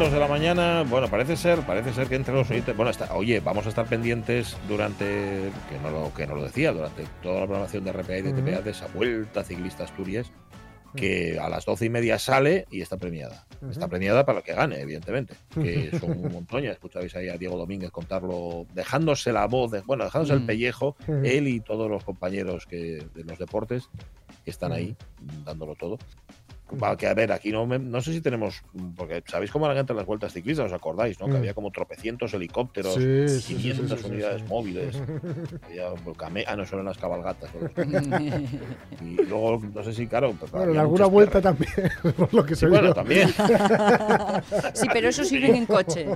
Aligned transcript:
Minutos 0.00 0.12
de 0.14 0.20
la 0.20 0.28
mañana, 0.28 0.82
bueno, 0.88 1.08
parece 1.08 1.36
ser, 1.36 1.60
parece 1.60 1.92
ser 1.92 2.08
que 2.08 2.14
entre 2.14 2.32
los 2.34 2.50
oyentes, 2.50 2.74
bueno, 2.76 2.90
está, 2.90 3.14
oye, 3.14 3.40
vamos 3.40 3.66
a 3.66 3.68
estar 3.68 3.86
pendientes 3.86 4.56
durante, 4.68 5.04
que 5.68 5.78
no 5.82 5.90
lo, 5.90 6.14
que 6.14 6.26
no 6.26 6.34
lo 6.36 6.44
decía, 6.44 6.72
durante 6.72 7.04
toda 7.22 7.40
la 7.40 7.46
programación 7.46 7.84
de 7.84 7.92
RPA 7.92 8.16
y 8.18 8.22
de 8.22 8.32
TPA 8.32 8.60
de 8.62 8.70
esa 8.70 8.86
vuelta 8.88 9.44
ciclista 9.44 9.84
Asturias, 9.84 10.30
que 10.96 11.38
a 11.38 11.48
las 11.50 11.66
doce 11.66 11.84
y 11.84 11.90
media 11.90 12.18
sale 12.18 12.66
y 12.70 12.80
está 12.80 12.96
premiada. 12.96 13.46
Está 13.70 13.88
premiada 13.88 14.24
para 14.24 14.38
el 14.38 14.44
que 14.44 14.54
gane, 14.54 14.80
evidentemente, 14.80 15.34
que 15.54 15.90
son 16.00 16.12
un 16.12 16.32
montón. 16.32 16.62
Ya 16.62 16.72
escuchabais 16.72 17.14
ahí 17.14 17.28
a 17.28 17.36
Diego 17.36 17.58
Domínguez 17.58 17.90
contarlo, 17.90 18.66
dejándose 18.74 19.32
la 19.32 19.46
voz, 19.46 19.70
de- 19.70 19.82
bueno, 19.82 20.04
dejándose 20.04 20.32
el 20.32 20.46
pellejo, 20.46 20.96
él 21.26 21.46
y 21.46 21.60
todos 21.60 21.90
los 21.90 22.02
compañeros 22.04 22.64
que, 22.66 23.06
de 23.14 23.24
los 23.24 23.38
deportes 23.38 23.88
que 24.44 24.50
están 24.50 24.72
ahí 24.72 24.96
dándolo 25.44 25.74
todo. 25.74 25.98
Va, 26.76 26.96
que 26.96 27.06
a 27.06 27.14
ver, 27.14 27.32
aquí 27.32 27.50
no, 27.52 27.66
me- 27.66 27.78
no 27.78 28.00
sé 28.00 28.12
si 28.12 28.20
tenemos, 28.20 28.62
porque 28.96 29.22
sabéis 29.26 29.50
cómo 29.50 29.66
eran 29.66 29.78
antes 29.78 29.94
las 29.96 30.06
vueltas 30.06 30.32
ciclistas, 30.32 30.66
os 30.66 30.72
acordáis, 30.72 31.18
¿no? 31.20 31.26
Que 31.26 31.32
Mm. 31.32 31.36
había 31.36 31.54
como 31.54 31.70
tropecientos 31.70 32.32
helicópteros, 32.34 32.94
Sí, 32.94 33.28
sí, 33.28 33.40
sí, 33.40 33.54
500 33.54 33.98
sí, 33.98 34.04
sí, 34.04 34.10
unidades 34.12 34.42
sí. 34.42 34.46
móviles, 34.48 35.02
había 35.66 35.88
came- 36.16 36.44
ah, 36.46 36.56
no, 36.56 36.66
solo 36.66 36.82
en 36.82 36.86
las 36.88 36.98
cabalgatas. 36.98 37.50
y 39.00 39.16
luego, 39.24 39.60
no 39.74 39.82
sé 39.82 39.92
si, 39.94 40.06
claro, 40.06 40.32
pues, 40.38 40.50
Bueno, 40.52 40.72
en 40.72 40.78
alguna 40.78 41.06
vuelta 41.06 41.40
guerras. 41.40 41.56
también, 41.58 41.90
por 42.16 42.34
lo 42.34 42.44
que 42.44 42.54
se 42.54 42.66
Sí, 42.66 42.70
bueno, 42.70 42.84
vio. 42.88 42.94
también. 42.94 43.28
Sí, 44.74 44.86
pero 44.92 45.08
eso 45.08 45.24
sirven 45.24 45.54
en 45.54 45.66
coche. 45.66 46.06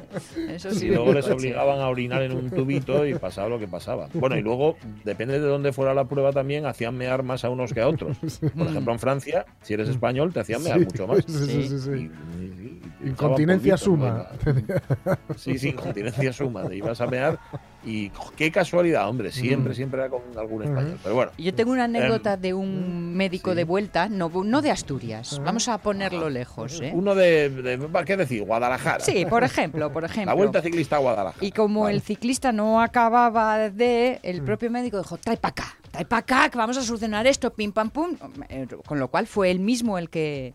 Eso 0.49 0.71
Y 0.71 0.89
luego 0.89 1.13
les 1.13 1.25
coche. 1.25 1.35
obligaban 1.37 1.81
a 1.81 1.89
orinar 1.89 2.23
en 2.23 2.33
un 2.33 2.51
tubito 2.51 3.07
y 3.07 3.15
pasaba 3.15 3.49
lo 3.49 3.59
que 3.59 3.69
pasaba. 3.69 4.09
Bueno, 4.15 4.37
y 4.37 4.43
luego, 4.43 4.77
depende 5.05 5.41
de 5.41 5.47
dónde 5.47 5.73
fuera 5.73 5.95
la 5.95 6.05
prueba 6.07 6.33
también, 6.33 6.67
hacían 6.67 6.97
mear 6.97 7.23
más 7.23 7.45
a 7.45 7.51
unos 7.51 7.73
que 7.73 7.81
a 7.81 7.89
otros. 7.89 8.17
Por 8.57 8.67
ejemplo, 8.67 8.93
en 8.93 8.99
Francia, 8.99 9.45
si 9.63 9.75
eres 9.75 9.89
español, 9.89 10.33
te 10.33 10.41
hacían 10.45 10.63
mear 10.63 10.79
Sí, 10.79 10.85
mucho 10.85 11.07
más. 11.07 11.19
sí, 11.27 11.33
sí, 11.47 11.69
sí, 11.69 11.79
sí. 11.81 11.91
Y- 11.91 11.95
y- 11.95 12.45
y- 12.45 12.81
y 13.05 13.09
Incontinencia 13.09 13.77
suma. 13.77 14.27
¿no? 14.47 15.35
Sí, 15.37 15.59
sí, 15.59 15.69
incontinencia 15.71 16.33
suma. 16.33 16.65
Te 16.69 16.77
ibas 16.77 17.01
a 17.01 17.07
mear 17.07 17.39
y 17.85 18.11
qué 18.37 18.51
casualidad, 18.51 19.07
hombre. 19.09 19.31
Siempre, 19.31 19.73
Mm. 19.73 19.77
siempre 19.77 20.01
era 20.01 20.09
con 20.09 20.23
algún 20.39 20.63
español. 20.63 20.99
Pero 21.03 21.15
bueno, 21.15 21.33
Yo 21.37 21.55
tengo 21.55 21.73
una 21.73 21.85
anécdota 21.85 22.35
Em, 22.35 22.41
de 22.41 22.55
un 22.55 23.15
médico 23.15 23.51
sí. 23.51 23.57
de 23.57 23.65
vuelta, 23.65 24.09
no, 24.09 24.31
no 24.43 24.63
de 24.63 24.71
Asturias. 24.71 25.39
Vamos 25.45 25.69
a 25.69 25.77
ponerlo 25.79 26.31
lejos, 26.31 26.81
¿eh? 26.81 26.93
uno 26.95 27.15
de, 27.15 27.51
de- 27.51 28.05
¿qué 28.07 28.17
decir? 28.17 28.43
Guadalajara. 28.45 29.01
Sí, 29.05 29.27
por 29.27 29.45
ejemplo, 29.45 29.93
por 29.93 30.05
ejemplo. 30.05 30.31
La 30.31 30.35
vuelta 30.35 30.63
ciclista 30.63 30.97
a 30.97 31.01
Guadalajara. 31.01 31.45
Y 31.45 31.51
como 31.53 31.83
Vale. 31.83 31.97
el 31.97 32.01
ciclista 32.01 32.53
no 32.53 32.81
acababa 32.81 33.69
de, 33.71 34.19
el 34.23 34.43
propio 34.43 34.71
médico 34.71 34.97
dijo, 34.99 35.19
trae 35.19 35.37
para 35.37 35.51
acá, 35.53 35.75
trae 35.95 36.05
para 36.05 36.21
acá, 36.21 36.49
que 36.51 36.59
vamos 36.59 36.77
a 36.77 36.83
solucionar 36.83 37.27
esto, 37.27 37.53
pim 37.55 37.73
pam 37.73 37.91
pum. 37.91 38.17
Eh, 38.49 38.67
Con 38.87 38.99
lo 38.99 39.09
cual 39.09 39.27
fue 39.27 39.51
él 39.51 39.61
mismo 39.61 39.97
el 39.99 40.11
que 40.11 40.53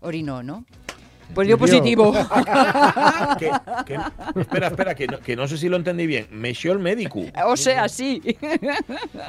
orinó, 0.00 0.42
¿no? 0.42 0.64
Pues 1.34 1.46
dio 1.48 1.56
positivo. 1.58 2.12
Que- 3.38 3.50
que- 3.86 3.98
espera, 4.40 4.66
espera, 4.68 4.94
que 4.94 5.06
no, 5.06 5.18
que 5.20 5.34
no 5.34 5.48
sé 5.48 5.56
si 5.56 5.68
lo 5.70 5.76
entendí 5.78 6.06
bien. 6.06 6.26
Mechó 6.30 6.70
el 6.72 6.78
médico. 6.78 7.20
o 7.46 7.56
sea, 7.56 7.88
sí. 7.88 8.22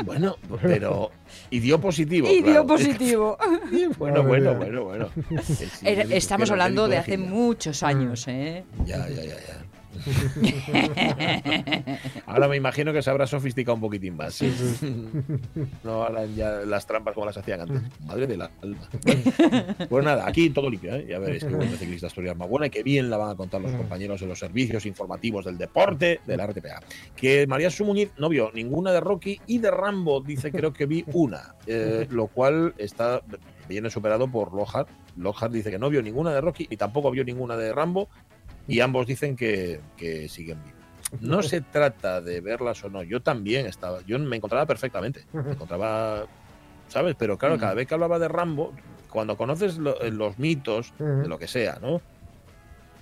Bueno, 0.03 0.35
pero. 0.61 1.09
Y 1.49 1.59
dio 1.61 1.79
positivo. 1.79 2.27
y 2.29 2.41
dio 2.43 2.65
positivo. 2.67 3.37
Bueno, 3.97 4.23
bueno, 4.23 4.53
bueno, 4.55 4.83
bueno. 4.83 5.09
Sí, 5.43 5.65
Estamos 6.11 6.51
hablando 6.51 6.87
de 6.87 6.97
hace 6.97 7.11
genial. 7.11 7.31
muchos 7.31 7.81
años, 7.83 8.27
¿eh? 8.27 8.63
Ya, 8.85 9.07
ya, 9.09 9.23
ya, 9.23 9.35
ya. 9.35 9.65
Ahora 12.25 12.47
me 12.47 12.57
imagino 12.57 12.93
que 12.93 13.01
se 13.01 13.09
habrá 13.09 13.27
sofisticado 13.27 13.75
un 13.75 13.81
poquitín 13.81 14.15
más. 14.15 14.41
No 15.83 16.03
harán 16.03 16.35
ya 16.35 16.51
las 16.65 16.85
trampas 16.85 17.13
como 17.13 17.25
las 17.25 17.37
hacían 17.37 17.61
antes. 17.61 17.81
Madre 18.05 18.27
de 18.27 18.37
la 18.37 18.51
alma. 18.61 18.87
Pues 19.89 20.05
nada, 20.05 20.27
aquí 20.27 20.49
todo 20.49 20.69
limpio, 20.69 20.95
¿eh? 20.95 21.05
Ya 21.09 21.19
veréis 21.19 21.43
que 21.43 21.53
Vuelta 21.53 21.77
Ciclista 21.77 22.07
Asturias 22.07 22.35
más 22.35 22.49
buena 22.49 22.67
y 22.67 22.69
que 22.69 22.83
bien 22.83 23.09
la 23.09 23.17
van 23.17 23.31
a 23.31 23.35
contar 23.35 23.61
los 23.61 23.71
compañeros 23.71 24.21
de 24.21 24.27
los 24.27 24.39
servicios 24.39 24.85
informativos 24.85 25.45
del 25.45 25.57
deporte 25.57 26.19
de 26.25 26.37
la 26.37 26.47
RTPA. 26.47 26.81
Que 27.15 27.47
María 27.47 27.69
Sumuñiz 27.69 28.11
no 28.17 28.29
vio 28.29 28.51
ninguna 28.53 28.91
de 28.91 28.99
Rocky 28.99 29.39
y 29.47 29.59
de 29.59 29.71
Rambo, 29.71 30.21
dice 30.21 30.51
creo 30.51 30.73
que 30.73 30.85
vi 30.85 31.05
una, 31.13 31.55
eh, 31.67 32.07
lo 32.09 32.27
cual 32.27 32.73
está 32.77 33.21
viene 33.67 33.89
superado 33.89 34.27
por 34.27 34.53
Lockhart. 34.53 34.89
Lockhart 35.17 35.53
dice 35.53 35.71
que 35.71 35.79
no 35.79 35.89
vio 35.89 36.01
ninguna 36.01 36.33
de 36.33 36.41
Rocky 36.41 36.67
y 36.69 36.77
tampoco 36.77 37.11
vio 37.11 37.23
ninguna 37.23 37.57
de 37.57 37.73
Rambo 37.73 38.09
y 38.67 38.79
ambos 38.79 39.07
dicen 39.07 39.35
que, 39.35 39.79
que 39.97 40.27
siguen 40.29 40.61
vivos. 40.63 40.75
No 41.21 41.43
se 41.43 41.61
trata 41.61 42.19
de 42.21 42.41
verlas 42.41 42.83
o 42.83 42.89
no. 42.89 43.03
Yo 43.03 43.21
también 43.21 43.67
estaba, 43.67 44.01
yo 44.01 44.17
me 44.19 44.35
encontraba 44.37 44.65
perfectamente. 44.65 45.25
Me 45.33 45.51
encontraba, 45.51 46.25
¿sabes? 46.87 47.15
Pero 47.17 47.37
claro, 47.37 47.57
cada 47.57 47.73
vez 47.73 47.87
que 47.87 47.93
hablaba 47.93 48.17
de 48.19 48.27
Rambo, 48.27 48.73
cuando 49.09 49.37
conoces 49.37 49.77
lo- 49.77 50.01
eh, 50.01 50.11
los 50.11 50.37
mitos 50.39 50.93
de 50.97 51.27
lo 51.27 51.37
que 51.37 51.47
sea, 51.47 51.77
¿no? 51.81 52.01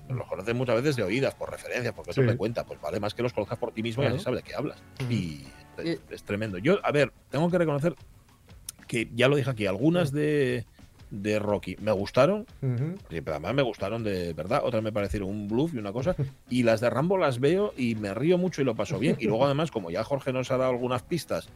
Los 0.10 0.28
conoces 0.28 0.54
muchas 0.54 0.76
veces 0.76 0.96
de 0.98 1.04
oídas, 1.04 1.34
por 1.34 1.50
referencias, 1.50 1.94
porque 1.94 2.12
eso 2.12 2.22
Sí. 2.22 2.28
me 2.28 2.36
cuenta. 2.36 2.66
Pues 2.66 2.80
vale 2.82 3.00
más 3.00 3.14
que 3.14 3.24
los 3.24 3.32
conozcas 3.34 3.58
por 3.58 3.72
ti 3.72 3.82
mismo 3.82 4.04
y 4.04 4.08
así 4.08 4.20
sabes 4.20 4.44
de 4.44 4.50
qué 4.50 4.54
hablas. 4.56 4.84
Y 5.10 5.46
es, 5.78 6.02
es 6.10 6.24
tremendo. 6.24 6.58
Yo, 6.58 6.86
a 6.86 6.92
ver, 6.92 7.14
tengo 7.30 7.50
que 7.50 7.58
reconocer 7.58 7.96
que 8.88 9.10
ya 9.16 9.28
lo 9.30 9.38
dije 9.38 9.50
aquí, 9.50 9.66
algunas 9.66 10.12
de, 10.12 10.66
de 11.14 11.38
Rocky 11.38 11.76
me 11.80 11.92
gustaron, 11.92 12.48
Ujú. 12.62 12.96
Sí, 13.10 13.22
pero 13.22 13.34
además 13.34 13.54
me 13.54 13.62
gustaron 13.62 14.04
de 14.04 14.34
verdad, 14.34 14.62
otras 14.64 14.82
me 14.82 14.92
parecieron 14.92 15.30
un 15.30 15.48
bluff 15.48 15.74
y 15.74 15.78
una 15.78 15.94
cosa. 15.94 16.16
Y 16.50 16.64
las 16.64 16.82
de 16.82 16.90
Rambo 16.90 17.18
las 17.18 17.40
veo 17.40 17.72
y 17.78 17.94
me 17.96 18.14
río 18.14 18.38
mucho 18.40 18.62
y 18.62 18.66
lo 18.66 18.74
paso 18.76 18.98
bien. 18.98 19.16
Y 19.20 19.26
luego 19.28 19.46
además, 19.46 19.70
como 19.70 19.92
ya 19.92 20.04
Jorge 20.04 20.34
nos 20.34 20.50
ha 20.52 20.58
dado 20.58 20.72
algunas 20.72 21.04
pistas 21.04 21.48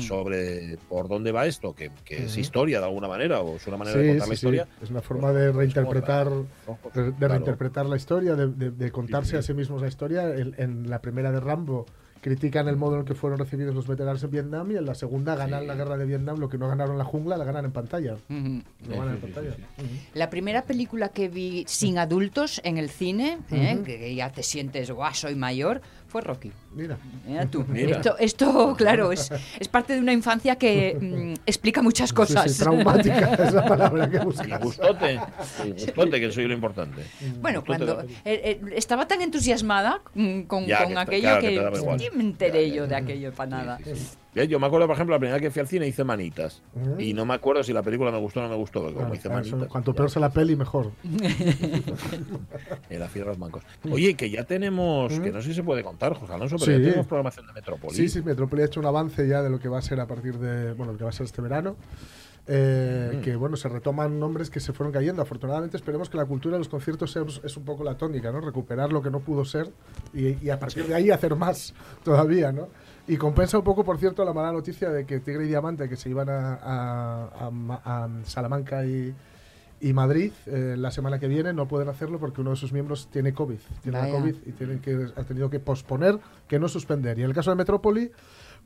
sobre 0.00 0.76
por 0.88 1.08
dónde 1.08 1.32
va 1.32 1.46
esto, 1.46 1.74
que, 1.74 1.90
que 2.04 2.24
es 2.24 2.36
historia 2.36 2.80
de 2.80 2.86
alguna 2.86 3.08
manera 3.08 3.40
o 3.40 3.56
es 3.56 3.66
una 3.66 3.76
manera 3.76 3.96
de 3.98 4.04
Sí, 4.04 4.08
contar 4.10 4.24
sí, 4.26 4.30
la 4.30 4.36
sí. 4.36 4.46
historia. 4.46 4.68
Es 4.82 4.90
una 4.90 5.00
forma 5.02 5.32
de 5.32 5.52
reinterpretar, 5.52 6.28
de, 6.30 6.44
Claro. 6.92 7.34
reinterpretar 7.34 7.86
la 7.86 7.96
historia, 7.96 8.34
de, 8.34 8.48
de- 8.48 8.70
de 8.70 8.90
contarse 8.90 9.30
Sí, 9.30 9.32
sí. 9.32 9.38
a 9.38 9.42
sí 9.42 9.54
mismos 9.54 9.80
la 9.80 9.88
historia. 9.88 10.34
En 10.34 10.90
la 10.90 11.00
primera 11.00 11.30
de 11.32 11.40
Rambo 11.40 11.86
critican 12.24 12.68
el 12.68 12.76
modo 12.76 12.94
en 12.94 13.00
el 13.00 13.06
que 13.06 13.14
fueron 13.14 13.38
recibidos 13.38 13.74
los 13.74 13.86
veteranos 13.86 14.24
en 14.24 14.30
Vietnam 14.30 14.70
y 14.70 14.76
en 14.76 14.86
la 14.86 14.94
segunda 14.94 15.36
ganan 15.36 15.60
Sí. 15.60 15.66
la 15.66 15.74
guerra 15.74 15.98
de 15.98 16.06
Vietnam, 16.06 16.38
lo 16.38 16.48
que 16.48 16.56
no 16.56 16.68
ganaron 16.68 16.92
en 16.92 16.98
la 16.98 17.04
jungla, 17.04 17.36
la 17.36 17.44
ganan 17.44 17.66
en 17.66 17.72
pantalla. 17.72 18.14
Ujú. 18.14 18.62
Lo 18.88 18.96
ganan 18.96 19.08
en 19.16 19.20
Sí, 19.20 19.26
sí, 19.26 19.32
pantalla. 19.34 19.54
sí, 19.56 19.62
sí. 19.78 20.00
La 20.14 20.30
primera 20.30 20.62
película 20.62 21.10
que 21.10 21.28
vi 21.28 21.64
sin 21.68 21.98
adultos 21.98 22.62
en 22.64 22.78
el 22.78 22.88
cine, 22.88 23.40
¿eh? 23.50 23.78
Que 23.84 24.14
ya 24.14 24.32
te 24.32 24.42
sientes, 24.42 24.90
guau, 24.90 25.12
soy 25.12 25.34
mayor, 25.34 25.82
fue 26.14 26.20
Rocky. 26.22 26.52
Mira. 26.76 26.96
Mira 27.26 27.44
tú. 27.46 27.64
Mira. 27.68 27.96
Esto, 27.96 28.16
esto, 28.20 28.74
claro, 28.78 29.10
es, 29.10 29.32
es 29.58 29.66
parte 29.66 29.94
de 29.94 29.98
una 29.98 30.12
infancia 30.12 30.54
que 30.54 30.96
mm, 31.00 31.40
explica 31.44 31.82
muchas 31.82 32.10
Sí, 32.10 32.14
cosas. 32.14 32.52
sí, 32.52 32.62
traumática 32.62 33.34
es 33.44 33.52
la 33.52 33.66
palabra 33.66 34.08
que 34.08 34.18
Y 34.18 34.20
buscas. 34.20 34.60
gustote, 34.60 35.20
y 35.66 35.70
gustote, 35.72 36.20
que 36.20 36.30
soy 36.30 36.46
lo 36.46 36.54
importante. 36.54 37.02
Bueno, 37.42 37.62
Gustote 37.62 37.84
cuando 37.84 38.02
eh, 38.02 38.06
eh, 38.24 38.60
estaba 38.76 39.08
tan 39.08 39.22
entusiasmada 39.22 40.02
mm, 40.14 40.42
con, 40.42 40.66
Ya, 40.66 40.84
con 40.84 40.86
que 40.86 40.92
está- 40.92 41.00
aquello 41.00 41.22
claro, 41.22 41.40
que 41.40 42.04
que, 42.10 42.16
me 42.16 42.22
enteré 42.22 42.62
Ya, 42.62 42.68
ya, 42.68 42.74
yo 42.76 42.86
de 42.86 42.94
aquello 42.94 43.32
para 43.32 43.50
nada. 43.50 43.78
Sí, 43.78 43.84
sí, 43.86 43.96
sí. 43.96 44.16
Yo 44.34 44.58
me 44.58 44.66
acuerdo, 44.66 44.86
por 44.88 44.94
ejemplo, 44.96 45.14
la 45.14 45.18
primera 45.20 45.36
vez 45.36 45.42
que 45.42 45.50
fui 45.50 45.60
al 45.60 45.68
cine 45.68 45.86
hice 45.86 46.02
manitas. 46.04 46.60
Y 46.98 47.14
no 47.14 47.24
me 47.24 47.34
acuerdo 47.34 47.62
si 47.62 47.72
la 47.72 47.82
película 47.82 48.10
me 48.10 48.18
gustó 48.18 48.40
o 48.40 48.42
no 48.42 48.48
me 48.48 48.56
gustó, 48.56 48.80
como 48.82 48.96
Claro, 48.96 49.14
hice 49.14 49.28
claro, 49.28 49.40
eso, 49.42 49.50
manitas. 49.56 49.72
cuanto 49.72 49.94
peor 49.94 50.10
sea 50.10 50.20
la 50.20 50.30
peli, 50.30 50.56
mejor. 50.56 50.90
La 52.90 53.08
Fierras 53.08 53.38
Mancos. 53.38 53.62
Oye, 53.90 54.14
que 54.14 54.30
ya 54.30 54.44
tenemos, 54.44 55.18
que 55.20 55.30
no 55.32 55.40
sé 55.42 55.48
si 55.48 55.54
se 55.54 55.62
puede 55.62 55.82
contar, 55.82 56.14
José 56.14 56.32
Alonso, 56.32 56.56
pero 56.58 56.66
Sí. 56.66 56.78
ya 56.82 56.84
tenemos 56.88 57.06
programación 57.06 57.46
de 57.46 57.52
Metrópoli. 57.52 57.94
Sí, 57.96 58.08
sí, 58.08 58.22
Metrópoli 58.22 58.62
ha 58.62 58.66
hecho 58.66 58.80
un 58.80 58.86
avance 58.86 59.26
ya 59.26 59.42
de 59.42 59.50
lo 59.50 59.58
que 59.58 59.68
va 59.68 59.78
a 59.78 59.82
ser 59.82 60.00
a 60.00 60.06
partir 60.06 60.38
de, 60.38 60.72
bueno, 60.74 60.92
lo 60.92 60.98
que 60.98 61.04
va 61.04 61.10
a 61.10 61.12
ser 61.12 61.26
este 61.26 61.42
verano. 61.42 61.76
eh, 62.46 63.12
Mm. 63.16 63.20
que 63.22 63.36
bueno, 63.36 63.56
se 63.56 63.70
retoman 63.70 64.20
nombres 64.20 64.50
que 64.50 64.60
se 64.60 64.74
fueron 64.74 64.92
cayendo. 64.92 65.22
Afortunadamente 65.22 65.78
esperemos 65.78 66.10
que 66.10 66.18
la 66.18 66.26
cultura 66.26 66.56
de 66.56 66.58
los 66.58 66.68
conciertos 66.68 67.16
es, 67.16 67.40
es 67.42 67.56
un 67.56 67.64
poco 67.64 67.82
la 67.84 67.96
tónica, 67.96 68.30
¿no? 68.32 68.42
Recuperar 68.42 68.92
lo 68.92 69.00
que 69.00 69.10
no 69.10 69.20
pudo 69.20 69.46
ser 69.46 69.70
y, 70.12 70.36
y 70.44 70.50
a 70.50 70.58
partir 70.58 70.86
de 70.86 70.94
ahí 70.94 71.10
hacer 71.10 71.36
más 71.36 71.72
todavía, 72.02 72.52
¿no? 72.52 72.68
Y 73.06 73.16
compensa 73.18 73.58
un 73.58 73.64
poco, 73.64 73.84
por 73.84 73.98
cierto, 73.98 74.24
la 74.24 74.32
mala 74.32 74.50
noticia 74.52 74.88
de 74.90 75.04
que 75.04 75.20
Tigre 75.20 75.44
y 75.44 75.48
Diamante, 75.48 75.88
que 75.88 75.96
se 75.96 76.08
iban 76.08 76.30
a, 76.30 76.54
a- 76.54 77.46
a 77.46 77.50
Ma- 77.50 77.80
a 77.84 78.08
Salamanca 78.24 78.86
y, 78.86 79.14
y 79.80 79.92
Madrid 79.92 80.32
eh, 80.46 80.74
la 80.78 80.90
semana 80.90 81.18
que 81.18 81.28
viene, 81.28 81.52
no 81.52 81.68
pueden 81.68 81.88
hacerlo 81.90 82.18
porque 82.18 82.40
uno 82.40 82.50
de 82.50 82.56
sus 82.56 82.72
miembros 82.72 83.08
tiene 83.12 83.34
COVID. 83.34 83.58
Tiene 83.82 83.98
Vaya. 84.00 84.12
COVID 84.18 84.34
y 84.46 84.52
tienen 84.52 84.78
que, 84.78 85.08
ha 85.16 85.22
tenido 85.24 85.50
que 85.50 85.60
posponer, 85.60 86.18
que 86.48 86.58
no 86.58 86.66
suspender. 86.68 87.18
Y 87.18 87.22
en 87.22 87.28
el 87.28 87.34
caso 87.34 87.50
de 87.50 87.56
Metrópoli, 87.56 88.10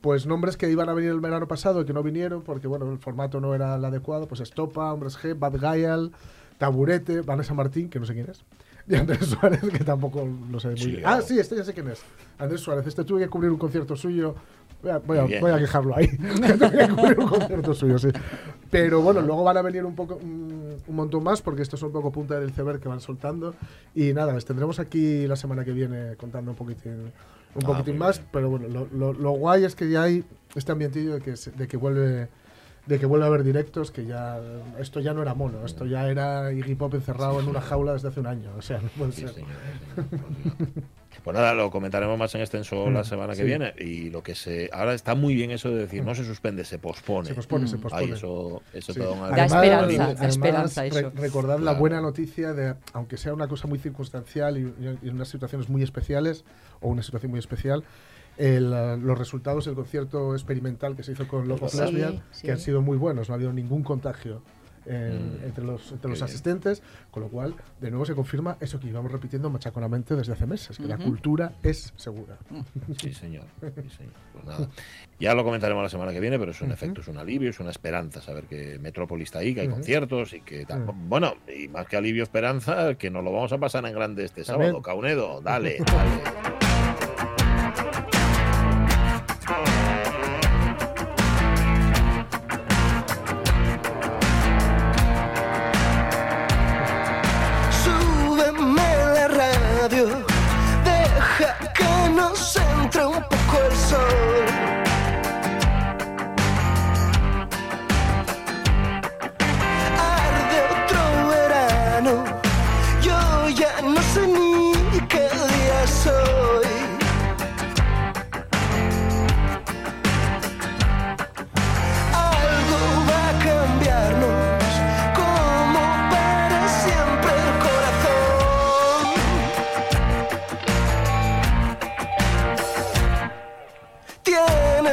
pues 0.01 0.25
nombres 0.27 0.57
que 0.57 0.71
iban 0.71 0.89
a 0.89 0.93
venir 0.95 1.11
el 1.11 1.19
verano 1.21 1.49
pasado 1.49 1.81
y 1.81 1.85
que 1.85 1.93
no 1.93 2.05
vinieron 2.05 2.43
porque 2.43 2.69
bueno 2.69 2.89
el 2.93 2.99
formato 2.99 3.41
no 3.41 3.57
era 3.57 3.75
el 3.75 3.85
adecuado, 3.85 4.29
pues 4.29 4.41
Estopa, 4.41 4.93
Hombres 4.93 5.19
G, 5.19 5.37
Bad 5.37 5.59
Gayal, 5.59 6.13
Taburete, 6.59 7.23
Vanessa 7.23 7.55
Martín, 7.55 7.89
que 7.91 7.99
no 7.99 8.07
sé 8.07 8.15
quién 8.15 8.31
es, 8.31 8.45
y 8.91 8.95
Andrés 8.95 9.27
Suárez, 9.27 9.61
que 9.61 9.85
tampoco 9.85 10.27
lo 10.51 10.59
sé 10.61 10.69
muy 10.69 10.79
Sí, 10.79 10.87
bien. 10.91 11.01
claro. 11.03 11.17
Ah, 11.19 11.23
sí, 11.23 11.39
este 11.39 11.57
ya 11.57 11.65
sé 11.65 11.75
quién 11.75 11.89
es. 11.89 12.01
Andrés 12.39 12.61
Suárez, 12.61 12.87
este 12.87 13.05
tuve 13.05 13.21
que 13.21 13.29
cubrir 13.29 13.51
un 13.51 13.59
concierto 13.59 13.95
suyo. 13.97 14.35
Voy 14.83 14.93
a, 14.93 14.99
voy 14.99 15.19
a- 15.19 15.41
voy 15.41 15.51
a 15.51 15.59
quejarlo 15.59 15.97
ahí. 15.97 16.09
tuve 16.17 16.71
que 16.71 16.89
cubrir 16.95 17.19
un 17.19 17.29
concierto 17.29 17.75
suyo, 17.75 17.99
sí. 17.99 18.09
Pero 18.71 19.01
bueno, 19.03 19.21
luego 19.23 19.43
van 19.45 19.57
a 19.57 19.63
venir 19.63 19.85
un 19.85 19.95
poco 19.95 20.17
un, 20.17 20.77
un 20.87 20.97
montón 20.97 21.23
más 21.25 21.43
porque 21.43 21.63
esto 21.63 21.77
es 21.77 21.83
un 21.83 21.93
poco 21.93 22.13
punta 22.13 22.39
del 22.39 22.51
iceberg 22.51 22.81
que 22.81 22.89
van 22.89 23.01
soltando. 23.01 23.55
Y 23.95 24.13
nada, 24.13 24.33
les 24.33 24.45
tendremos 24.45 24.79
aquí 24.79 25.27
la 25.27 25.37
semana 25.37 25.65
que 25.65 25.73
viene 25.73 26.15
contando 26.17 26.51
un 26.53 26.57
poquitín, 26.57 26.93
un 27.55 27.63
Ah, 27.65 27.67
poquitín 27.67 27.99
más. 27.99 28.19
bien. 28.19 28.29
Pero 28.33 28.51
bueno, 28.51 28.69
lo, 28.69 28.87
lo- 28.93 29.13
lo 29.13 29.31
guay 29.33 29.65
es 29.65 29.75
que 29.75 29.91
ya 29.91 30.05
hay 30.05 30.25
este 30.55 30.73
ambientillo 30.73 31.15
de 31.15 31.21
que, 31.23 31.35
de 31.35 31.67
que 31.69 31.77
vuelve 31.77 32.29
de 32.89 32.99
que 32.99 33.07
vuelve 33.07 33.27
a 33.27 33.29
haber 33.29 33.45
directos, 33.45 33.91
que 33.91 34.07
ya 34.07 34.41
esto 34.79 35.01
ya 35.01 35.13
no 35.13 35.23
era 35.23 35.35
mono, 35.35 35.65
esto 35.65 35.85
ya 35.87 36.09
era 36.09 36.51
Iggy 36.53 36.75
Pop 36.75 36.95
encerrado 36.95 37.39
en 37.41 37.47
una 37.49 37.61
jaula 37.61 37.93
desde 37.93 38.09
hace 38.09 38.21
un 38.21 38.27
año, 38.27 38.51
o 38.57 38.63
sea, 38.63 38.81
no 38.81 38.89
puede 38.97 39.13
Sí, 39.13 39.21
ser. 39.23 39.31
señor. 39.35 39.51
Pues 41.25 41.37
nada, 41.37 41.53
lo 41.53 41.71
comentaremos 41.71 42.17
más 42.19 42.35
en 42.37 42.41
extenso 42.41 42.89
la 42.91 43.01
Mm, 43.01 43.05
semana 43.05 43.33
que 43.35 43.41
sí. 43.41 43.45
viene. 43.45 43.75
Y 43.79 44.09
lo 44.09 44.23
que 44.23 44.35
se. 44.35 44.71
Ahora 44.73 44.95
está 44.95 45.15
muy 45.17 45.35
bien 45.35 45.51
eso 45.51 45.69
de 45.69 45.79
decir, 45.81 46.03
no 46.03 46.15
se 46.15 46.25
suspende, 46.25 46.65
se 46.65 46.79
pospone. 46.79 47.27
Se 47.29 47.35
pospone, 47.35 47.67
se 47.67 47.77
Mm. 47.77 47.81
pospone. 47.81 48.05
Ay, 48.07 48.13
eso, 48.13 48.63
eso 48.73 48.93
Sí. 48.95 49.01
te 49.01 49.05
da 49.05 49.11
una 49.13 49.29
esperanza, 49.45 50.05
además, 50.05 50.23
esperanza 50.23 50.83
re- 50.83 50.89
eso. 50.89 51.13
recordad 51.17 51.59
la 51.59 51.73
buena 51.73 52.01
noticia 52.01 52.55
de, 52.55 52.77
aunque 52.95 53.17
sea 53.19 53.35
una 53.35 53.49
cosa 53.49 53.67
muy 53.67 53.79
circunstancial 53.79 54.57
y, 54.59 54.73
y 54.81 55.09
en 55.09 55.15
unas 55.17 55.29
situaciones 55.29 55.69
muy 55.69 55.83
especiales, 55.83 56.45
o 56.81 56.89
una 56.89 57.03
situación 57.03 57.31
muy 57.31 57.41
especial, 57.41 57.83
el, 58.39 58.71
los 58.71 59.19
resultados 59.19 59.67
del 59.67 59.75
concierto 59.75 60.33
experimental 60.35 60.97
que 60.97 61.03
se 61.03 61.13
hizo 61.13 61.29
con 61.29 61.47
Loco 61.49 61.69
Sí, 61.69 61.79
Lesbian, 61.79 62.23
sí. 62.31 62.47
que 62.47 62.53
han 62.53 62.59
sido 62.61 62.81
muy 62.81 62.97
buenos, 62.97 63.29
no 63.29 63.35
ha 63.35 63.37
habido 63.37 63.53
ningún 63.53 63.83
contagio 63.83 64.41
en- 64.87 65.41
Mm, 65.41 65.45
entre 65.45 65.65
los, 65.65 65.93
entre 65.93 66.09
los 66.09 66.19
bien. 66.21 66.25
asistentes, 66.25 66.83
con 67.11 67.23
lo 67.23 67.29
cual, 67.29 67.55
de 67.79 67.91
nuevo 67.91 68.07
se 68.07 68.15
confirma 68.15 68.57
eso 68.61 68.81
que 68.81 68.87
íbamos 68.87 69.13
repitiendo 69.13 69.51
machaconamente 69.51 70.17
desde 70.17 70.33
hace 70.33 70.47
meses, 70.47 70.79
que 70.79 70.87
la 70.87 70.97
cultura 70.97 71.53
es 71.63 71.93
segura. 71.97 72.39
Sí, 73.03 73.13
señor. 73.13 73.45
sí, 73.61 73.91
señor. 73.91 74.15
Pues 74.33 74.45
nada. 74.47 74.69
Ya 75.21 75.35
lo 75.35 75.45
comentaremos 75.45 75.83
la 75.83 75.91
semana 75.91 76.13
que 76.13 76.21
viene, 76.21 76.39
pero 76.39 76.53
es 76.53 76.61
un 76.63 76.71
efecto, 76.73 77.03
es 77.03 77.09
un 77.09 77.19
alivio, 77.19 77.51
es 77.51 77.61
una 77.61 77.71
esperanza 77.71 78.23
saber 78.23 78.45
que 78.45 78.79
Metrópoli 78.79 79.25
está 79.25 79.41
ahí, 79.41 79.53
que 79.55 79.61
hay 79.63 79.69
conciertos 79.69 80.33
y 80.33 80.41
que 80.41 80.65
tal. 80.65 80.85
Bueno, 80.95 81.35
y 81.55 81.69
más 81.69 81.87
que 81.87 81.97
alivio, 81.99 82.23
esperanza, 82.23 82.95
que 82.95 83.11
nos 83.11 83.23
lo 83.23 83.31
vamos 83.33 83.53
a 83.53 83.59
pasar 83.59 83.85
en 83.85 83.93
grande 83.95 84.25
este 84.25 84.43
También. 84.45 84.69
sábado. 84.71 84.83
Caunedo, 84.83 85.43
dale, 85.43 85.79
dale. 85.85 86.49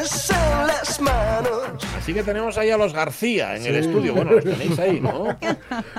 Tienes 0.06 0.30
en 0.30 0.68
las 0.68 1.00
manos 1.00 1.25
Así 2.06 2.14
que 2.14 2.22
tenemos 2.22 2.56
ahí 2.60 2.70
a 2.70 2.78
los 2.78 2.94
García 2.94 3.56
en 3.56 3.66
el 3.66 3.82
Sí. 3.82 3.90
estudio. 3.90 4.14
Bueno, 4.14 4.34
los 4.34 4.44
tenéis 4.44 4.78
ahí, 4.78 5.02
¿no? 5.02 5.26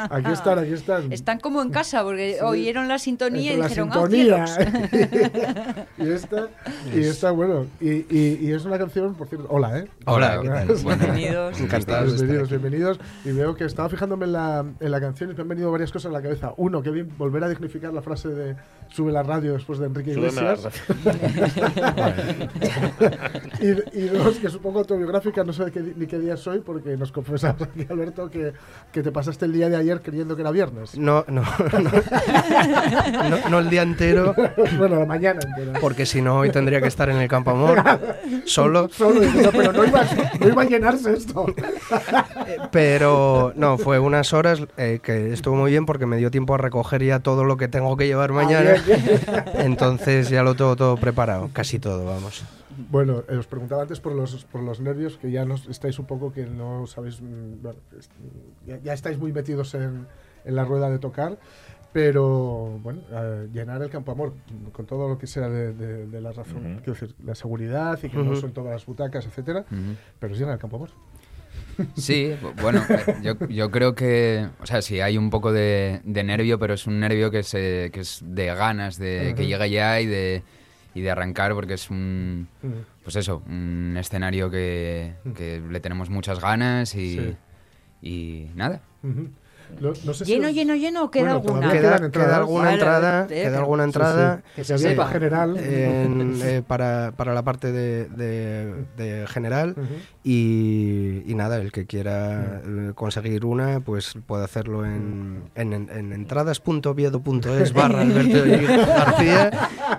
Aquí 0.08 0.30
están, 0.30 0.60
aquí 0.60 0.72
están. 0.72 1.12
Están 1.12 1.40
como 1.40 1.60
en 1.60 1.70
casa 1.70 2.04
porque 2.04 2.38
oyeron 2.42 2.86
la 2.86 3.00
sintonía 3.00 3.54
y 3.54 3.56
la 3.56 3.66
dijeron, 3.66 3.90
sintonía. 3.92 4.44
¡ah, 4.44 4.46
cielos! 4.46 5.88
y 5.98 6.08
esta, 6.08 6.46
y 6.94 7.00
esta, 7.00 7.32
bueno, 7.32 7.66
y, 7.80 8.06
y, 8.08 8.38
y 8.40 8.52
es 8.52 8.64
una 8.64 8.78
canción, 8.78 9.16
por 9.16 9.26
cierto, 9.26 9.48
hola, 9.50 9.80
¿eh? 9.80 9.88
Hola, 10.04 10.38
¿qué 10.42 10.48
tal? 10.48 10.66
Bueno, 10.84 11.02
Bienvenidos. 11.06 11.60
encantados 11.60 12.14
Bienvenidos, 12.14 12.50
bienvenidos. 12.50 13.00
Y 13.24 13.32
veo 13.32 13.56
que 13.56 13.64
estaba 13.64 13.88
fijándome 13.88 14.26
en 14.26 14.32
la, 14.32 14.64
en 14.78 14.90
la 14.92 15.00
canción 15.00 15.32
y 15.32 15.34
me 15.34 15.42
han 15.42 15.48
venido 15.48 15.72
varias 15.72 15.90
cosas 15.90 16.10
en 16.10 16.12
la 16.12 16.22
cabeza. 16.22 16.52
Uno, 16.56 16.82
que 16.82 16.90
bien 16.90 17.10
volver 17.18 17.42
a 17.42 17.48
dignificar 17.48 17.92
la 17.92 18.02
frase 18.02 18.28
de 18.28 18.54
sube 18.90 19.10
la 19.10 19.24
radio 19.24 19.54
después 19.54 19.80
de 19.80 19.86
Enrique 19.86 20.12
Iglesias. 20.12 20.60
y, 23.60 23.98
y 23.98 24.02
dos, 24.06 24.36
que 24.36 24.48
supongo 24.50 24.78
autobiográfica, 24.78 25.42
no 25.42 25.52
sé 25.52 25.64
de 25.64 25.72
qué, 25.72 25.95
ni 25.96 26.06
qué 26.06 26.18
día 26.18 26.36
soy, 26.36 26.60
porque 26.60 26.96
nos 26.96 27.12
confesamos 27.12 27.62
aquí, 27.62 27.86
Alberto, 27.88 28.30
que, 28.30 28.52
que 28.92 29.02
te 29.02 29.12
pasaste 29.12 29.44
el 29.44 29.52
día 29.52 29.68
de 29.68 29.76
ayer 29.76 30.00
creyendo 30.02 30.36
que 30.36 30.42
era 30.42 30.50
viernes. 30.50 30.96
No, 30.98 31.24
no, 31.28 31.42
no, 31.72 31.90
no, 33.30 33.50
no 33.50 33.58
el 33.58 33.70
día 33.70 33.82
entero, 33.82 34.34
bueno, 34.78 35.00
la 35.00 35.06
mañana 35.06 35.40
entera. 35.42 35.78
porque 35.80 36.06
si 36.06 36.22
no 36.22 36.38
hoy 36.38 36.50
tendría 36.50 36.80
que 36.80 36.88
estar 36.88 37.08
en 37.08 37.16
el 37.16 37.28
Campo 37.28 37.50
Amor 37.50 37.82
solo. 38.44 38.88
Solo 38.90 39.20
pero 39.52 39.72
no 39.72 39.84
iba, 39.84 40.04
no 40.40 40.48
iba 40.48 40.62
a 40.62 40.64
llenarse 40.64 41.12
esto. 41.12 41.46
Pero 42.70 43.52
no, 43.56 43.78
fue 43.78 43.98
unas 43.98 44.32
horas 44.32 44.62
eh, 44.76 45.00
que 45.02 45.32
estuvo 45.32 45.56
muy 45.56 45.70
bien 45.70 45.86
porque 45.86 46.06
me 46.06 46.16
dio 46.16 46.30
tiempo 46.30 46.54
a 46.54 46.58
recoger 46.58 47.02
ya 47.02 47.20
todo 47.20 47.44
lo 47.44 47.56
que 47.56 47.68
tengo 47.68 47.96
que 47.96 48.06
llevar 48.06 48.32
mañana. 48.32 48.74
Ah, 48.76 48.82
bien, 48.86 49.04
bien. 49.04 49.20
Entonces 49.54 50.28
ya 50.28 50.42
lo 50.42 50.54
tengo 50.54 50.76
todo 50.76 50.96
preparado, 50.96 51.50
casi 51.52 51.78
todo, 51.78 52.04
vamos. 52.04 52.44
Bueno, 52.90 53.24
eh, 53.28 53.36
os 53.36 53.46
preguntaba 53.46 53.82
antes 53.82 54.00
por 54.00 54.12
los, 54.14 54.44
por 54.44 54.62
los 54.62 54.80
nervios, 54.80 55.16
que 55.18 55.30
ya 55.30 55.44
nos 55.44 55.66
estáis 55.68 55.98
un 55.98 56.06
poco 56.06 56.32
que 56.32 56.46
no 56.46 56.86
sabéis, 56.86 57.20
mm, 57.20 57.62
bueno, 57.62 57.78
ya, 58.66 58.78
ya 58.82 58.92
estáis 58.92 59.18
muy 59.18 59.32
metidos 59.32 59.74
en, 59.74 60.06
en 60.44 60.54
la 60.54 60.64
rueda 60.64 60.90
de 60.90 60.98
tocar, 60.98 61.38
pero 61.92 62.78
bueno, 62.82 63.00
eh, 63.10 63.48
llenar 63.52 63.82
el 63.82 63.88
campo 63.90 64.12
amor 64.12 64.34
con 64.72 64.84
todo 64.86 65.08
lo 65.08 65.16
que 65.18 65.26
sea 65.26 65.48
de, 65.48 65.72
de- 65.72 66.06
de 66.06 66.20
la 66.20 66.32
razón, 66.32 66.58
Ujú. 66.58 66.76
quiero 66.84 66.92
decir, 66.92 67.14
la 67.24 67.34
seguridad 67.34 67.98
y 68.02 68.08
que 68.10 68.18
no 68.18 68.36
son 68.36 68.52
todas 68.52 68.72
las 68.72 68.84
butacas, 68.86 69.24
etcétera, 69.26 69.64
pero 70.18 70.32
es 70.34 70.38
llenar 70.38 70.54
el 70.54 70.60
campo 70.60 70.76
amor. 70.76 70.90
Sí, 71.94 72.34
bu- 72.40 72.52
bueno, 72.54 72.82
eh, 72.90 73.16
yo, 73.22 73.34
yo 73.48 73.70
creo 73.70 73.94
que, 73.94 74.48
o 74.60 74.66
sea, 74.66 74.82
sí, 74.82 75.00
hay 75.00 75.16
un 75.16 75.30
poco 75.30 75.52
de, 75.52 76.00
de 76.04 76.24
nervio, 76.24 76.58
pero 76.58 76.74
es 76.74 76.86
un 76.86 77.00
nervio 77.00 77.30
que, 77.30 77.42
se, 77.42 77.90
que 77.92 78.00
es 78.00 78.20
de 78.22 78.46
ganas, 78.46 78.98
de 78.98 79.34
que 79.36 79.46
llegue 79.46 79.70
ya 79.70 80.00
y 80.00 80.06
de, 80.06 80.42
y 80.96 81.02
de 81.02 81.10
arrancar, 81.10 81.52
porque 81.52 81.74
es 81.74 81.90
un, 81.90 82.48
pues 83.04 83.16
eso, 83.16 83.42
un 83.46 83.94
escenario 83.98 84.50
que, 84.50 85.12
que 85.36 85.60
le 85.60 85.80
tenemos 85.80 86.08
muchas 86.08 86.40
ganas 86.40 86.94
y, 86.94 87.18
Sí. 87.18 87.36
y 88.02 88.50
nada. 88.54 88.80
No, 89.80 89.92
no 90.04 90.14
sé 90.14 90.24
si 90.24 90.32
Lleno, 90.32 90.48
lleno, 90.50 90.74
lleno, 90.74 91.04
o 91.04 91.10
queda 91.10 91.34
Bueno, 91.34 91.48
alguna. 91.60 91.72
Queda, 91.72 91.96
entradas. 91.96 92.10
queda 92.12 92.36
alguna 92.36 92.72
entrada, 92.72 93.26
queda 93.26 93.50
que- 93.50 93.56
alguna 93.56 93.84
entrada 93.84 94.36
sí, 94.36 94.42
que 94.56 94.64
se 94.64 94.74
abierta 94.74 95.02
sepa. 95.04 95.12
general. 95.12 95.56
en, 95.58 96.38
eh, 96.42 96.62
para, 96.66 97.12
para 97.16 97.34
la 97.34 97.42
parte 97.42 97.72
de, 97.72 98.06
de- 98.08 98.84
de 98.96 99.26
general 99.26 99.74
y, 100.24 101.22
y 101.26 101.34
nada, 101.34 101.58
el 101.58 101.72
que 101.72 101.86
quiera 101.86 102.60
eh, 102.64 102.92
conseguir 102.94 103.44
una, 103.44 103.80
pues 103.80 104.14
puede 104.26 104.44
hacerlo 104.44 104.84
en, 104.84 105.42
en, 105.54 105.72
en, 105.72 105.90
en 105.90 106.12
entradas.oviedo.es 106.12 107.72
barra 107.74 108.00
Alberto 108.02 108.46
y 108.46 108.66
García 108.66 109.50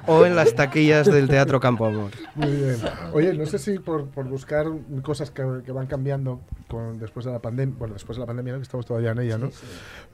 o 0.07 0.25
en 0.25 0.35
las 0.35 0.53
taquillas 0.55 1.07
del 1.07 1.27
Teatro 1.27 1.59
Campo 1.59 1.85
Amor. 1.85 2.11
Muy 2.35 2.51
bien. 2.51 2.75
Oye, 3.13 3.33
no 3.33 3.45
sé 3.45 3.59
si 3.59 3.79
por, 3.79 4.07
por 4.07 4.25
buscar 4.25 4.67
cosas 5.01 5.31
que, 5.31 5.43
que 5.65 5.71
van 5.71 5.87
cambiando 5.87 6.41
con, 6.67 6.99
después 6.99 7.25
de 7.25 7.31
la 7.31 7.39
pandemia, 7.39 7.75
bueno, 7.77 7.93
después 7.93 8.17
de 8.17 8.21
la 8.21 8.25
pandemia, 8.27 8.53
¿no? 8.53 8.59
que 8.59 8.63
estamos 8.63 8.85
todavía 8.85 9.11
en 9.11 9.19
ella, 9.19 9.37
¿no? 9.37 9.49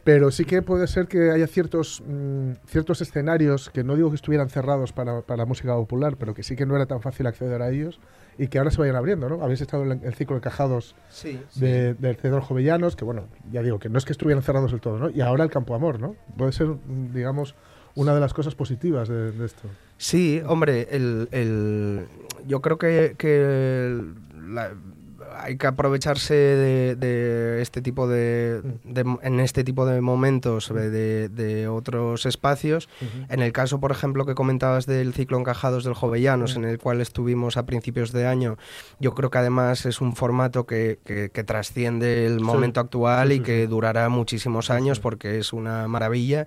Pero 0.04 0.32
sí 0.32 0.44
que 0.44 0.62
puede 0.62 0.88
ser 0.88 1.08
que 1.08 1.32
haya 1.32 1.48
ciertos, 1.48 2.04
mm, 2.06 2.52
ciertos 2.68 3.00
escenarios 3.02 3.70
que 3.70 3.86
no 3.86 3.96
digo 3.96 4.10
que 4.10 4.16
estuvieran 4.18 4.50
cerrados 4.50 4.92
para, 4.92 5.22
para 5.22 5.38
la 5.38 5.46
música 5.46 5.74
popular, 5.76 6.18
pero 6.18 6.34
que 6.34 6.44
sí 6.44 6.58
que 6.58 6.66
no 6.66 6.76
era 6.76 6.86
tan 6.88 7.02
fácil 7.02 7.26
acceder 7.26 7.62
a 7.62 7.70
ellos 7.70 8.02
y 8.38 8.48
que 8.48 8.58
ahora 8.58 8.70
se 8.72 8.80
vayan 8.80 8.98
abriendo, 8.98 9.30
¿no? 9.30 9.42
Habéis 9.42 9.62
estado 9.62 9.84
en 9.90 10.02
el 10.04 10.14
ciclo 10.16 10.36
de 10.36 10.42
cajados 10.42 10.94
Sí, 11.10 11.40
de, 11.56 11.94
del 11.94 12.18
Cedro 12.18 12.42
Jovellanos, 12.42 12.98
que 12.98 13.06
bueno, 13.06 13.28
ya 13.52 13.62
digo, 13.64 13.80
que 13.80 13.88
no 13.88 13.98
es 13.98 14.04
que 14.04 14.12
estuvieran 14.12 14.44
cerrados 14.44 14.72
del 14.72 14.82
todo, 14.82 14.98
¿no? 15.00 15.10
Y 15.10 15.22
ahora 15.22 15.46
el 15.46 15.50
Campo 15.50 15.74
Amor, 15.74 16.00
¿no? 16.02 16.16
Puede 16.36 16.52
ser, 16.52 16.68
mm, 16.68 17.14
digamos, 17.14 17.56
una 17.96 18.14
de 18.14 18.20
las 18.20 18.34
cosas 18.34 18.56
positivas 18.56 19.08
de, 19.08 19.32
de 19.32 19.46
esto. 19.46 19.70
Sí, 19.98 20.42
hombre, 20.48 20.88
el, 20.92 21.30
el- 21.32 22.08
yo 22.48 22.60
creo 22.62 22.78
que, 22.78 23.16
que 23.18 24.04
la- 24.50 24.74
hay 25.36 25.58
que 25.58 25.68
aprovecharse 25.68 26.34
de, 26.34 26.96
de 26.96 27.62
este 27.62 27.82
tipo 27.82 28.08
de, 28.08 28.62
de- 28.84 29.18
en 29.22 29.40
este 29.40 29.64
tipo 29.64 29.86
de 29.86 30.02
momentos 30.02 30.74
de, 30.74 31.30
de- 31.30 31.68
otros 31.68 32.26
espacios. 32.26 32.90
En 33.30 33.42
el 33.42 33.52
caso, 33.52 33.80
por 33.80 33.92
ejemplo, 33.92 34.26
que 34.26 34.36
comentabas 34.36 34.86
del 34.86 35.14
ciclo 35.14 35.40
encajados 35.40 35.84
del 35.84 35.94
Jovellanos, 35.94 36.56
en 36.56 36.66
el 36.66 36.78
cual 36.80 37.02
estuvimos 37.02 37.58
a 37.58 37.66
principios 37.66 38.12
de 38.12 38.28
año, 38.28 38.58
yo 39.00 39.14
creo 39.16 39.30
que 39.30 39.38
además 39.38 39.86
es 39.86 40.02
un 40.02 40.16
formato 40.16 40.66
que, 40.66 41.00
que- 41.06 41.30
que 41.30 41.44
trasciende 41.44 42.26
el 42.26 42.40
momento 42.42 42.80
actual 42.80 43.32
y 43.32 43.40
que 43.40 43.68
durará 43.68 44.10
muchísimos 44.10 44.70
años 44.70 45.00
porque 45.00 45.38
es 45.40 45.54
una 45.54 45.88
maravilla. 45.88 46.46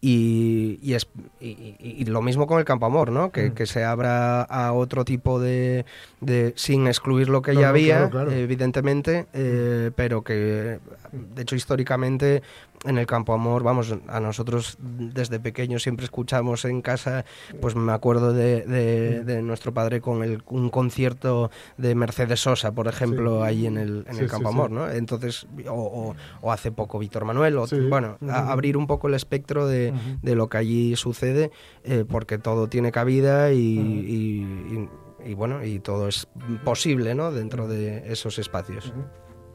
Y, 0.00 0.78
y 0.82 0.94
es, 0.94 1.06
y, 1.40 2.04
lo 2.06 2.20
mismo 2.22 2.46
con 2.46 2.58
el 2.58 2.64
Campo 2.64 2.86
Amor, 2.86 3.10
¿no? 3.10 3.30
Que, 3.32 3.52
que 3.52 3.66
se 3.66 3.84
abra 3.84 4.42
a 4.42 4.72
otro 4.72 5.04
tipo 5.04 5.40
de, 5.40 5.84
de- 6.20 6.52
sin 6.56 6.86
excluir 6.86 7.28
lo 7.28 7.42
que 7.42 7.52
No, 7.54 7.60
ya 7.60 7.66
no, 7.66 7.70
había, 7.70 7.94
claro, 7.96 8.10
claro. 8.10 8.23
Evidentemente, 8.32 9.26
eh, 9.32 9.90
pero 9.94 10.22
que 10.22 10.78
de 11.12 11.42
hecho 11.42 11.56
históricamente 11.56 12.42
en 12.84 12.98
el 12.98 13.06
Campo 13.06 13.32
Amor, 13.32 13.62
vamos, 13.62 13.94
a 14.08 14.20
nosotros 14.20 14.76
desde 14.80 15.40
pequeños 15.40 15.82
siempre 15.82 16.04
escuchamos 16.04 16.66
en 16.66 16.82
casa, 16.82 17.24
pues 17.62 17.74
me 17.76 17.92
acuerdo 17.92 18.34
de, 18.34 18.62
de- 18.66 19.24
de 19.24 19.40
nuestro 19.42 19.72
padre 19.72 20.02
con 20.02 20.22
el, 20.22 20.42
un 20.48 20.68
concierto 20.68 21.50
de 21.78 21.94
Mercedes 21.94 22.40
Sosa, 22.40 22.72
por 22.72 22.86
ejemplo, 22.88 23.38
Sí. 23.40 23.46
ahí 23.46 23.66
en 23.66 23.78
el, 23.78 24.04
en 24.06 24.14
Sí, 24.16 24.20
el 24.24 24.30
Campo 24.30 24.50
sí. 24.50 24.54
Amor, 24.54 24.70
¿no? 24.70 24.90
Entonces, 24.90 25.46
o, 25.66 25.72
o- 25.72 26.16
o 26.42 26.52
hace 26.52 26.72
poco 26.72 26.98
Víctor 26.98 27.24
Manuel, 27.24 27.56
o, 27.56 27.66
bueno, 27.88 28.18
a- 28.28 28.52
abrir 28.52 28.76
un 28.76 28.86
poco 28.86 29.08
el 29.08 29.14
espectro 29.14 29.66
de, 29.66 29.94
lo 30.22 30.48
que 30.50 30.58
allí 30.58 30.96
sucede, 30.96 31.50
eh, 31.84 32.04
porque 32.06 32.36
todo 32.36 32.68
tiene 32.68 32.92
cabida 32.92 33.50
y, 33.52 33.58
y- 33.58 34.76
y- 34.76 34.88
y, 35.26 35.34
bueno, 35.34 35.64
y 35.64 35.78
todo 35.78 36.08
es 36.08 36.26
posible, 36.64 37.14
¿no? 37.14 37.32
Dentro 37.32 37.68
de 37.68 38.12
esos 38.12 38.38
espacios. 38.38 38.92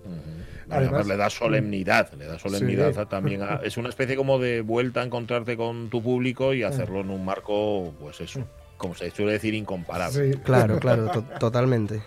Además- 0.06 0.88
además 0.88 1.08
le 1.08 1.18
da 1.18 1.30
solemnidad, 1.30 2.12
le 2.14 2.26
da 2.26 2.40
solemnidad 2.40 2.94
Sí. 2.94 3.00
a- 3.00 3.06
también. 3.06 3.42
a- 3.42 3.60
es 3.64 3.78
una 3.78 3.90
especie 3.90 4.16
como 4.16 4.40
de 4.40 4.62
vuelta 4.62 5.02
a 5.02 5.04
encontrarte 5.04 5.58
con 5.58 5.90
tu 5.90 6.02
público 6.02 6.54
y 6.54 6.64
hacerlo 6.64 7.02
en 7.02 7.10
un 7.10 7.26
marco, 7.26 7.94
pues 8.00 8.22
eso, 8.22 8.42
como 8.78 8.96
se 8.96 9.10
suele 9.12 9.34
decir, 9.34 9.54
incomparable. 9.54 10.34
Sí. 10.34 10.40
Claro, 10.44 10.80
claro, 10.80 11.08
to- 11.12 11.24
totalmente. 11.40 12.02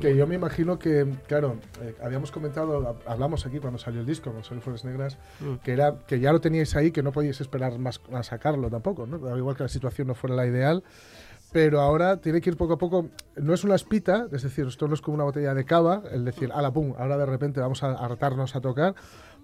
Que 0.00 0.16
yo 0.16 0.26
me 0.26 0.34
imagino 0.34 0.80
que, 0.80 1.06
claro, 1.28 1.58
eh, 1.80 1.94
habíamos 2.02 2.32
comentado, 2.32 2.82
hab- 2.82 3.02
hablamos 3.06 3.46
aquí 3.46 3.60
cuando 3.60 3.78
salió 3.78 4.00
el 4.00 4.06
disco, 4.06 4.32
con 4.32 4.42
Solo 4.42 4.60
Flores 4.60 4.84
Negras, 4.84 5.16
Mm. 5.40 5.54
que 5.62 5.72
era 5.72 5.94
que 6.08 6.18
ya 6.18 6.32
lo 6.32 6.40
teníais 6.40 6.74
ahí, 6.74 6.90
que 6.90 7.04
no 7.04 7.12
podíais 7.12 7.40
esperar 7.40 7.78
más 7.78 8.00
a 8.12 8.22
sacarlo 8.24 8.68
tampoco, 8.68 9.06
¿no? 9.06 9.36
Igual 9.36 9.56
que 9.56 9.62
la 9.62 9.68
situación 9.68 10.08
no 10.08 10.14
fuera 10.16 10.34
la 10.34 10.44
ideal. 10.46 10.82
Pero 11.56 11.80
ahora 11.80 12.18
tiene 12.18 12.42
que 12.42 12.50
ir 12.50 12.56
poco 12.58 12.74
a 12.74 12.76
poco. 12.76 13.08
No 13.34 13.54
es 13.54 13.64
una 13.64 13.76
espita, 13.76 14.28
es 14.30 14.42
decir, 14.42 14.66
esto 14.66 14.88
no 14.88 14.92
es 14.92 15.00
como 15.00 15.14
una 15.14 15.24
botella 15.24 15.54
de 15.54 15.64
cava, 15.64 16.02
el 16.12 16.22
decir, 16.22 16.50
ala, 16.52 16.70
pum, 16.70 16.92
ahora 16.98 17.16
de 17.16 17.24
repente 17.24 17.60
vamos 17.60 17.82
a 17.82 17.92
hartarnos 17.92 18.54
a 18.54 18.60
tocar. 18.60 18.94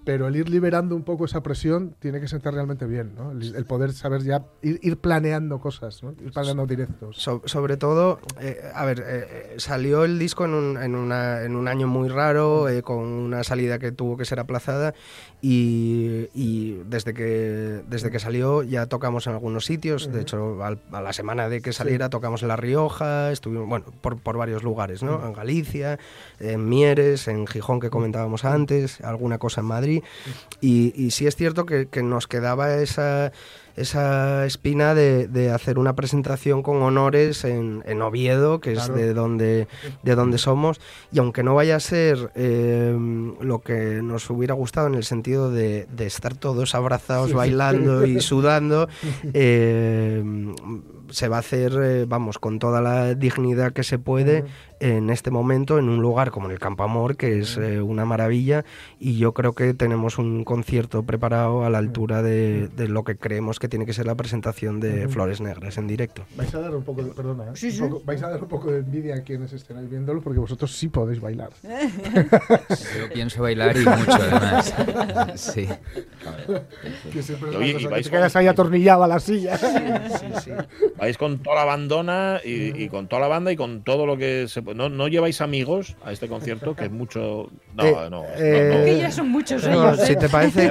Pero 0.04 0.26
el 0.26 0.34
ir 0.36 0.48
liberando 0.48 0.96
un 0.96 1.04
poco 1.04 1.24
esa 1.26 1.42
presión 1.42 1.94
tiene 2.00 2.20
que 2.20 2.26
sentar 2.26 2.54
realmente 2.54 2.86
bien, 2.86 3.14
¿no? 3.14 3.30
El, 3.30 3.54
el 3.54 3.64
poder 3.66 3.92
saber 3.92 4.22
ya, 4.24 4.44
ir, 4.60 4.80
ir 4.82 4.96
planeando 4.96 5.60
cosas, 5.60 6.02
¿no? 6.02 6.10
Ir 6.24 6.32
planeando 6.32 6.66
directos. 6.66 7.16
So- 7.18 7.42
sobre 7.44 7.76
todo, 7.76 8.18
eh, 8.40 8.60
a 8.74 8.84
ver, 8.84 8.98
eh, 9.00 9.04
eh, 9.06 9.54
salió 9.58 10.04
el 10.04 10.18
disco 10.18 10.44
en 10.44 10.54
un, 10.54 10.76
en 10.82 10.96
una- 10.96 11.42
en 11.42 11.54
un 11.54 11.68
año 11.68 11.86
muy 11.86 12.08
raro, 12.08 12.68
eh, 12.68 12.82
con 12.82 12.98
una 12.98 13.44
salida 13.44 13.78
que 13.78 13.92
tuvo 13.92 14.16
que 14.16 14.24
ser 14.24 14.40
aplazada 14.40 14.92
y, 15.40 16.28
y 16.34 16.82
desde, 16.86 17.14
que, 17.14 17.82
desde 17.88 18.10
que 18.10 18.18
salió 18.18 18.62
ya 18.62 18.86
tocamos 18.86 19.26
en 19.26 19.34
algunos 19.34 19.64
sitios, 19.66 20.10
de 20.12 20.22
hecho 20.22 20.64
al- 20.64 20.80
a 20.92 21.00
la 21.00 21.12
semana 21.12 21.48
de 21.48 21.60
que 21.60 21.72
saliera 21.72 22.08
tocamos 22.10 22.42
en 22.42 22.48
La 22.48 22.56
Rioja, 22.56 23.30
estuvimos, 23.30 23.68
bueno, 23.68 23.86
por, 24.00 24.18
por 24.18 24.36
varios 24.36 24.62
lugares, 24.62 25.02
¿no? 25.02 25.24
En 25.24 25.32
Galicia, 25.32 25.98
en 26.40 26.68
Mieres, 26.68 27.28
en 27.28 27.46
Gijón 27.46 27.78
que 27.78 27.90
comentábamos 27.90 28.44
antes, 28.44 29.00
alguna 29.02 29.38
cosa 29.38 29.60
en 29.60 29.66
Madrid 29.68 29.91
y, 30.60 30.92
y 30.96 31.10
sí 31.10 31.26
es 31.26 31.34
cierto 31.36 31.66
que, 31.66 31.88
que 31.88 32.02
nos 32.02 32.26
quedaba 32.26 32.74
esa 32.76 33.32
esa 33.74 34.44
espina 34.44 34.94
de, 34.94 35.28
de 35.28 35.50
hacer 35.50 35.78
una 35.78 35.94
presentación 35.96 36.62
con 36.62 36.82
honores 36.82 37.42
en, 37.44 37.82
en 37.86 38.02
Oviedo, 38.02 38.60
que 38.60 38.74
Claro. 38.74 38.94
es 38.94 39.00
de 39.00 39.14
donde, 39.14 39.66
de 40.02 40.14
donde 40.14 40.36
somos, 40.36 40.78
y 41.10 41.18
aunque 41.20 41.42
no 41.42 41.54
vaya 41.54 41.76
a 41.76 41.80
ser 41.80 42.30
eh, 42.34 42.94
lo 43.40 43.60
que 43.60 44.02
nos 44.02 44.28
hubiera 44.28 44.52
gustado 44.52 44.88
en 44.88 44.94
el 44.94 45.04
sentido 45.04 45.50
de, 45.50 45.86
de 45.90 46.06
estar 46.06 46.34
todos 46.36 46.74
abrazados, 46.74 47.32
bailando 47.32 48.04
y 48.04 48.20
sudando, 48.20 48.88
eh, 49.32 50.22
se 51.08 51.28
va 51.28 51.36
a 51.36 51.40
hacer, 51.40 51.72
eh, 51.82 52.04
vamos, 52.06 52.38
con 52.38 52.58
toda 52.58 52.80
la 52.82 53.14
dignidad 53.14 53.72
que 53.72 53.84
se 53.84 53.98
puede 53.98 54.44
en 54.82 55.10
este 55.10 55.30
momento 55.30 55.78
en 55.78 55.88
un 55.88 56.02
lugar 56.02 56.30
como 56.30 56.46
en 56.46 56.52
el 56.52 56.58
Campo 56.58 56.82
Amor, 56.82 57.16
que 57.16 57.38
es 57.38 57.56
eh, 57.56 57.80
una 57.80 58.04
maravilla, 58.04 58.64
y 58.98 59.16
yo 59.18 59.32
creo 59.32 59.52
que 59.54 59.74
tenemos 59.74 60.18
un 60.18 60.44
concierto 60.44 61.02
preparado 61.04 61.64
a 61.64 61.70
la 61.70 61.78
altura 61.78 62.22
de, 62.22 62.68
de 62.68 62.88
lo 62.88 63.04
que 63.04 63.16
creemos 63.16 63.58
que 63.58 63.68
tiene 63.68 63.86
que 63.86 63.92
ser 63.92 64.06
la 64.06 64.14
presentación 64.14 64.80
de 64.80 65.08
Flores 65.08 65.40
Negras 65.40 65.78
en 65.78 65.86
directo. 65.86 66.24
Vais 66.36 66.54
a 66.54 66.60
dar 66.60 66.74
un 66.74 66.82
poco 66.82 67.02
de, 67.02 67.10
perdona, 67.12 67.44
¿eh? 67.44 67.50
Sí, 67.54 67.66
Un 67.66 67.72
sí. 67.72 67.80
poco- 67.80 68.02
vais 68.04 68.22
a 68.22 68.30
dar 68.30 68.42
un 68.42 68.48
poco 68.48 68.70
de 68.72 68.78
envidia 68.78 69.14
a 69.16 69.22
quienes 69.22 69.52
estén 69.52 69.88
viéndolo 69.88 70.20
porque 70.20 70.38
vosotros 70.40 70.72
sí 70.76 70.88
podéis 70.88 71.20
bailar. 71.20 71.50
Yo 71.62 73.08
pienso 73.14 73.42
bailar 73.42 73.76
y 73.76 73.80
mucho, 73.84 74.12
además. 74.12 74.74
Sí. 75.36 75.68
Que 77.12 77.22
siempre 77.22 77.56
Oye, 77.56 77.68
y 77.70 77.72
cosa 77.74 77.88
que 77.88 77.92
vais 77.92 78.04
te 78.04 78.10
con- 78.10 78.18
quedas 78.18 78.36
ahí 78.36 78.46
atornillado 78.46 79.04
a 79.04 79.08
la 79.08 79.20
silla. 79.20 79.58
Vais 80.98 81.16
con 81.18 81.38
toda 81.38 81.56
la 81.56 81.64
bandona 81.64 82.40
y, 82.44 82.82
y 82.82 82.88
con 82.88 83.08
toda 83.08 83.22
la 83.22 83.28
banda 83.28 83.52
y 83.52 83.56
con 83.56 83.82
todo 83.82 84.06
lo 84.06 84.16
que 84.16 84.46
se 84.48 84.62
puede. 84.62 84.71
¿No, 84.74 84.88
no 84.88 85.08
lleváis 85.08 85.40
amigos 85.40 85.96
a 86.04 86.12
este 86.12 86.28
concierto? 86.28 86.74
Que 86.74 86.84
es 86.86 86.90
mucho. 86.90 87.50
No, 87.74 87.84
Eh, 87.84 87.92
no, 87.94 88.10
no, 88.10 88.24
eh, 88.36 88.82
Que 88.84 88.98
ya 88.98 89.10
son 89.10 89.28
muchos 89.30 89.64
No, 89.66 89.92
ellos. 89.92 90.06
si 90.06 90.12
¿eh? 90.12 90.16
te 90.16 90.28
parece, 90.28 90.70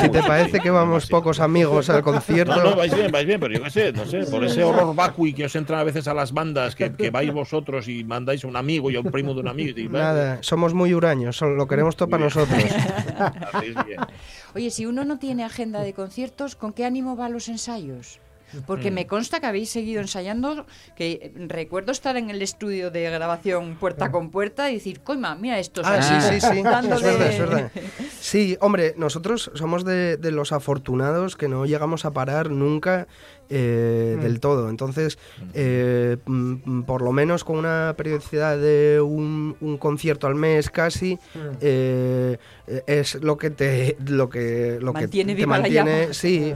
si 0.00 0.08
te 0.08 0.22
parece 0.22 0.56
sí, 0.56 0.60
que 0.60 0.70
vamos 0.70 1.06
pocos 1.06 1.40
amigos 1.40 1.88
al 1.90 2.02
concierto, 2.02 2.56
No, 2.56 2.70
no, 2.70 2.76
vais 2.76 2.94
bien, 2.94 3.10
vais 3.10 3.26
bien, 3.26 3.40
pero 3.40 3.54
yo 3.54 3.62
qué 3.62 3.70
sé, 3.70 3.92
no 3.92 4.04
sé, 4.06 4.24
por 4.24 4.44
ese 4.44 4.62
horror 4.64 4.94
vacui 4.94 5.32
que 5.34 5.44
os 5.44 5.56
entra 5.56 5.80
a 5.80 5.84
veces 5.84 6.08
a 6.08 6.14
las 6.14 6.32
bandas, 6.32 6.74
que, 6.74 6.92
que 6.92 7.10
vais 7.10 7.32
vosotros 7.32 7.88
y 7.88 8.04
mandáis 8.04 8.44
a 8.44 8.48
un 8.48 8.56
amigo 8.56 8.90
y 8.90 8.96
a 8.96 9.00
un 9.00 9.10
primo 9.10 9.34
de 9.34 9.40
un 9.40 9.48
amigo. 9.48 9.78
Y, 9.78 9.88
nada, 9.88 10.38
somos 10.42 10.74
muy 10.74 10.94
huraños, 10.94 11.36
solo 11.36 11.54
lo 11.54 11.66
queremos 11.66 11.96
todo 11.96 12.08
para 12.08 12.24
nosotros. 12.24 12.62
Oye, 14.54 14.70
si 14.70 14.86
uno 14.86 15.04
no 15.04 15.18
tiene 15.18 15.44
agenda 15.44 15.80
de 15.80 15.92
conciertos, 15.92 16.56
¿con 16.56 16.72
qué 16.72 16.84
ánimo 16.84 17.16
va 17.16 17.26
a 17.26 17.28
los 17.28 17.48
ensayos? 17.48 18.20
Porque 18.66 18.90
Mm. 18.90 18.94
me 18.94 19.06
consta 19.06 19.40
que 19.40 19.46
habéis 19.46 19.70
seguido 19.70 20.00
ensayando, 20.00 20.66
que 20.96 21.32
recuerdo 21.48 21.92
estar 21.92 22.16
en 22.16 22.30
el 22.30 22.42
estudio 22.42 22.90
de 22.90 23.10
grabación 23.10 23.76
puerta 23.76 24.10
con 24.10 24.30
puerta 24.30 24.70
y 24.70 24.74
decir, 24.74 25.00
coima, 25.00 25.34
mira 25.34 25.58
esto. 25.58 25.82
Ah, 25.84 26.02
sí, 26.02 26.14
sí, 26.20 26.40
sí, 26.40 26.58
es 26.58 26.64
verdad, 26.64 27.26
es 27.28 27.38
verdad. 27.38 27.70
Sí, 28.20 28.56
hombre, 28.60 28.94
nosotros 28.96 29.50
somos 29.54 29.84
de, 29.84 30.16
de 30.16 30.30
los 30.30 30.52
afortunados 30.52 31.36
que 31.36 31.48
no 31.48 31.66
llegamos 31.66 32.04
a 32.04 32.12
parar 32.12 32.50
nunca 32.50 33.06
eh, 33.48 34.18
del 34.20 34.40
todo. 34.40 34.68
Entonces, 34.68 35.18
eh, 35.54 36.16
mm, 36.26 36.54
mm, 36.64 36.82
por 36.84 37.02
lo 37.02 37.12
menos 37.12 37.44
con 37.44 37.58
una 37.58 37.94
periodicidad 37.96 38.58
de 38.58 39.00
un, 39.00 39.56
un 39.60 39.78
concierto 39.78 40.26
al 40.26 40.34
mes 40.34 40.70
casi, 40.70 41.18
eh, 41.60 42.38
eh, 42.66 42.82
es 42.86 43.16
lo 43.16 43.36
que 43.36 43.50
te 43.50 43.96
lo 44.06 44.28
que 44.28 44.78
lo 44.80 44.92
Mantiene 44.92 45.34
que 45.34 45.42
te 45.42 45.46
mantiene, 45.46 46.14
sí. 46.14 46.54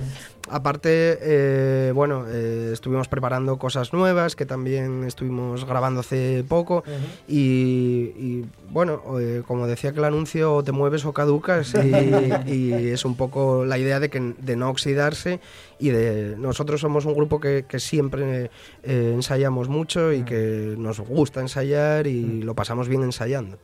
Aparte, 0.49 1.19
eh, 1.21 1.93
bueno, 1.93 2.25
eh, 2.29 2.71
estuvimos 2.73 3.09
preparando 3.09 3.59
cosas 3.59 3.93
nuevas 3.93 4.37
que 4.37 4.47
también 4.47 5.03
estuvimos 5.03 5.65
grabando 5.65 6.01
hace 6.01 6.45
poco 6.49 6.85
y, 7.27 8.13
y, 8.17 8.45
bueno, 8.71 9.03
eh, 9.19 9.43
como 9.47 9.67
decía 9.67 9.93
que 9.93 9.99
el 9.99 10.05
anuncio, 10.05 10.55
o 10.55 10.63
te 10.63 10.71
mueves 10.71 11.05
o 11.05 11.13
caducas 11.13 11.75
y, 11.75 12.51
y 12.53 12.89
es 12.91 13.05
un 13.05 13.17
poco 13.17 13.65
la 13.65 13.77
idea 13.79 13.99
de, 13.99 14.09
que, 14.09 14.35
de 14.39 14.57
no 14.57 14.71
oxidarse 14.71 15.41
y 15.79 15.91
de 15.91 16.37
nosotros 16.39 16.81
somos 16.81 17.05
un 17.05 17.15
grupo 17.15 17.39
que, 17.41 17.65
que 17.69 17.79
siempre 17.81 18.51
eh, 18.83 19.13
ensayamos 19.15 19.69
mucho 19.69 20.13
y 20.13 20.23
que 20.25 20.75
nos 20.79 21.01
gusta 21.01 21.41
ensayar 21.41 22.07
y 22.07 22.43
lo 22.43 22.55
pasamos 22.55 22.89
bien 22.89 23.03
ensayando. 23.03 23.59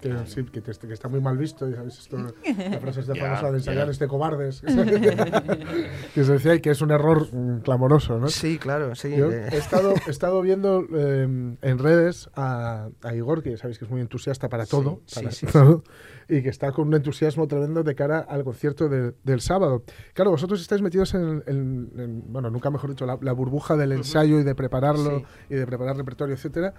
Que, 0.00 0.16
sí, 0.24 0.42
que, 0.44 0.62
te- 0.62 0.72
que 0.88 0.94
está 0.94 1.08
muy 1.08 1.20
mal 1.20 1.36
visto, 1.36 1.68
ya 1.68 1.76
sabéis, 1.76 1.98
esto, 1.98 2.16
la 2.16 2.80
frase 2.80 3.00
esta 3.00 3.14
famosa 3.20 3.50
de 3.50 3.58
ensayar 3.58 3.84
ya. 3.84 3.90
este 3.92 4.08
cobardes, 4.08 4.62
que 6.14 6.24
se 6.24 6.32
decía 6.32 6.54
y 6.54 6.60
que 6.60 6.70
es 6.70 6.80
un 6.80 6.90
error 6.90 7.28
mm, 7.30 7.58
clamoroso, 7.60 8.18
¿no? 8.18 8.28
Sí, 8.28 8.56
claro, 8.58 8.94
sí. 8.94 9.14
Yo 9.14 9.30
eh, 9.30 9.48
he 9.52 9.56
estado, 9.58 9.92
he 10.06 10.10
estado 10.10 10.40
viendo 10.40 10.86
eh, 10.94 11.24
en 11.60 11.78
redes 11.78 12.30
a, 12.34 12.88
a 13.02 13.14
Igor, 13.14 13.42
que 13.42 13.58
sabéis 13.58 13.78
que 13.78 13.84
es 13.84 13.90
muy 13.90 14.00
entusiasta 14.00 14.48
para 14.48 14.64
todo, 14.64 15.00
sí, 15.04 15.16
para 15.16 15.30
sí, 15.32 15.44
todo, 15.46 15.84
y 16.30 16.42
que 16.42 16.48
está 16.48 16.70
con 16.72 16.88
un 16.88 16.94
entusiasmo 16.94 17.46
tremendo 17.48 17.82
de 17.82 17.94
cara 17.94 18.20
al 18.20 18.44
concierto 18.44 18.88
de- 18.88 19.12
del 19.24 19.40
sábado. 19.40 19.82
Claro, 20.14 20.30
vosotros 20.30 20.60
estáis 20.60 20.80
metidos 20.80 21.12
en, 21.14 21.42
en- 21.46 21.90
en- 21.98 22.22
bueno, 22.32 22.50
nunca 22.50 22.70
mejor 22.70 22.90
dicho, 22.90 23.04
la, 23.04 23.18
la 23.20 23.32
burbuja 23.32 23.76
del 23.76 23.92
ensayo 23.92 24.38
y 24.40 24.44
de 24.44 24.54
prepararlo 24.54 25.18
Sí. 25.18 25.24
y 25.50 25.54
de 25.56 25.66
preparar 25.66 25.96
repertorio, 25.96 26.34
etcétera. 26.34 26.72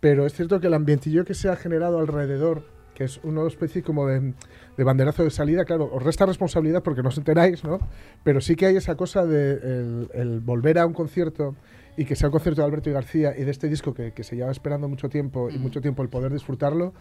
Pero 0.00 0.26
es 0.26 0.32
cierto 0.34 0.58
que 0.60 0.66
el 0.68 0.74
ambientillo 0.74 1.24
que 1.24 1.34
se 1.34 1.48
ha 1.48 1.56
generado 1.56 1.98
alrededor, 1.98 2.62
que 2.94 3.04
es 3.04 3.20
una 3.24 3.46
especie 3.46 3.82
como 3.82 4.06
de, 4.06 4.34
de 4.76 4.84
banderazo 4.84 5.24
de 5.24 5.30
salida, 5.30 5.64
claro, 5.64 5.90
os 5.92 6.02
resta 6.02 6.26
responsabilidad 6.26 6.82
porque 6.82 7.02
no 7.02 7.08
os 7.08 7.18
enteráis, 7.18 7.64
¿no? 7.64 7.78
Pero 8.22 8.40
sí 8.40 8.54
que 8.56 8.66
hay 8.66 8.76
esa 8.76 8.96
cosa 8.96 9.26
de 9.26 9.52
el, 9.52 10.08
el 10.14 10.40
volver 10.40 10.78
a 10.78 10.86
un 10.86 10.92
concierto 10.92 11.56
y 11.96 12.04
que 12.04 12.16
sea 12.16 12.28
un 12.28 12.32
concierto 12.32 12.60
de 12.60 12.66
Alberto 12.66 12.90
y 12.90 12.92
García 12.92 13.34
y 13.38 13.44
de 13.44 13.50
este 13.50 13.68
disco 13.68 13.94
que, 13.94 14.12
que 14.12 14.24
se 14.24 14.36
lleva 14.36 14.50
esperando 14.50 14.88
mucho 14.88 15.08
tiempo 15.08 15.48
y 15.50 15.58
mucho 15.58 15.80
tiempo 15.80 16.02
el 16.02 16.08
poder 16.08 16.32
disfrutarlo. 16.32 16.92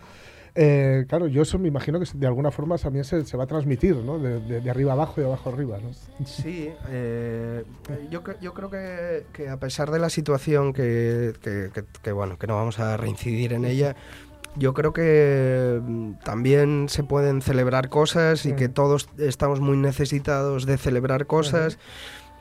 Eh, 0.55 1.05
claro, 1.09 1.27
yo 1.27 1.41
eso 1.41 1.57
me 1.59 1.67
imagino 1.67 1.99
que 1.99 2.05
de 2.13 2.27
alguna 2.27 2.51
forma 2.51 2.77
también 2.77 3.05
se, 3.05 3.25
se 3.25 3.37
va 3.37 3.45
a 3.45 3.47
transmitir, 3.47 3.95
¿no? 3.95 4.19
De, 4.19 4.39
de- 4.39 4.61
de 4.61 4.69
arriba 4.69 4.93
abajo 4.93 5.15
y 5.17 5.21
de 5.21 5.27
abajo 5.27 5.49
arriba, 5.49 5.79
¿no? 5.81 5.91
Sí, 6.25 6.69
eh, 6.89 7.63
yo, 8.11 8.21
yo 8.41 8.53
creo 8.53 8.69
que, 8.69 9.25
que 9.33 9.49
a 9.49 9.57
pesar 9.57 9.89
de 9.91 9.99
la 9.99 10.09
situación 10.09 10.73
que, 10.73 11.33
que- 11.41 12.11
bueno, 12.11 12.37
que 12.37 12.47
no 12.47 12.55
vamos 12.55 12.79
a 12.79 12.97
reincidir 12.97 13.53
en 13.53 13.65
ella, 13.65 13.95
yo 14.55 14.75
creo 14.75 14.93
que 14.93 15.79
mm, 15.81 16.11
también 16.23 16.85
se 16.87 17.03
pueden 17.03 17.41
celebrar 17.41 17.89
cosas 17.89 18.45
y 18.45 18.53
que 18.53 18.69
todos 18.69 19.09
estamos 19.17 19.59
muy 19.59 19.77
necesitados 19.77 20.65
de 20.67 20.77
celebrar 20.77 21.25
cosas. 21.25 21.79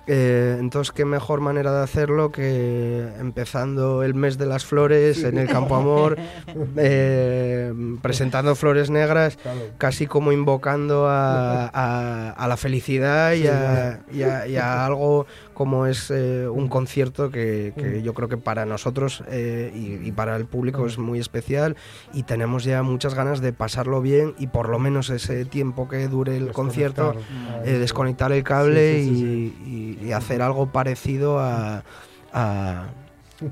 Eh, 0.08 0.56
entonces, 0.58 0.90
qué 0.92 1.04
mejor 1.04 1.40
manera 1.40 1.72
de 1.72 1.82
hacerlo 1.84 2.32
que 2.32 3.06
empezando 3.20 4.02
el 4.02 4.14
mes 4.14 4.36
de 4.36 4.46
las 4.46 4.64
flores 4.64 5.22
en 5.22 5.38
el 5.38 5.48
Campo 5.48 5.76
Amor, 5.76 6.16
eh, 6.76 7.72
presentando 8.02 8.54
flores 8.56 8.90
negras, 8.90 9.38
casi 9.78 10.06
como 10.06 10.32
invocando 10.32 11.06
a, 11.08 11.66
a- 11.72 12.30
a 12.30 12.48
la 12.48 12.56
felicidad 12.56 13.32
y 13.34 13.46
a, 13.46 14.00
y 14.12 14.22
a- 14.22 14.46
y 14.48 14.56
a 14.56 14.84
algo 14.86 15.26
como 15.54 15.86
es 15.86 16.10
eh, 16.10 16.48
un 16.48 16.68
concierto 16.68 17.30
que, 17.30 17.72
que 17.76 18.02
yo 18.02 18.14
creo 18.14 18.28
que 18.28 18.36
para 18.36 18.64
nosotros 18.66 19.22
eh, 19.28 19.70
y, 19.74 20.06
y 20.08 20.12
para 20.12 20.36
el 20.36 20.46
público 20.46 20.86
es 20.86 20.98
muy 20.98 21.18
especial 21.18 21.76
y 22.12 22.22
tenemos 22.22 22.64
ya 22.64 22.82
muchas 22.82 23.14
ganas 23.14 23.40
de 23.40 23.52
pasarlo 23.52 24.00
bien 24.00 24.34
y 24.38 24.46
por 24.48 24.68
lo 24.68 24.78
menos 24.78 25.10
ese 25.10 25.44
tiempo 25.44 25.88
que 25.88 26.08
dure 26.08 26.36
el 26.36 26.52
concierto 26.52 27.12
Desconectar. 27.14 27.66
eh, 27.66 27.78
desconectar 27.78 28.32
el 28.32 28.42
cable 28.44 28.98
Sí, 29.02 29.08
sí, 29.08 29.16
sí, 29.16 29.54
y- 29.66 30.04
y, 30.04 30.06
y 30.08 30.12
hacer 30.12 30.42
algo 30.42 30.72
parecido 30.72 31.38
a, 31.38 31.84
a, 32.32 32.86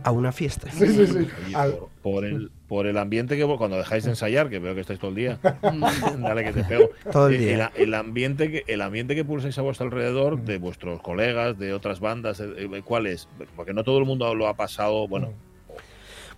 a 0.03 0.11
una 0.11 0.33
fiesta. 0.33 0.71
Sí, 0.71 0.87
sí, 0.89 1.07
sí. 1.07 1.19
Oye, 1.45 1.55
Al- 1.57 1.73
por, 1.73 1.89
por 2.03 2.25
el, 2.25 2.51
por 2.71 2.87
el 2.87 2.97
ambiente 2.99 3.37
que 3.37 3.45
cuando 3.59 3.77
dejáis 3.77 4.05
de 4.05 4.11
ensayar, 4.11 4.49
que 4.49 4.61
veo 4.61 4.77
que 4.77 4.83
estáis 4.83 5.01
todo 5.01 5.11
el 5.11 5.17
día, 5.17 5.41
dale 6.21 6.45
que 6.45 6.53
te 6.53 6.63
pego. 6.63 6.89
Todo 7.11 7.27
el 7.27 7.35
Eh, 7.35 7.39
día. 7.39 7.73
El, 7.75 7.95
ambiente 7.95 8.49
que 8.49 8.65
el 8.69 8.81
ambiente 8.81 9.17
que 9.17 9.25
pulsáis 9.25 9.59
a 9.59 9.63
vuestro 9.63 9.87
alrededor 9.87 10.41
de 10.45 10.59
vuestros 10.59 11.03
colegas, 11.03 11.59
de 11.59 11.73
otras 11.73 11.99
bandas, 11.99 12.39
eh, 12.39 12.45
eh, 12.57 12.83
¿cuál 12.85 13.09
es? 13.09 13.29
Porque 13.57 13.75
no 13.75 13.83
todo 13.83 13.99
el 13.99 14.05
mundo 14.05 14.33
lo 14.37 14.47
ha 14.47 14.55
pasado, 14.55 15.09
bueno, 15.09 15.33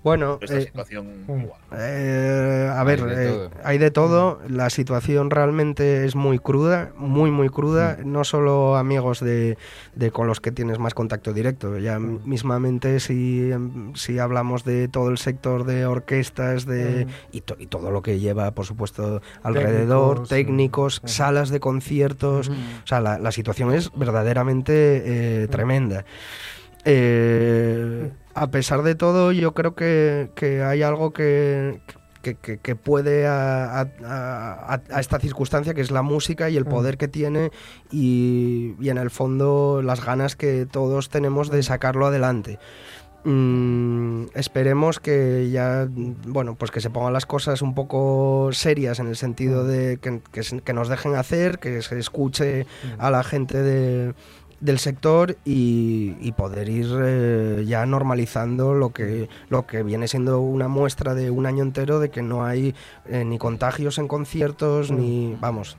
Bueno, 0.02 0.38
esta 0.40 0.58
eh, 0.58 0.62
situación 0.62 1.24
mm. 1.28 1.44
Eh, 1.74 2.70
a 2.74 2.82
ver, 2.84 3.02
Hay 3.02 3.08
de 3.16 3.24
eh, 3.24 3.28
todo. 3.30 3.50
hay 3.64 3.78
de 3.78 3.90
todo. 3.90 4.40
La 4.48 4.68
situación 4.68 5.30
realmente 5.30 6.04
es 6.04 6.16
muy 6.16 6.38
cruda, 6.38 6.90
muy, 6.96 7.30
muy 7.30 7.48
cruda. 7.48 7.98
No 8.04 8.24
solo 8.24 8.76
amigos 8.76 9.20
de, 9.20 9.56
de 9.94 10.10
con 10.10 10.26
los 10.26 10.40
que 10.40 10.50
tienes 10.52 10.78
más 10.78 10.94
contacto 10.94 11.32
directo. 11.32 11.78
Ya 11.78 11.98
mismamente 11.98 13.00
si, 13.00 13.52
em, 13.52 13.94
si 13.94 14.18
hablamos 14.18 14.64
de 14.64 14.88
todo 14.88 15.08
el 15.08 15.18
sector 15.18 15.64
de 15.64 15.86
orquestas 15.86 16.66
de, 16.66 17.06
y, 17.30 17.40
to- 17.42 17.56
y 17.58 17.66
todo 17.68 17.90
lo 17.90 18.02
que 18.02 18.18
lleva, 18.18 18.50
por 18.50 18.66
supuesto, 18.66 19.22
alrededor, 19.42 20.26
Técnicos, 20.26 20.28
técnicos, 20.28 21.00
mm. 21.04 21.08
salas 21.08 21.50
de 21.50 21.60
conciertos. 21.60 22.48
O 22.48 22.86
sea, 22.86 23.00
la, 23.00 23.18
la 23.18 23.32
situación 23.32 23.72
es 23.72 23.90
verdaderamente 23.96 25.42
eh, 25.44 25.48
tremenda. 25.48 26.04
Eh, 26.84 28.10
a 28.34 28.46
pesar 28.50 28.82
de 28.82 28.94
todo, 28.94 29.32
yo 29.32 29.52
creo 29.54 29.74
que, 29.74 30.30
que 30.34 30.62
hay 30.62 30.82
algo 30.82 31.12
que, 31.12 31.80
que, 32.22 32.76
puede 32.76 33.26
a, 33.26 33.80
a- 33.80 33.88
a- 34.04 34.80
a 34.90 35.00
esta 35.00 35.18
circunstancia, 35.18 35.74
que 35.74 35.80
es 35.80 35.90
la 35.90 36.02
música 36.02 36.48
y 36.50 36.56
el 36.56 36.64
poder 36.64 36.96
que 36.96 37.08
tiene 37.08 37.50
y, 37.90 38.74
y 38.80 38.88
en 38.88 38.98
el 38.98 39.10
fondo 39.10 39.82
las 39.82 40.04
ganas 40.04 40.34
que 40.36 40.66
todos 40.70 41.08
tenemos 41.08 41.50
de 41.50 41.62
sacarlo 41.62 42.06
adelante. 42.06 42.58
Mm, 43.24 44.24
esperemos 44.34 44.98
que 44.98 45.48
ya, 45.52 45.86
mm, 45.88 46.32
bueno, 46.32 46.56
pues 46.56 46.72
que 46.72 46.80
se 46.80 46.90
pongan 46.90 47.12
las 47.12 47.24
cosas 47.26 47.62
un 47.62 47.72
poco 47.74 48.48
serias 48.52 48.98
en 48.98 49.06
el 49.06 49.14
sentido 49.16 49.64
de 49.64 49.98
que, 49.98 50.20
que 50.64 50.72
nos 50.72 50.88
dejen 50.88 51.14
hacer, 51.14 51.60
que 51.60 51.82
se 51.82 51.98
escuche 52.00 52.66
a 52.98 53.10
la 53.12 53.22
gente 53.22 53.62
de- 53.62 54.14
del 54.62 54.78
sector 54.78 55.36
y, 55.44 56.14
y 56.20 56.32
poder 56.32 56.68
ir 56.68 56.86
eh, 57.02 57.64
ya 57.66 57.84
normalizando 57.84 58.74
lo 58.74 58.90
que, 58.90 59.28
lo 59.48 59.66
que 59.66 59.82
viene 59.82 60.06
siendo 60.06 60.40
una 60.40 60.68
muestra 60.68 61.14
de 61.14 61.30
un 61.30 61.46
año 61.46 61.64
entero 61.64 61.98
de 61.98 62.10
que 62.10 62.22
no 62.22 62.44
hay 62.44 62.74
eh, 63.06 63.24
ni 63.24 63.38
contagios 63.38 63.98
en 63.98 64.06
conciertos, 64.06 64.92
ni, 64.92 65.36
vamos, 65.40 65.76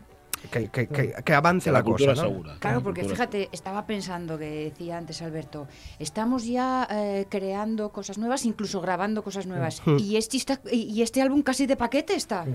que, 0.52 0.68
que- 0.70 0.88
que- 0.88 1.14
que 1.24 1.34
avance 1.34 1.72
la, 1.72 1.80
la, 1.80 1.84
cosa. 1.84 2.08
¿no? 2.08 2.16
segura. 2.16 2.56
Claro, 2.60 2.78
La 2.80 2.84
porque 2.84 3.02
cultura 3.02 3.16
fíjate, 3.28 3.50
estaba 3.52 3.86
pensando 3.86 4.38
que 4.38 4.72
decía 4.72 4.98
antes 4.98 5.22
Alberto, 5.22 5.68
estamos 6.00 6.46
ya 6.46 6.88
eh, 6.92 7.26
creando 7.30 7.90
cosas 7.90 8.18
nuevas, 8.18 8.46
incluso 8.46 8.82
grabando 8.82 9.24
cosas 9.24 9.46
nuevas. 9.48 9.82
Mm. 9.86 9.98
Y 10.00 10.18
este, 10.18 10.38
está- 10.38 10.60
y 10.72 11.02
este 11.02 11.22
álbum 11.22 11.42
casi 11.42 11.66
de 11.66 11.76
paquete 11.76 12.14
está. 12.16 12.46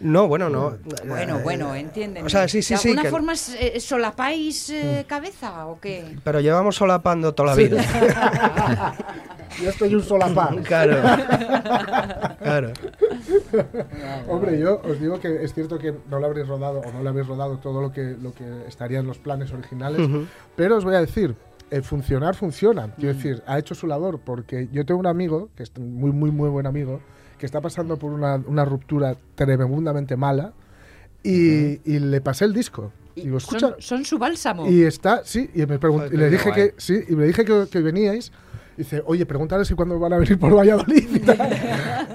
No, 0.00 0.28
bueno, 0.28 0.48
no. 0.48 0.76
Bueno, 1.06 1.38
eh, 1.38 1.42
bueno, 1.42 1.74
entienden. 1.74 2.24
o 2.24 2.28
sea, 2.28 2.46
sí, 2.46 2.62
sí, 2.62 2.74
¿De 2.74 2.78
sí, 2.80 2.88
alguna 2.90 3.08
Mm. 3.08 3.10
forma 3.12 3.32
eh, 3.58 3.80
solapáis 3.80 4.70
eh, 4.70 5.04
cabeza 5.08 5.66
o 5.66 5.80
qué? 5.80 6.16
Pero 6.22 6.40
llevamos 6.40 6.76
solapando 6.76 7.34
toda 7.34 7.50
la 7.50 7.54
vida. 7.56 7.82
Yo 9.62 9.70
estoy 9.70 9.92
un 9.94 10.02
solapá. 10.04 10.54
claro. 10.62 11.02
claro. 12.38 12.72
Hombre, 14.28 14.58
yo 14.60 14.80
os 14.84 15.00
digo 15.00 15.18
que 15.20 15.42
es 15.42 15.52
cierto 15.54 15.78
que 15.78 15.94
no 16.08 16.18
lo 16.20 16.26
habréis 16.26 16.46
rodado 16.46 16.80
o 16.80 16.92
no 16.92 17.02
lo 17.02 17.08
habéis 17.08 17.26
rodado 17.26 17.37
todo 17.58 17.80
lo 17.80 17.92
que, 17.92 18.16
lo 18.20 18.32
que 18.32 18.44
estaría 18.66 18.98
en 19.00 19.06
los 19.06 19.18
planes 19.18 19.52
originales, 19.52 20.00
Ujú. 20.00 20.26
pero 20.56 20.76
os 20.76 20.84
voy 20.84 20.94
a 20.94 21.00
decir, 21.00 21.34
el 21.70 21.82
funcionar 21.82 22.34
funciona. 22.34 22.92
Quiero 22.96 23.14
decir, 23.14 23.42
ha 23.46 23.58
hecho 23.58 23.74
su 23.74 23.86
labor 23.86 24.20
porque 24.24 24.68
yo 24.72 24.84
tengo 24.86 25.00
un 25.00 25.06
amigo, 25.06 25.48
que 25.56 25.62
es 25.62 25.76
muy, 25.78 26.12
muy, 26.12 26.30
muy 26.30 26.48
buen 26.48 26.66
amigo, 26.66 27.00
que 27.38 27.46
está 27.46 27.60
pasando 27.60 27.96
por 27.98 28.12
una, 28.12 28.36
una 28.46 28.64
ruptura 28.64 29.16
tremendamente 29.34 30.16
mala 30.16 30.52
y, 31.22 31.80
y 31.90 31.98
le 31.98 32.20
pasé 32.20 32.44
el 32.44 32.52
disco. 32.52 32.92
Y 33.14 33.22
Digo, 33.22 33.38
escucha, 33.38 33.70
son, 33.70 33.74
son 33.80 34.04
su 34.04 34.18
bálsamo. 34.18 34.68
y 34.70 34.82
está, 34.82 35.22
sí, 35.24 35.50
y, 35.54 35.66
me 35.66 35.78
y 36.12 36.16
le 36.16 36.30
dije 36.30 36.50
guay. 36.50 36.54
que 36.70 36.74
sí, 36.78 37.00
y 37.08 37.16
me 37.16 37.24
dije 37.26 37.44
que, 37.44 37.66
que 37.70 37.80
veníais. 37.80 38.32
Dice, 38.76 39.02
oye, 39.06 39.26
pregúntale 39.26 39.64
si 39.64 39.74
cuándo 39.74 39.98
van 39.98 40.12
a 40.12 40.18
venir 40.18 40.38
por 40.38 40.54
Valladolid 40.56 41.08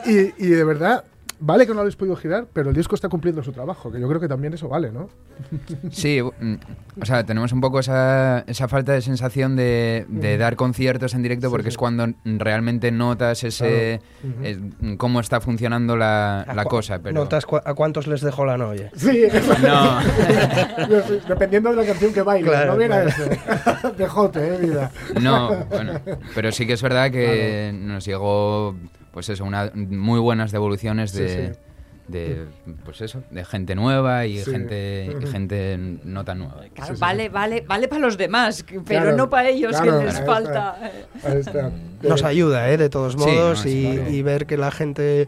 y 0.08 0.10
y, 0.12 0.34
y 0.38 0.48
de 0.48 0.64
verdad, 0.64 1.04
vale 1.46 1.66
que 1.66 1.70
no 1.72 1.76
lo 1.76 1.82
habéis 1.82 1.96
podido 1.98 2.16
girar, 2.16 2.48
pero 2.54 2.70
el 2.70 2.76
disco 2.76 2.96
está 2.96 3.10
cumpliendo 3.10 3.44
su 3.44 3.52
trabajo, 3.52 3.92
que 3.92 4.00
yo 4.00 4.08
creo 4.08 4.22
que 4.22 4.28
también 4.30 4.54
eso 4.54 4.70
vale, 4.70 4.92
¿no? 4.92 5.10
Sí, 5.92 6.22
mm, 6.22 6.54
o 7.02 7.06
sea, 7.06 7.26
tenemos 7.26 7.52
un 7.52 7.60
poco 7.60 7.80
esa, 7.80 8.40
esa 8.48 8.68
falta 8.68 8.94
de 8.94 9.02
sensación 9.02 9.56
de, 9.56 10.06
de 10.08 10.38
dar 10.38 10.56
conciertos 10.56 11.14
en 11.14 11.22
directo 11.24 11.48
Sí, 11.48 11.52
porque 11.52 11.64
sí. 11.66 11.70
es 11.70 11.78
cuando 11.78 12.08
realmente 12.24 12.92
notas 12.92 13.44
ese 13.44 14.00
Claro. 14.22 14.36
Ujú. 14.38 14.46
es- 14.46 14.60
mm, 14.80 14.94
cómo 14.96 15.20
está 15.20 15.42
funcionando 15.42 15.98
la, 15.98 16.46
la 16.56 16.66
cosa. 16.66 17.00
Pero 17.00 17.16
¿Notas 17.16 17.46
a 17.66 17.74
cuántos 17.74 18.08
les 18.08 18.22
dejó 18.22 18.46
la 18.46 18.58
novia? 18.58 18.90
Sí, 18.96 19.24
eso. 19.32 19.54
no, 19.60 20.00
dependiendo 21.28 21.70
de 21.72 21.76
la 21.76 21.86
canción 21.86 22.14
que 22.14 22.22
baile, 22.22 22.48
Claro, 22.50 22.72
no 22.74 22.78
viera 22.78 23.04
claro. 23.04 23.10
ese. 23.10 23.92
Dejote, 23.98 24.56
eh, 24.56 24.58
vida. 24.60 24.92
no, 25.22 25.66
bueno, 25.66 26.00
pero 26.36 26.52
sí 26.52 26.66
que 26.66 26.74
es 26.74 26.82
verdad 26.82 27.12
que 27.12 27.72
nos 27.74 28.06
llegó, 28.06 28.76
pues 29.14 29.30
eso, 29.30 29.46
una, 29.46 29.72
muy 29.74 30.20
buenas 30.20 30.52
devoluciones 30.52 31.14
de, 31.14 31.54
sí. 31.54 31.60
de, 32.08 32.46
pues 32.84 33.00
eso, 33.02 33.24
de 33.32 33.46
gente 33.46 33.76
nueva 33.76 34.26
y 34.26 34.40
Sí. 34.40 34.52
gente 34.52 35.16
y 35.22 35.26
gente 35.32 35.78
no 36.04 36.26
tan 36.26 36.40
nueva. 36.40 36.64
Claro, 36.74 36.90
Sí, 36.90 36.96
sí, 36.96 37.00
vale, 37.00 37.30
vale, 37.30 37.64
vale 37.66 37.88
para 37.88 38.02
los 38.02 38.18
demás, 38.18 38.66
pero 38.68 38.84
Claro, 38.84 39.16
no 39.16 39.30
para 39.30 39.50
ellos 39.50 39.72
claro, 39.80 40.00
que 40.00 40.06
les 40.06 40.16
ahí 40.18 40.26
falta. 40.26 40.76
Ahí 41.24 41.38
está. 41.40 41.72
Nos 42.02 42.24
ayuda, 42.24 42.70
¿eh? 42.72 42.78
De 42.78 42.90
todos 42.90 43.14
Sí, 43.14 43.20
modos, 43.20 43.58
no, 43.60 43.64
sí, 43.64 43.88
y, 43.88 43.96
claro. 43.96 44.10
y 44.12 44.22
ver 44.24 44.46
que 44.48 44.58
la 44.58 44.72
gente, 44.72 45.28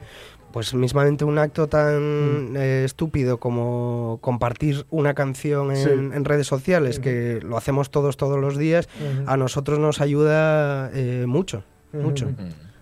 pues 0.51 0.73
mismamente 0.73 1.23
un 1.25 1.37
acto 1.37 1.67
tan 1.67 2.53
eh, 2.57 2.83
estúpido 2.85 3.39
como 3.39 4.17
compartir 4.21 4.85
una 4.89 5.13
canción 5.13 5.69
en, 5.71 5.77
Sí. 5.77 5.89
en 5.91 6.25
redes 6.25 6.47
sociales, 6.47 6.99
que 6.99 7.39
lo 7.43 7.55
hacemos 7.55 7.91
todos 7.91 8.17
todos 8.17 8.39
los 8.39 8.57
días, 8.57 8.89
a 9.27 9.37
nosotros 9.37 9.77
nos 9.79 10.01
ayuda 10.01 10.89
eh, 10.93 11.25
mucho, 11.27 11.63
mucho. 11.93 12.25
Mm. 12.27 12.33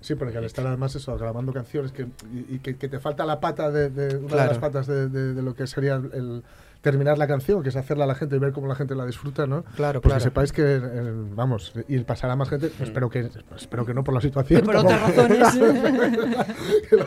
Sí, 0.04 0.16
porque 0.16 0.38
al 0.38 0.44
estar 0.44 0.68
además 0.68 0.94
eso, 0.96 1.18
grabando 1.18 1.54
canciones 1.54 1.94
que, 1.94 2.04
y, 2.04 2.56
y 2.56 2.60
que, 2.60 2.76
que 2.76 2.90
te 2.90 3.00
falta 3.00 3.26
la 3.26 3.40
pata 3.40 3.72
de, 3.72 3.90
de- 3.90 4.18
una 4.18 4.36
de 4.36 4.48
las 4.50 4.58
patas 4.58 4.86
de, 4.86 5.08
de- 5.08 5.34
de 5.34 5.42
lo 5.42 5.56
que 5.56 5.66
sería 5.66 5.96
el 5.96 6.44
terminar 6.84 7.18
la 7.18 7.26
canción, 7.28 7.64
que 7.64 7.70
es 7.70 7.76
hacerla 7.76 8.04
a 8.04 8.08
la 8.08 8.14
gente 8.16 8.36
y 8.36 8.40
ver 8.40 8.52
cómo 8.52 8.68
la 8.68 8.76
gente 8.76 8.94
la 8.94 9.06
disfruta, 9.06 9.48
¿no? 9.48 9.64
Claro, 9.76 10.02
Pues 10.02 10.12
claro. 10.12 10.18
que 10.20 10.24
sepáis 10.24 10.52
que, 10.52 10.62
eh, 10.76 11.12
vamos, 11.34 11.74
y 11.88 11.98
pasará 12.00 12.36
más 12.36 12.50
gente, 12.50 12.70
espero 12.82 13.10
que 13.10 13.30
espero 13.56 13.86
que 13.86 13.94
no 13.96 14.04
por 14.04 14.14
la 14.14 14.22
situación. 14.22 14.62
por 14.62 14.76
otras 14.76 15.02
razones. 15.02 15.48
que, 16.90 16.96
lo, 16.98 17.06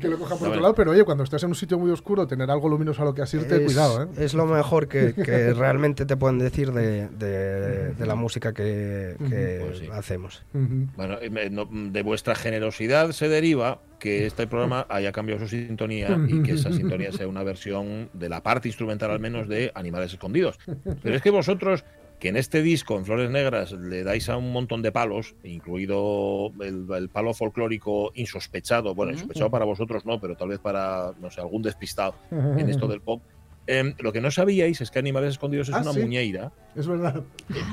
que 0.00 0.08
lo 0.08 0.18
coja 0.18 0.36
por 0.36 0.48
otro 0.48 0.60
lado, 0.60 0.74
pero 0.74 0.90
oye, 0.90 1.04
cuando 1.04 1.24
estás 1.24 1.42
en 1.44 1.50
un 1.50 1.54
sitio 1.54 1.78
muy 1.78 1.90
oscuro, 1.90 2.26
tener 2.26 2.50
algo 2.50 2.68
luminoso 2.68 3.02
a 3.02 3.04
lo 3.04 3.14
que 3.14 3.22
asirte, 3.22 3.56
es, 3.56 3.64
cuidado, 3.64 4.02
¿eh? 4.02 4.08
es 4.18 4.34
lo 4.34 4.46
mejor 4.46 4.88
que, 4.88 5.14
que 5.14 5.54
realmente 5.54 6.04
te 6.06 6.16
pueden 6.16 6.38
decir 6.38 6.72
de, 6.72 7.08
de- 7.08 7.94
de 7.94 8.06
la 8.06 8.16
música 8.16 8.52
que, 8.52 9.16
que 9.28 9.62
Pues 9.64 9.78
sí. 9.78 9.88
hacemos. 9.92 10.42
Bueno, 10.52 11.16
eh, 11.20 11.50
de 11.90 12.02
vuestra 12.02 12.34
generosidad 12.34 13.12
se 13.12 13.28
deriva 13.28 13.80
que 14.00 14.26
este 14.26 14.46
programa 14.46 14.86
haya 14.90 15.12
cambiado 15.12 15.40
su 15.40 15.48
sintonía 15.48 16.18
y 16.28 16.42
que 16.42 16.52
esa 16.52 16.70
sintonía 16.72 17.10
sea 17.12 17.26
una 17.26 17.42
versión 17.42 18.10
de 18.12 18.28
la 18.28 18.42
parte 18.42 18.68
instrumental 18.68 19.03
al 19.10 19.20
menos 19.20 19.48
de 19.48 19.70
Animales 19.74 20.12
Escondidos. 20.12 20.58
Pero 21.02 21.16
es 21.16 21.22
que 21.22 21.30
vosotros, 21.30 21.84
que 22.18 22.28
en 22.28 22.36
este 22.36 22.62
disco, 22.62 22.96
en 22.96 23.04
Flores 23.04 23.30
Negras, 23.30 23.72
le 23.72 24.04
dais 24.04 24.28
a 24.28 24.36
un 24.36 24.52
montón 24.52 24.82
de 24.82 24.92
palos, 24.92 25.34
incluido 25.42 26.52
el, 26.60 26.86
el 26.94 27.08
palo 27.08 27.34
folclórico 27.34 28.12
insospechado, 28.14 28.94
bueno, 28.94 29.12
insospechado 29.12 29.50
para 29.50 29.64
vosotros 29.64 30.04
no, 30.04 30.20
pero 30.20 30.36
tal 30.36 30.48
vez 30.48 30.58
para, 30.58 31.12
no 31.20 31.30
sé, 31.30 31.40
algún 31.40 31.62
despistado 31.62 32.14
en 32.30 32.68
esto 32.68 32.88
del 32.88 33.00
pop. 33.00 33.22
Em, 33.66 33.94
lo 33.98 34.12
que 34.12 34.20
no 34.20 34.30
sabíais 34.30 34.80
es 34.80 34.90
que 34.90 34.98
Animales 34.98 35.30
Escondidos 35.32 35.68
es 35.68 35.74
Ah, 35.74 35.80
una 35.82 35.92
sí. 35.92 36.00
muñeira. 36.00 36.52
Es 36.76 36.86
verdad. 36.86 37.22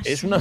Es 0.05 0.23
una... 0.23 0.37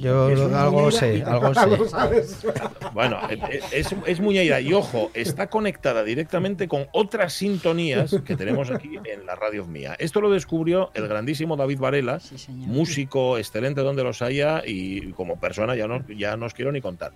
Yo 0.00 0.28
Es 0.30 0.38
una 0.40 0.62
algo 0.62 0.82
muñeira 0.82 0.98
sé, 0.98 1.22
algo 1.26 1.54
sé. 1.54 2.48
Bueno, 2.92 3.18
eh, 3.30 3.38
eh, 3.50 3.60
es, 3.72 3.94
es 4.06 4.20
muñeira 4.20 4.60
y 4.60 4.72
ojo, 4.72 5.10
está 5.14 5.48
conectada 5.48 6.02
directamente 6.04 6.68
con 6.68 6.86
otras 6.92 7.32
sintonías 7.32 8.14
que 8.24 8.36
tenemos 8.36 8.70
aquí 8.70 8.98
en 9.04 9.24
la 9.26 9.34
radio 9.34 9.64
mía. 9.66 9.94
Esto 9.98 10.20
lo 10.20 10.30
descubrió 10.30 10.90
el 10.94 11.08
grandísimo 11.08 11.56
David 11.56 11.78
Varela, 11.78 12.20
Sí, 12.20 12.36
músico 12.48 13.38
excelente 13.38 13.80
donde 13.82 14.02
los 14.04 14.20
haya 14.22 14.62
y 14.66 15.12
como 15.12 15.38
persona 15.38 15.74
ya 15.76 15.86
no, 15.86 16.04
ya 16.08 16.36
no 16.36 16.46
os 16.46 16.54
quiero 16.54 16.72
ni 16.72 16.80
contar. 16.80 17.12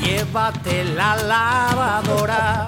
Llévate 0.00 0.84
lavadora. 0.94 2.66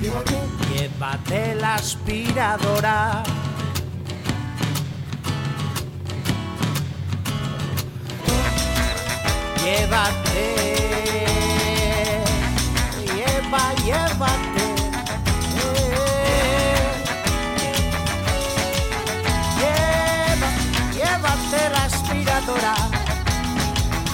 Llévate 0.00 0.61
la 1.62 1.74
aspiradora. 1.74 3.22
Llévate. 9.62 10.54
Lleva, 13.06 13.64
llévate. 13.84 14.66
Lleva, 19.58 20.50
llévate 20.92 21.70
la 21.70 21.84
aspiradora. 21.84 22.81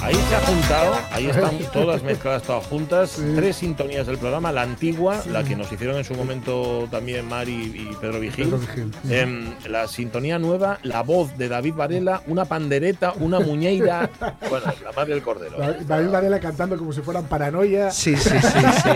Ahí 0.08 0.14
se 0.14 0.36
ha 0.36 0.40
juntado, 0.40 0.94
ahí 1.12 1.26
están 1.26 1.58
todas 1.70 2.02
mezcladas, 2.02 2.42
todas 2.42 2.64
juntas, 2.64 3.20
tres 3.34 3.56
sintonías 3.56 4.06
del 4.06 4.16
programa, 4.16 4.50
la 4.50 4.62
antigua, 4.62 5.22
la 5.30 5.44
que 5.44 5.54
nos 5.54 5.70
hicieron 5.70 5.98
en 5.98 6.04
su 6.04 6.14
momento 6.14 6.88
también 6.90 7.28
Mari 7.28 7.52
y 7.52 7.94
Pedro 8.00 8.18
Vigil, 8.18 8.46
Pedro 8.46 8.58
Vigil. 8.58 8.90
Em, 9.10 9.52
la 9.66 9.86
sintonía 9.86 10.38
nueva, 10.38 10.78
la 10.82 11.02
voz 11.02 11.36
de 11.36 11.50
David 11.50 11.74
Varela, 11.74 12.22
una 12.26 12.46
pandereta, 12.46 13.12
una 13.18 13.38
muñeira, 13.38 14.08
bueno, 14.48 14.72
la 14.82 14.92
madre 14.92 15.12
del 15.12 15.22
cordero. 15.22 15.58
David 15.58 15.84
David 15.86 16.10
Varela 16.10 16.40
cantando 16.40 16.78
como 16.78 16.90
si 16.94 17.02
fueran 17.02 17.26
paranoia. 17.26 17.90
Sí, 17.90 18.16
sí, 18.16 18.30
sí, 18.30 18.60
sí. 18.82 18.90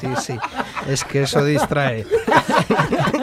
Sí, 0.00 0.08
sí. 0.20 0.38
Es 0.88 1.04
que 1.04 1.22
eso 1.22 1.44
distrae. 1.44 2.04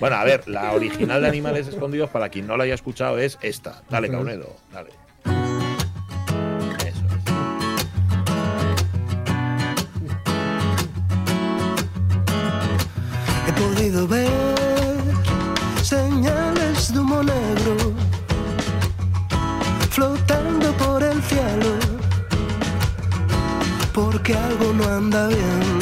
Bueno, 0.00 0.16
a 0.16 0.24
ver, 0.24 0.46
la 0.48 0.72
original 0.72 1.22
de 1.22 1.28
Animales 1.28 1.68
Escondidos, 1.68 2.10
para 2.10 2.28
quien 2.28 2.46
no 2.46 2.56
la 2.56 2.64
haya 2.64 2.74
escuchado, 2.74 3.18
es 3.18 3.38
esta. 3.42 3.82
Dale, 3.88 4.10
Caunedo, 4.10 4.56
dale. 4.72 4.90
Eso 6.80 7.04
es. 7.06 7.22
He 13.48 13.52
podido 13.52 14.08
ver 14.08 14.30
señales 15.82 16.92
de 16.92 16.98
humo 16.98 17.22
negro 17.22 17.76
flotando 19.90 20.72
por 20.72 21.02
el 21.02 21.22
cielo, 21.22 21.78
porque 23.94 24.34
algo 24.34 24.72
no 24.74 24.84
anda 24.88 25.28
bien. 25.28 25.75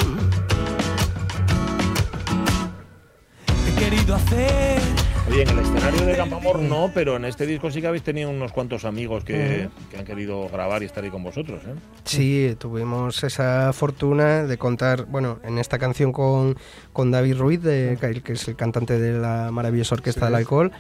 Hacer. 4.15 4.81
Oye, 5.29 5.43
en 5.43 5.49
el 5.49 5.59
escenario 5.59 6.07
de 6.07 6.17
Campamor 6.17 6.61
no, 6.61 6.91
pero 6.95 7.17
en 7.17 7.25
este 7.25 7.47
disco 7.47 7.69
sí 7.71 7.81
que 7.81 7.89
habéis 7.89 8.05
tenido 8.05 8.31
unos 8.31 8.53
cuantos 8.53 8.85
amigos 8.85 9.25
que, 9.25 9.69
que 9.91 9.97
han 9.97 10.05
querido 10.05 10.49
grabar 10.51 10.83
y 10.83 10.87
estar 10.87 11.03
ahí 11.03 11.11
con 11.11 11.25
vosotros, 11.25 11.63
¿eh? 11.65 11.75
Sí, 12.05 12.55
tuvimos 12.59 13.25
esa 13.25 13.73
fortuna 13.73 14.45
de 14.45 14.57
contar, 14.57 15.07
bueno, 15.07 15.41
en 15.43 15.59
esta 15.59 15.79
canción 15.79 16.13
con, 16.13 16.57
con 16.93 17.11
David 17.11 17.39
Ruiz, 17.39 17.63
de, 17.63 17.99
que 18.23 18.35
es 18.35 18.47
el 18.47 18.55
cantante 18.55 18.99
de 19.01 19.19
la 19.19 19.51
maravillosa 19.51 19.97
Orquesta 19.97 20.27
del 20.27 20.37
Alcohol, 20.37 20.71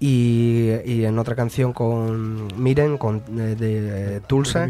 y, 0.00 0.70
y 0.84 1.04
en 1.04 1.18
otra 1.18 1.34
canción 1.34 1.72
con 1.72 2.48
Miren, 2.62 2.98
con, 2.98 3.22
eh, 3.38 3.56
de 3.58 4.16
eh, 4.16 4.20
Tulsa. 4.26 4.68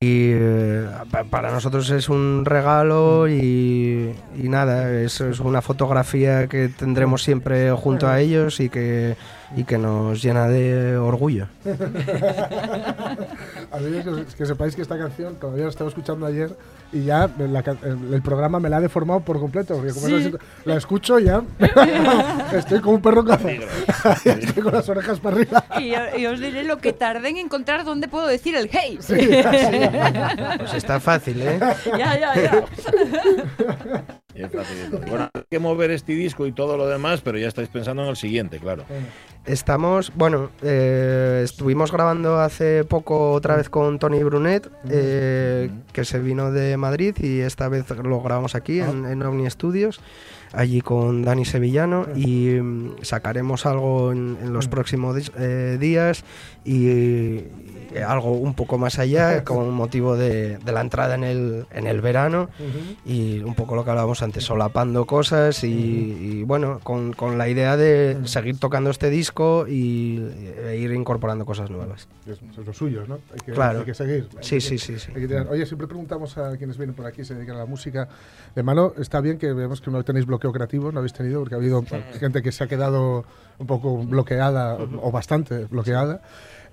Y 0.00 0.30
eh, 0.32 0.86
pa- 1.10 1.24
para 1.24 1.50
nosotros 1.50 1.88
es 1.90 2.08
un 2.08 2.44
regalo 2.44 3.28
y, 3.28 4.14
y 4.42 4.48
nada, 4.48 4.90
es, 5.00 5.20
es 5.20 5.40
una 5.40 5.60
fotografía 5.62 6.46
que 6.46 6.68
tendremos 6.68 7.22
siempre 7.22 7.70
junto 7.72 8.08
a 8.08 8.20
ellos 8.20 8.60
y 8.60 8.68
que, 8.70 9.16
y 9.56 9.64
que 9.64 9.76
nos 9.78 10.22
llena 10.22 10.48
de 10.48 10.96
orgullo. 10.96 11.48
A 13.72 13.78
mí 13.78 13.96
es 13.96 14.04
que, 14.04 14.36
que 14.36 14.46
sepáis 14.46 14.74
que 14.74 14.82
esta 14.82 14.98
canción 14.98 15.36
todavía 15.36 15.64
la 15.64 15.70
estaba 15.70 15.88
escuchando 15.88 16.26
ayer 16.26 16.56
y 16.92 17.04
ya 17.04 17.30
la 17.38 17.60
el, 17.60 18.14
el 18.14 18.22
programa 18.22 18.58
me 18.58 18.68
la 18.68 18.78
ha 18.78 18.80
deformado 18.80 19.20
por 19.20 19.38
completo. 19.38 19.76
porque 19.76 19.92
como 19.92 20.06
Sí. 20.08 20.14
es 20.14 20.26
así, 20.26 20.36
la 20.64 20.76
escucho 20.76 21.18
ya 21.20 21.42
estoy 22.52 22.80
como 22.80 22.96
un 22.96 23.02
perro 23.02 23.24
cazado. 23.24 23.48
Negro. 23.48 23.68
estoy 24.24 24.62
con 24.62 24.72
las 24.72 24.88
orejas 24.88 25.20
para 25.20 25.36
arriba. 25.36 25.64
Y, 25.78 26.26
os 26.26 26.40
diré 26.40 26.64
lo 26.64 26.78
que 26.78 26.92
tardé 26.92 27.28
en 27.28 27.36
encontrar 27.36 27.84
dónde 27.84 28.08
puedo 28.08 28.26
decir 28.26 28.56
el 28.56 28.68
hey. 28.72 28.98
Pues 28.98 30.74
está 30.74 30.98
fácil, 31.00 31.40
¿eh? 31.42 31.58
ya, 31.96 32.18
ya, 32.18 32.34
ya. 32.34 32.64
Y 34.34 34.42
es 34.42 34.52
facilito. 34.52 34.98
Bueno, 35.08 35.30
hay 35.32 35.42
que 35.50 35.58
mover 35.58 35.90
este 35.90 36.12
disco 36.12 36.46
y 36.46 36.52
todo 36.52 36.76
lo 36.76 36.86
demás, 36.86 37.20
pero 37.20 37.38
ya 37.38 37.48
estáis 37.48 37.68
pensando 37.68 38.02
en 38.02 38.08
el 38.08 38.16
siguiente, 38.16 38.58
claro. 38.58 38.84
Estamos, 39.46 40.12
bueno, 40.14 40.50
eh, 40.62 41.40
estuvimos 41.44 41.90
grabando 41.90 42.40
hace 42.40 42.84
poco 42.84 43.32
otra 43.32 43.56
vez 43.56 43.70
con 43.70 43.98
Tony 43.98 44.22
Brunet, 44.22 44.70
eh, 44.88 45.70
que 45.92 46.04
se 46.04 46.18
vino 46.18 46.52
de 46.52 46.76
Madrid 46.76 47.16
y 47.18 47.40
esta 47.40 47.68
vez 47.68 47.88
lo 47.90 48.20
grabamos 48.20 48.54
aquí 48.54 48.80
en, 48.80 49.06
en 49.06 49.22
Omni 49.22 49.48
Studios, 49.50 50.00
allí 50.52 50.80
con 50.80 51.22
Dani 51.22 51.44
Sevillano 51.44 52.06
y 52.16 52.58
mm, 52.60 53.02
sacaremos 53.02 53.66
algo 53.66 54.12
en, 54.12 54.36
en 54.42 54.52
los 54.52 54.68
próximos 54.68 55.30
eh, 55.38 55.76
días 55.80 56.24
y, 56.64 56.88
y 56.88 57.44
algo 58.06 58.32
un 58.32 58.54
poco 58.54 58.78
más 58.78 58.98
allá 58.98 59.44
con 59.44 59.70
motivo 59.72 60.16
de, 60.16 60.58
de 60.58 60.72
la 60.72 60.80
entrada 60.80 61.14
en 61.16 61.24
el, 61.24 61.66
en 61.72 61.86
el 61.86 62.00
verano 62.00 62.48
y 63.04 63.40
un 63.40 63.54
poco 63.54 63.74
lo 63.74 63.84
que 63.84 63.90
hablábamos 63.90 64.22
antes, 64.22 64.44
solapando 64.44 65.06
cosas 65.06 65.64
y, 65.64 65.68
y, 65.68 66.42
bueno, 66.44 66.80
con, 66.82 67.12
con 67.12 67.36
la 67.38 67.48
idea 67.48 67.76
de 67.76 68.18
seguir 68.24 68.58
tocando 68.58 68.90
este 68.90 69.10
disco 69.10 69.66
y, 69.68 70.24
e 70.66 70.76
ir 70.78 70.92
incorporando 70.92 71.44
cosas 71.44 71.68
nuevas. 71.70 72.08
Es, 72.26 72.38
es 72.58 72.66
lo 72.66 72.72
suyo, 72.72 73.04
¿no? 73.08 73.18
Hay 73.32 73.38
que, 73.44 73.52
Claro. 73.52 73.80
hay 73.80 73.84
que 73.84 73.94
seguir. 73.94 74.28
Hay 74.36 74.44
Sí, 74.44 74.56
que- 74.56 74.60
sí, 74.60 74.78
sí, 74.78 74.98
sí. 74.98 75.10
hay 75.14 75.26
que. 75.26 75.36
Oye, 75.40 75.66
siempre 75.66 75.86
preguntamos 75.88 76.38
a 76.38 76.56
quienes 76.56 76.76
vienen 76.76 76.94
por 76.94 77.06
aquí, 77.06 77.24
se 77.24 77.34
dedican 77.34 77.56
a 77.56 77.60
la 77.60 77.66
música. 77.66 78.08
De 78.54 78.62
mano, 78.62 78.92
está 78.98 79.20
bien 79.20 79.36
que 79.38 79.52
vemos 79.52 79.80
que 79.80 79.90
no 79.90 80.02
tenéis 80.04 80.26
bloqueo 80.26 80.39
bloqueo 80.40 80.52
creativo, 80.52 80.90
no 80.90 80.98
habéis 81.00 81.12
tenido, 81.12 81.40
porque 81.40 81.54
ha 81.54 81.58
habido 81.58 81.84
gente 82.18 82.42
que 82.42 82.50
se 82.52 82.64
ha 82.64 82.66
quedado 82.66 83.24
un 83.58 83.66
poco 83.66 83.98
bloqueada 83.98 84.74
o 85.02 85.10
bastante 85.12 85.66
bloqueada. 85.66 86.22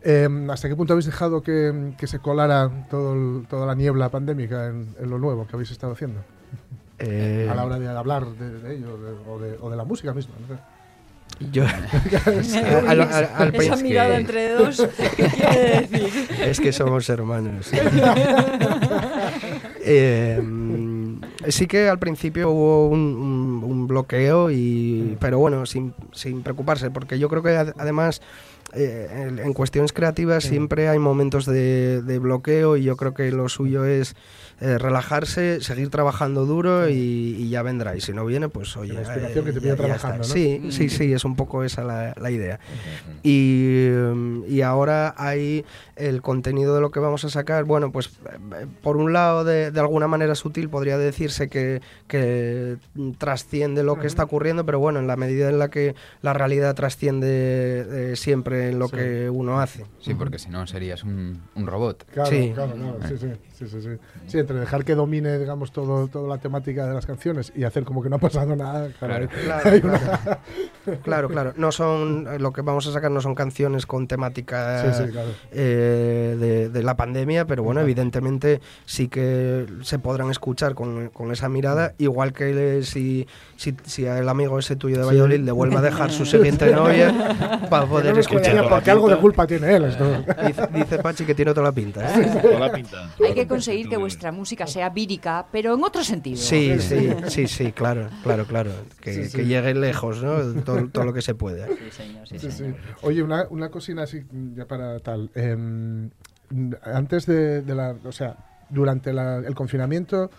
Eh, 0.03 0.30
¿Hasta 0.49 0.69
qué 0.69 0.75
punto 0.75 0.93
habéis 0.93 1.06
dejado 1.08 1.41
que, 1.41 1.91
que 1.97 2.08
se 2.08 2.19
colara 2.19 2.69
todo 2.89 3.13
el- 3.13 3.47
toda 3.47 3.65
la 3.65 3.75
niebla 3.75 4.10
pandémica 4.10 4.67
en, 4.67 4.95
en 4.99 5.10
lo 5.10 5.17
nuevo 5.19 5.45
que 5.45 5.56
habéis 5.56 5.71
estado 5.71 5.93
haciendo? 5.93 6.21
Eh, 6.99 7.47
A 7.51 7.56
la 7.56 7.65
hora 7.65 7.77
de 7.77 7.88
hablar 7.89 8.25
de, 8.25 8.60
de 8.60 8.75
ello 8.75 8.97
de- 8.97 9.30
o, 9.30 9.39
de, 9.39 9.58
o 9.60 9.69
de 9.69 9.75
la 9.77 9.84
música 9.84 10.13
misma. 10.13 10.34
no 10.47 10.77
yo, 11.51 11.65
al- 12.88 13.01
al- 13.01 13.30
al 13.36 13.56
Esa 13.56 13.73
prin- 13.75 13.84
mirada 13.84 14.10
que- 14.15 14.21
entre 14.21 14.49
dos, 14.53 14.88
¿qué 15.15 15.25
quiere 15.27 15.88
decir? 15.88 16.27
Es 16.41 16.60
que 16.60 16.71
somos 16.71 17.10
hermanos. 17.10 17.69
Eh, 19.89 20.38
sí 21.47 21.67
que 21.67 21.89
al 21.89 21.99
principio 21.99 22.49
hubo 22.51 22.88
un, 22.89 22.99
un- 22.99 23.63
un 23.63 23.88
bloqueo, 23.88 24.51
y, 24.51 25.17
pero 25.19 25.39
bueno, 25.39 25.65
sin, 25.65 25.93
sin 26.13 26.43
preocuparse, 26.43 26.91
porque 26.91 27.19
yo 27.19 27.30
creo 27.30 27.43
que 27.43 27.49
ad- 27.56 27.73
además 27.77 28.21
eh, 28.73 29.08
en, 29.30 29.39
en 29.39 29.53
cuestiones 29.53 29.93
creativas 29.93 30.43
siempre 30.49 30.89
hay 30.89 30.99
momentos 30.99 31.45
de, 31.45 32.01
de 32.01 32.19
bloqueo 32.19 32.75
y 32.77 32.84
yo 32.84 32.97
creo 32.97 33.13
que 33.13 33.32
lo 33.32 33.47
suyo 33.49 33.86
es 33.86 34.15
eh, 34.60 34.78
relajarse, 34.78 35.62
seguir 35.62 35.89
trabajando 35.89 36.46
duro 36.46 36.89
y, 36.89 36.93
y 37.38 37.50
ya 37.50 37.62
vendrá. 37.62 37.96
Y 37.96 38.02
si 38.02 38.12
no 38.13 38.26
viene, 38.26 38.50
pues 38.50 38.76
oye, 38.78 38.93
La 38.93 39.02
inspiración 39.02 39.46
que 39.46 39.54
te 39.54 39.60
está. 39.60 39.76
trabajando, 39.76 40.17
¿no? 40.20 40.24
Sí, 40.24 40.67
sí, 40.72 40.89
sí, 40.89 41.13
es 41.13 41.26
un 41.26 41.36
poco 41.36 41.63
esa 41.63 41.84
la, 41.84 42.13
la 42.20 42.32
idea. 42.32 42.60
Y, 43.24 43.88
mm, 43.91 44.43
y 44.48 44.62
ahora 44.62 45.13
hay 45.17 45.65
el 45.96 46.22
contenido 46.22 46.76
de 46.76 46.82
lo 46.82 46.91
que 46.91 47.00
vamos 47.00 47.24
a 47.26 47.30
sacar. 47.30 47.63
Bueno, 47.65 47.91
pues 47.91 48.08
eh, 48.08 48.65
por 48.82 48.98
un 48.98 49.13
lado, 49.13 49.43
de, 49.43 49.72
de 49.72 49.80
alguna 49.80 50.08
manera 50.08 50.36
sutil, 50.36 50.70
podría 50.70 50.98
decirse 50.98 51.50
que, 51.50 51.82
que 52.08 52.78
mm, 52.96 53.12
trasciende 53.13 53.84
lo 53.84 54.00
que 54.00 54.08
está 54.08 54.24
ocurriendo, 54.24 54.65
pero 54.65 54.80
bueno, 54.80 55.00
en 55.00 55.08
la 55.08 55.15
medida 55.17 55.50
en 55.50 55.60
la 55.60 55.70
que 55.70 55.96
la 56.22 56.34
realidad 56.34 56.76
trasciende 56.76 57.28
eh, 58.12 58.15
siempre 58.15 58.70
en 58.70 58.80
lo 58.80 58.88
Sí. 58.88 58.96
que 58.96 59.30
uno 59.30 59.60
hace. 59.60 59.86
Sí, 60.00 60.13
porque 60.13 60.39
si 60.39 60.50
no 60.50 60.65
serías 60.67 61.04
un, 61.04 61.41
un 61.56 61.67
robot. 61.67 62.06
Claro, 62.12 62.30
Sí. 62.30 62.52
claro, 62.54 62.74
claro, 62.74 62.98
sí, 63.08 63.17
sí, 63.17 63.28
sí, 63.58 63.67
sí, 63.67 63.82
sí. 64.28 64.38
Sí, 64.47 64.53
entre 64.53 64.60
dejar 64.60 64.86
que 64.86 64.95
domine, 64.95 65.38
digamos, 65.39 65.71
todo, 65.71 66.07
toda 66.07 66.27
la 66.27 66.38
temática 66.38 66.86
de 66.88 66.93
las 66.93 67.05
canciones 67.05 67.51
y 67.55 67.63
hacer 67.65 67.83
como 67.83 68.01
que 68.01 68.10
no 68.10 68.15
ha 68.15 68.19
pasado 68.19 68.55
nada. 68.55 68.88
Claro, 68.99 69.27
Claro. 69.43 69.77
una- 69.83 70.39
Claro, 71.03 71.27
claro. 71.27 71.53
No 71.57 71.71
son 71.73 72.27
lo 72.41 72.51
que 72.53 72.62
vamos 72.62 72.88
a 72.88 72.93
sacar 72.93 73.12
no 73.12 73.19
son 73.19 73.36
canciones 73.36 73.86
con 73.86 74.07
temática 74.07 74.93
Sí, 74.93 75.03
sí, 75.05 75.12
claro. 75.12 75.29
eh, 75.51 76.38
de, 76.39 76.69
de 76.69 76.83
la 76.83 76.95
pandemia, 76.95 77.45
pero 77.45 77.62
bueno, 77.63 77.81
evidentemente 77.81 78.62
sí 78.86 79.10
que 79.10 79.65
se 79.81 79.99
podrán 79.99 80.31
escuchar 80.31 80.75
con, 80.75 81.10
con 81.10 81.31
esa 81.31 81.49
mirada, 81.49 81.93
igual 81.97 82.31
que 82.31 82.53
le- 82.53 82.83
si, 82.83 83.27
si, 83.57 83.75
si 83.83 84.05
el 84.05 84.29
amigo 84.29 84.57
ese 84.60 84.75
tuyo 84.77 84.95
de 84.97 85.03
Sí. 85.03 85.07
Valladolid 85.10 85.39
le 85.41 85.51
vuelve 85.51 85.75
a 85.77 85.81
dejar 85.81 86.10
su 86.12 86.25
siguiente 86.25 86.71
novia 86.73 87.67
para 87.69 87.86
poder 87.86 88.13
no 88.13 88.19
escuchar. 88.21 88.67
porque 88.69 88.91
algo 88.91 89.10
de 89.10 89.17
culpa 89.17 89.45
tiene 89.45 89.75
él. 89.75 89.83
esto. 89.86 90.05
Dice, 90.45 90.67
dice 90.73 90.99
Pachi 90.99 91.25
que 91.25 91.36
tiene 91.36 91.53
toda 91.53 91.65
la 91.67 91.71
pinta. 91.73 92.01
¿eh? 92.21 92.39
Toda 92.41 92.60
la 92.60 92.71
pinta. 92.71 93.10
Hay 93.25 93.33
que 93.33 93.47
conseguir 93.47 93.89
que 93.89 93.97
vuestra 93.97 94.31
música 94.38 94.65
sea 94.67 94.89
vírica, 94.89 95.45
pero 95.52 95.73
en 95.76 95.84
otro 95.84 96.04
sentido. 96.04 96.38
Sí, 96.38 96.80
sí, 96.80 97.10
sí, 97.28 97.47
sí, 97.47 97.71
claro, 97.73 98.08
claro, 98.23 98.45
claro. 98.45 98.71
Que, 99.02 99.13
Sí, 99.13 99.26
sí. 99.26 99.38
que 99.38 99.45
llegue 99.45 99.73
lejos, 99.73 100.23
¿no? 100.23 100.62
Todo, 100.63 100.88
todo 100.89 101.04
lo 101.04 101.12
que 101.13 101.21
se 101.21 101.36
pueda. 101.36 101.67
Sí, 101.67 101.73
señor, 101.91 102.28
sí, 102.28 102.39
Sí, 102.39 102.52
sí. 102.52 102.58
señor. 102.58 102.76
Oye, 103.02 103.21
una, 103.23 103.47
una 103.50 103.69
cosina 103.69 104.04
así, 104.04 104.23
ya 104.56 104.65
para 104.65 105.00
tal. 105.00 105.30
em, 105.36 106.10
antes 106.84 107.26
de, 107.26 107.62
de 107.62 107.76
la. 107.76 107.95
O 108.06 108.12
sea, 108.12 108.38
durante 108.69 109.12
la- 109.12 109.38
el 109.39 109.54
confinamiento, 109.56 110.30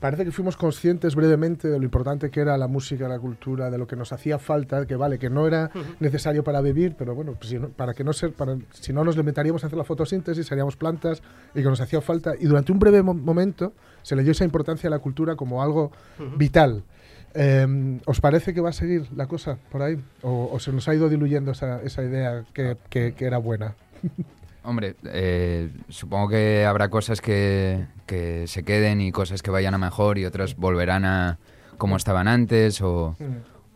parece 0.00 0.24
que 0.24 0.30
fuimos 0.32 0.56
conscientes 0.56 1.14
brevemente 1.14 1.68
de 1.68 1.78
lo 1.78 1.84
importante 1.84 2.30
que 2.30 2.40
era 2.40 2.56
la 2.58 2.68
música, 2.68 3.08
la 3.08 3.18
cultura, 3.18 3.70
de 3.70 3.78
lo 3.78 3.86
que 3.86 3.96
nos 3.96 4.12
hacía 4.12 4.38
falta, 4.38 4.86
que 4.86 4.96
vale, 4.96 5.18
que 5.18 5.30
no 5.30 5.46
era 5.46 5.70
necesario 6.00 6.44
para 6.44 6.60
vivir, 6.60 6.94
pero 6.98 7.14
bueno, 7.14 7.32
pues 7.32 7.48
si 7.50 7.58
no, 7.58 7.68
para 7.68 7.94
que 7.94 8.04
no 8.04 8.12
ser, 8.12 8.32
para, 8.32 8.56
si 8.72 8.92
no 8.92 9.04
nos 9.04 9.16
limitaríamos 9.16 9.64
a 9.64 9.68
hacer 9.68 9.76
la 9.78 9.84
fotosíntesis, 9.84 10.46
seríamos 10.46 10.76
plantas 10.76 11.22
y 11.54 11.58
que 11.62 11.68
nos 11.68 11.80
hacía 11.80 12.00
falta. 12.00 12.34
Y 12.38 12.44
durante 12.44 12.72
un 12.72 12.78
breve 12.78 13.02
mo- 13.02 13.14
momento 13.14 13.72
se 14.02 14.14
le 14.16 14.22
dio 14.22 14.32
esa 14.32 14.44
importancia 14.44 14.88
a 14.88 14.90
la 14.90 14.98
cultura 14.98 15.34
como 15.36 15.62
algo 15.62 15.90
vital. 16.36 16.84
Eh, 17.34 17.98
¿Os 18.06 18.20
parece 18.20 18.54
que 18.54 18.60
va 18.62 18.70
a 18.70 18.72
seguir 18.72 19.08
la 19.14 19.26
cosa 19.26 19.58
por 19.70 19.82
ahí? 19.82 20.02
¿O, 20.22 20.48
o 20.52 20.58
se 20.58 20.72
nos 20.72 20.88
ha 20.88 20.94
ido 20.94 21.08
diluyendo 21.08 21.50
esa, 21.52 21.82
esa 21.82 22.02
idea 22.02 22.44
que, 22.54 22.76
que- 22.88 23.12
que 23.14 23.24
era 23.26 23.38
buena? 23.38 23.74
Hombre, 24.66 24.96
eh, 25.04 25.70
supongo 25.88 26.28
que 26.28 26.64
habrá 26.64 26.88
cosas 26.88 27.20
que, 27.20 27.86
que 28.06 28.46
se 28.46 28.64
queden 28.64 29.00
y 29.00 29.12
cosas 29.12 29.42
que 29.42 29.50
vayan 29.50 29.74
a 29.74 29.78
mejor 29.78 30.18
y 30.18 30.24
otras 30.24 30.56
volverán 30.56 31.04
a 31.04 31.38
como 31.78 31.96
estaban 31.96 32.26
antes 32.26 32.80
o, 32.82 33.16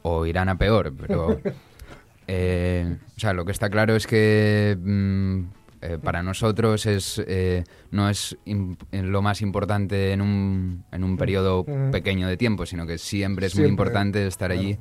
o 0.03 0.27
irán 0.27 0.49
a 0.49 0.59
peor. 0.59 0.93
Pero, 0.99 1.41
eh, 2.27 2.97
o 3.17 3.21
sea, 3.21 3.33
lo 3.33 3.45
que 3.45 3.53
está 3.53 3.71
claro 3.71 3.95
es 3.95 4.07
que 4.07 4.77
mm, 4.81 5.41
eh, 5.83 5.99
para 6.03 6.23
nosotros 6.23 6.85
es 6.87 7.23
eh, 7.27 7.65
no 7.91 8.11
es 8.11 8.37
en 8.45 8.77
lo 8.91 9.23
más 9.23 9.41
importante 9.41 10.13
en 10.13 10.21
un, 10.21 10.85
en 10.93 11.05
un 11.05 11.17
periodo 11.17 11.65
Mm. 11.67 11.91
pequeño 11.91 12.29
de 12.29 12.37
tiempo, 12.37 12.67
sino 12.67 12.87
que 12.87 12.99
siempre 12.99 13.47
es 13.47 13.53
Siempre, 13.53 13.69
muy 13.69 13.71
importante 13.71 14.27
estar 14.27 14.51
allí. 14.51 14.77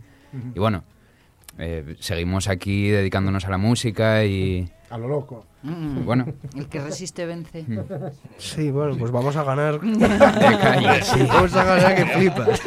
Y 0.55 0.59
bueno, 0.59 0.83
eh, 1.57 1.95
seguimos 1.99 2.47
aquí 2.47 2.89
dedicándonos 2.89 3.45
a 3.45 3.49
la 3.49 3.57
música 3.57 4.25
y 4.25 4.69
A 4.89 4.97
lo 4.97 5.07
loco. 5.07 5.45
Mm. 5.61 6.05
bueno, 6.05 6.25
El 6.55 6.67
que 6.69 6.79
resiste 6.79 7.25
vence. 7.25 7.65
Sí, 8.37 8.71
bueno, 8.71 8.95
pues 8.97 9.11
vamos 9.11 9.35
a 9.35 9.43
ganar. 9.43 9.79
de 9.81 10.07
calle. 10.57 11.03
Sí, 11.03 11.19
vamos 11.27 11.53
a 11.53 11.63
ganar 11.65 11.95
que 11.95 12.05
flipas. 12.05 12.61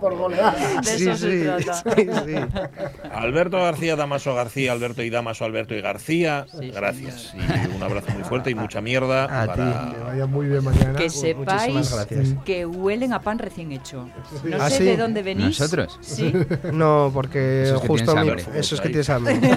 Por 0.00 0.16
goleada. 0.16 0.80
De 0.80 0.94
eso 0.94 1.16
se 1.16 1.44
trata. 1.44 1.74
sí, 1.96 2.06
sí. 2.26 3.08
Alberto 3.12 3.56
García, 3.58 3.96
Damaso 3.96 4.34
García, 4.34 4.70
Alberto 4.72 5.02
y 5.02 5.10
Damaso, 5.10 5.44
Alberto 5.44 5.74
y 5.74 5.80
García. 5.80 6.46
Sí, 6.58 6.70
gracias. 6.70 7.34
Y 7.34 7.76
un 7.76 7.82
abrazo 7.82 8.12
muy 8.12 8.22
fuerte 8.22 8.50
y 8.50 8.54
mucha 8.54 8.80
mierda 8.80 9.24
A 9.24 9.42
ti. 9.42 9.48
para. 9.58 9.92
Que 9.92 9.98
vaya 10.04 10.26
muy 10.26 10.46
bien 10.46 10.62
mañana. 10.64 10.92
Que 10.98 11.04
muchísimas 11.34 11.88
sepáis 11.88 12.36
que 12.44 12.66
huelen 12.66 13.12
a 13.12 13.20
pan 13.20 13.38
recién 13.40 13.72
hecho. 13.72 14.08
No 14.44 14.56
¿Ah, 14.62 14.70
sé 14.70 14.78
sí? 14.78 14.84
de 14.84 14.96
dónde 14.96 15.22
venís. 15.22 15.58
¿Nosotros? 15.60 15.98
Sí. 16.00 16.32
No, 16.72 17.10
porque 17.12 17.64
Eso 17.64 17.74
es 17.76 17.80
que 17.82 17.88
justo 17.88 18.14
tienes 18.14 19.10
hambre. 19.10 19.40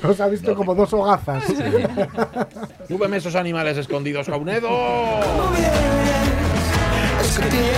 Os 0.07 0.19
ha 0.19 0.27
visto 0.27 0.55
como 0.55 0.75
dos 0.75 0.93
hogazas. 0.93 1.43
Súbeme 2.87 3.17
esos 3.17 3.35
animales 3.35 3.77
escondidos, 3.77 4.27
Caunedo. 4.27 4.69
Es 7.21 7.39
que 7.39 7.45
tienes 7.49 7.73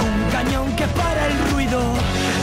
Un 0.00 0.30
cañón 0.30 0.76
que 0.76 0.86
para 0.88 1.26
el 1.26 1.38
ruido. 1.52 1.80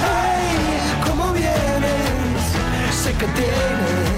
Ay, 0.04 1.08
cómo 1.10 1.32
vienes, 1.34 2.44
sé 2.92 3.12
que 3.14 3.26
tienes 3.28 4.16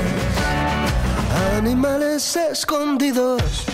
animales 1.58 2.36
escondidos. 2.52 3.66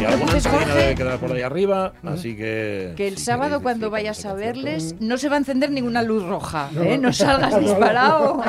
Te 0.00 0.06
preocupes, 0.06 0.34
ensalina 0.46 0.64
debe 0.66 0.80
Jorge, 0.82 0.94
quedar 0.94 1.18
por 1.18 1.32
ahí 1.32 1.42
arriba, 1.42 1.92
así 2.04 2.36
que. 2.36 2.94
que 2.96 3.08
el 3.08 3.16
si 3.18 3.24
sábado 3.24 3.60
cuando 3.62 3.90
vayas 3.90 4.24
a 4.24 4.34
verles 4.34 4.94
no 5.00 5.18
se 5.18 5.28
va 5.28 5.36
a 5.36 5.38
encender 5.38 5.70
ninguna 5.70 6.02
luz 6.02 6.24
roja. 6.24 6.68
¿eh? 6.80 6.98
No 6.98 7.12
salgas 7.12 7.58
disparado. 7.60 8.40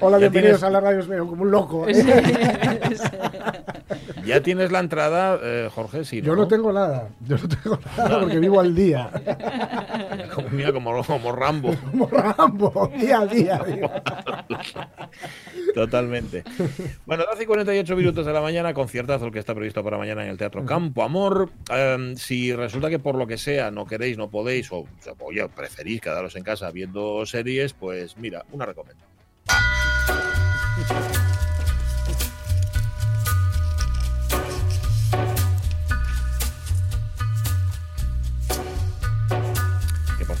Hola, 0.00 0.18
bienvenidos 0.18 0.60
tienes- 0.60 0.62
a 0.64 0.70
la 0.70 0.80
radio, 0.80 1.26
como 1.28 1.42
un 1.42 1.50
loco. 1.50 1.86
¿eh? 1.88 1.94
Ya 4.26 4.42
tienes 4.42 4.72
la 4.72 4.80
entrada, 4.80 5.38
eh, 5.42 5.68
Jorge, 5.72 6.04
sí. 6.04 6.22
Yo 6.22 6.34
no 6.34 6.48
tengo 6.48 6.72
nada. 6.72 7.08
Yo 7.26 7.36
no 7.36 7.48
tengo 7.48 7.78
nada 7.96 8.20
porque 8.20 8.38
vivo 8.38 8.60
al 8.60 8.74
día. 8.74 9.10
Como, 10.34 10.48
mira, 10.50 10.72
como, 10.72 11.02
como 11.02 11.32
Rambo. 11.32 11.74
Como 11.90 12.06
Rambo, 12.08 12.90
día 12.98 13.20
a 13.20 13.26
día. 13.26 13.60
Totalmente. 15.74 16.44
Bueno, 17.06 17.24
12 17.30 17.42
y 17.42 17.46
48 17.46 17.96
minutos 17.96 18.26
de 18.26 18.32
la 18.32 18.40
mañana, 18.40 18.74
conciertazo 18.74 19.26
el 19.26 19.32
que 19.32 19.38
está 19.38 19.54
previsto 19.54 19.82
para 19.84 19.98
mañana 19.98 20.24
en 20.24 20.30
el 20.30 20.38
Teatro 20.38 20.64
Campo 20.64 21.02
Amor. 21.02 21.50
Eh, 21.70 22.14
si 22.16 22.52
resulta 22.54 22.90
que 22.90 22.98
por 22.98 23.16
lo 23.16 23.26
que 23.26 23.38
sea 23.38 23.70
no 23.70 23.86
queréis, 23.86 24.18
no 24.18 24.30
podéis, 24.30 24.70
o, 24.72 24.78
o 24.78 25.48
preferís 25.54 26.00
quedaros 26.00 26.36
en 26.36 26.44
casa 26.44 26.70
viendo 26.70 27.24
series, 27.26 27.72
pues 27.72 28.16
mira, 28.16 28.44
una 28.52 28.66
recomendación. 28.66 29.08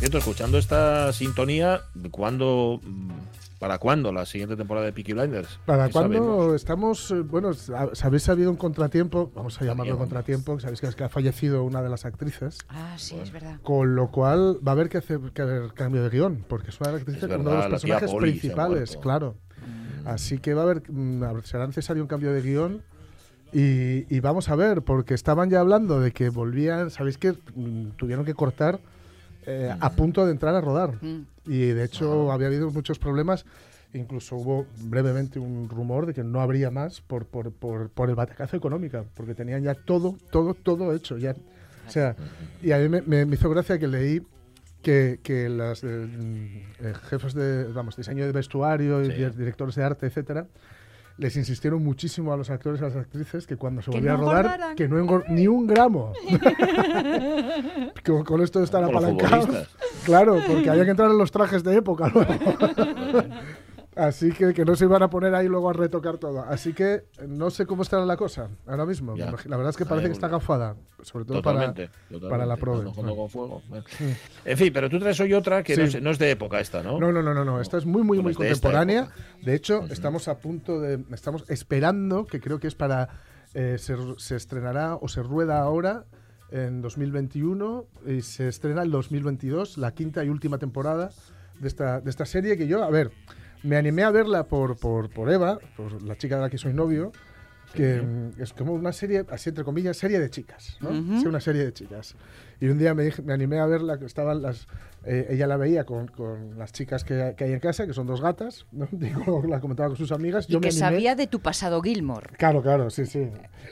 Cierto, 0.04 0.18
escuchando 0.18 0.58
esta 0.58 1.12
sintonía, 1.14 1.80
cuando 2.10 2.80
mm, 2.84 3.10
¿Para 3.58 3.78
cuándo 3.78 4.12
la 4.12 4.26
siguiente 4.26 4.56
temporada 4.56 4.84
de 4.84 4.92
Peaky 4.92 5.14
Blinders? 5.14 5.58
¿Para 5.64 5.86
¿Qué 5.86 5.92
cuándo 5.92 6.18
sabemos? 6.18 6.54
estamos? 6.54 7.10
eh, 7.12 7.20
Bueno, 7.20 7.54
sa- 7.54 7.94
sabéis, 7.94 8.28
ha 8.28 8.32
habido 8.32 8.50
un 8.50 8.56
contratiempo, 8.58 9.32
vamos 9.34 9.58
a 9.62 9.64
llamarlo 9.64 9.96
contratiempo, 9.96 10.56
que 10.56 10.60
sabéis 10.62 10.82
que, 10.82 10.88
es 10.88 10.94
que 10.96 11.04
ha 11.04 11.08
fallecido 11.08 11.64
una 11.64 11.80
de 11.80 11.88
las 11.88 12.04
actrices, 12.04 12.58
Ah, 12.68 12.96
sí, 12.98 13.14
es 13.22 13.32
verdad. 13.32 13.60
con 13.62 13.94
lo 13.94 14.10
cual 14.10 14.58
va 14.66 14.72
a 14.72 14.74
haber 14.74 14.90
que 14.90 14.98
hacer, 14.98 15.18
que 15.32 15.40
haber 15.40 15.72
cambio 15.72 16.02
de 16.02 16.10
guion, 16.10 16.44
porque 16.46 16.68
es 16.68 16.78
una 16.80 16.88
de 16.90 16.92
las 16.94 17.00
actrices, 17.02 17.30
Es 17.30 17.38
uno 17.38 17.48
de 17.50 17.56
los 17.56 17.66
personajes 17.68 18.14
principales, 18.14 18.98
claro. 19.00 19.36
Así 20.04 20.36
que 20.38 20.52
va 20.52 20.62
a 20.62 20.64
haber, 20.64 20.82
mm, 20.92 21.42
será 21.44 21.66
necesario 21.66 22.02
un 22.02 22.08
cambio 22.08 22.32
de 22.34 22.42
guion. 22.42 22.82
Y, 23.54 24.14
y 24.14 24.20
vamos 24.20 24.50
a 24.50 24.56
ver, 24.56 24.82
porque 24.82 25.14
estaban 25.14 25.48
ya 25.48 25.60
hablando 25.60 26.00
de 26.00 26.10
que 26.12 26.28
volvían, 26.28 26.90
sabéis 26.90 27.16
que 27.16 27.32
mm, 27.54 27.90
tuvieron 27.96 28.26
que 28.26 28.34
cortar 28.34 28.80
eh, 29.46 29.74
a 29.78 29.90
punto 29.92 30.24
de 30.26 30.32
entrar 30.32 30.54
a 30.54 30.60
rodar. 30.60 30.94
Mm. 31.02 31.26
Y 31.46 31.58
de 31.68 31.84
hecho 31.84 32.32
había 32.32 32.46
habido 32.48 32.70
muchos 32.70 32.98
problemas. 32.98 33.44
Incluso 33.92 34.34
hubo 34.36 34.66
brevemente 34.86 35.38
un 35.38 35.68
rumor 35.68 36.06
de 36.06 36.14
que 36.14 36.24
no 36.24 36.40
habría 36.40 36.70
más 36.72 37.00
por, 37.00 37.26
por, 37.26 37.52
por, 37.52 37.90
por 37.90 38.08
el 38.08 38.16
batacazo 38.16 38.56
económico, 38.56 39.04
porque 39.14 39.34
tenían 39.36 39.62
ya 39.62 39.74
todo, 39.74 40.16
todo, 40.32 40.54
todo 40.54 40.92
hecho. 40.94 41.16
Ya. 41.16 41.36
O 41.86 41.90
sea, 41.90 42.16
y 42.62 42.72
a 42.72 42.78
mí 42.78 42.88
me, 42.88 43.02
me- 43.02 43.24
me 43.24 43.34
hizo 43.36 43.48
gracia 43.50 43.78
que 43.78 43.86
leí 43.86 44.20
que, 44.82 45.20
que 45.22 45.48
las 45.48 45.84
eh, 45.84 45.86
mm, 45.86 46.46
eh, 46.86 46.94
jefes 47.08 47.34
de, 47.34 47.64
vamos, 47.72 47.96
diseño 47.96 48.24
de 48.26 48.32
vestuario, 48.32 49.00
y 49.02 49.06
Sí. 49.06 49.12
di- 49.12 49.30
directores 49.30 49.76
de 49.76 49.84
arte, 49.84 50.06
etcétera, 50.06 50.46
les 51.16 51.36
insistieron 51.36 51.82
muchísimo 51.82 52.32
a 52.32 52.36
los 52.36 52.50
actores 52.50 52.80
y 52.80 52.84
a 52.84 52.88
las 52.88 52.96
actrices 52.96 53.46
que 53.46 53.56
cuando 53.56 53.82
se 53.82 53.90
no 53.90 53.96
a 53.96 54.16
rodar, 54.16 54.44
engordaran. 54.46 54.76
que 54.76 54.88
no 54.88 54.98
engor 54.98 55.24
ni 55.28 55.46
un 55.46 55.66
gramo. 55.66 56.12
con, 58.04 58.24
con 58.24 58.42
esto 58.42 58.58
de 58.58 58.64
estar 58.64 58.82
apalancados. 58.82 59.68
Claro, 60.04 60.40
porque 60.46 60.70
había 60.70 60.84
que 60.84 60.90
entrar 60.90 61.10
en 61.10 61.18
los 61.18 61.30
trajes 61.30 61.62
de 61.62 61.76
época 61.76 62.10
luego. 62.12 62.34
Así 63.96 64.32
que, 64.32 64.52
que 64.54 64.64
no 64.64 64.74
se 64.74 64.84
iban 64.86 65.02
a 65.04 65.08
poner 65.10 65.34
ahí 65.34 65.46
luego 65.46 65.70
a 65.70 65.72
retocar 65.72 66.18
todo. 66.18 66.40
Así 66.40 66.72
que 66.72 67.04
no 67.28 67.50
sé 67.50 67.64
cómo 67.64 67.82
estará 67.82 68.04
la 68.04 68.16
cosa 68.16 68.48
ahora 68.66 68.84
mismo. 68.86 69.16
Ya. 69.16 69.26
La 69.44 69.56
verdad 69.56 69.70
es 69.70 69.76
que 69.76 69.86
parece 69.86 70.08
que 70.08 70.12
está 70.14 70.26
gafada. 70.28 70.74
Sobre 71.02 71.24
todo 71.26 71.42
para, 71.42 71.58
Totalmente, 71.60 71.90
totalmente. 72.08 72.28
para 72.30 72.46
la 72.46 72.56
prove. 72.56 72.90
Con 72.92 73.28
fuego. 73.28 73.62
Bueno. 73.68 73.84
En 74.44 74.56
fin, 74.58 74.72
pero 74.72 74.88
tú 74.90 74.98
traes 74.98 75.20
hoy 75.20 75.32
otra 75.34 75.62
que 75.62 75.76
no, 75.76 75.86
Sí. 75.86 75.98
es, 75.98 76.02
no 76.02 76.10
es 76.10 76.18
de 76.18 76.30
época 76.30 76.58
esta, 76.60 76.82
¿no? 76.82 76.98
No, 76.98 77.12
no, 77.12 77.22
no, 77.22 77.34
no, 77.34 77.44
no. 77.44 77.60
Esta 77.60 77.76
es 77.78 77.86
muy, 77.86 78.02
muy, 78.02 78.18
muy 78.20 78.32
de 78.32 78.36
contemporánea. 78.36 79.02
época. 79.02 79.14
De 79.42 79.54
hecho, 79.54 79.84
estamos 79.90 80.26
a 80.28 80.38
punto 80.38 80.80
de. 80.80 81.04
Estamos 81.12 81.44
esperando, 81.48 82.24
que 82.26 82.40
creo 82.40 82.58
que 82.58 82.66
es 82.68 82.74
para. 82.74 83.08
eh, 83.54 83.76
se, 83.78 83.94
se 84.16 84.34
estrenará 84.34 84.96
o 84.96 85.06
se 85.08 85.22
rueda 85.22 85.60
ahora 85.60 86.04
en 86.50 86.82
2021 86.82 87.84
y 88.06 88.22
se 88.22 88.48
estrena 88.48 88.82
en 88.82 88.90
2022, 88.90 89.78
la 89.78 89.92
quinta 89.94 90.24
y 90.24 90.28
última 90.30 90.58
temporada 90.58 91.10
de 91.60 91.68
esta, 91.68 92.00
de 92.00 92.10
esta 92.10 92.26
serie 92.26 92.56
que 92.56 92.66
yo, 92.66 92.82
a 92.82 92.90
ver, 92.90 93.10
me 93.64 93.76
animé 93.76 94.04
a 94.04 94.10
verla 94.10 94.44
por, 94.44 94.76
por, 94.76 95.10
por 95.10 95.30
Eva, 95.30 95.58
por 95.76 96.02
la 96.02 96.16
chica 96.16 96.36
de 96.36 96.42
la 96.42 96.50
que 96.50 96.58
soy 96.58 96.72
novio, 96.72 97.10
que 97.74 98.00
mm, 98.02 98.40
es 98.40 98.52
como 98.52 98.72
una 98.72 98.92
serie, 98.92 99.24
así 99.30 99.48
entre 99.48 99.64
comillas, 99.64 99.96
serie 99.96 100.20
de 100.20 100.30
chicas, 100.30 100.76
¿no? 100.80 100.90
Ujú. 100.90 101.20
Sí, 101.20 101.26
una 101.26 101.40
serie 101.40 101.64
de 101.64 101.72
chicas. 101.72 102.14
Y 102.60 102.66
un 102.68 102.78
día 102.78 102.94
me, 102.94 103.02
dije- 103.02 103.22
me 103.22 103.32
animé 103.32 103.58
a 103.58 103.66
verla, 103.66 103.98
que 103.98 104.04
estaban 104.04 104.42
las... 104.42 104.68
eh, 105.04 105.26
ella 105.30 105.48
la 105.48 105.56
veía 105.56 105.84
con, 105.84 106.06
con 106.06 106.56
las 106.56 106.72
chicas 106.72 107.02
que, 107.02 107.34
que 107.36 107.44
hay 107.44 107.52
en 107.52 107.58
casa, 107.58 107.84
que 107.86 107.92
son 107.92 108.06
dos 108.06 108.20
gatas, 108.20 108.66
¿no? 108.70 108.86
Digo, 108.92 109.42
la 109.48 109.60
comentaba 109.60 109.88
con 109.88 109.96
sus 109.96 110.12
amigas. 110.12 110.46
Y 110.48 110.52
yo 110.52 110.60
que 110.60 110.66
me 110.66 110.68
animé, 110.70 110.80
sabía 110.80 111.14
de 111.16 111.26
tu 111.26 111.40
pasado 111.40 111.82
Gilmore. 111.82 112.36
Claro, 112.38 112.62
claro, 112.62 112.90
sí, 112.90 113.06
sí. 113.06 113.28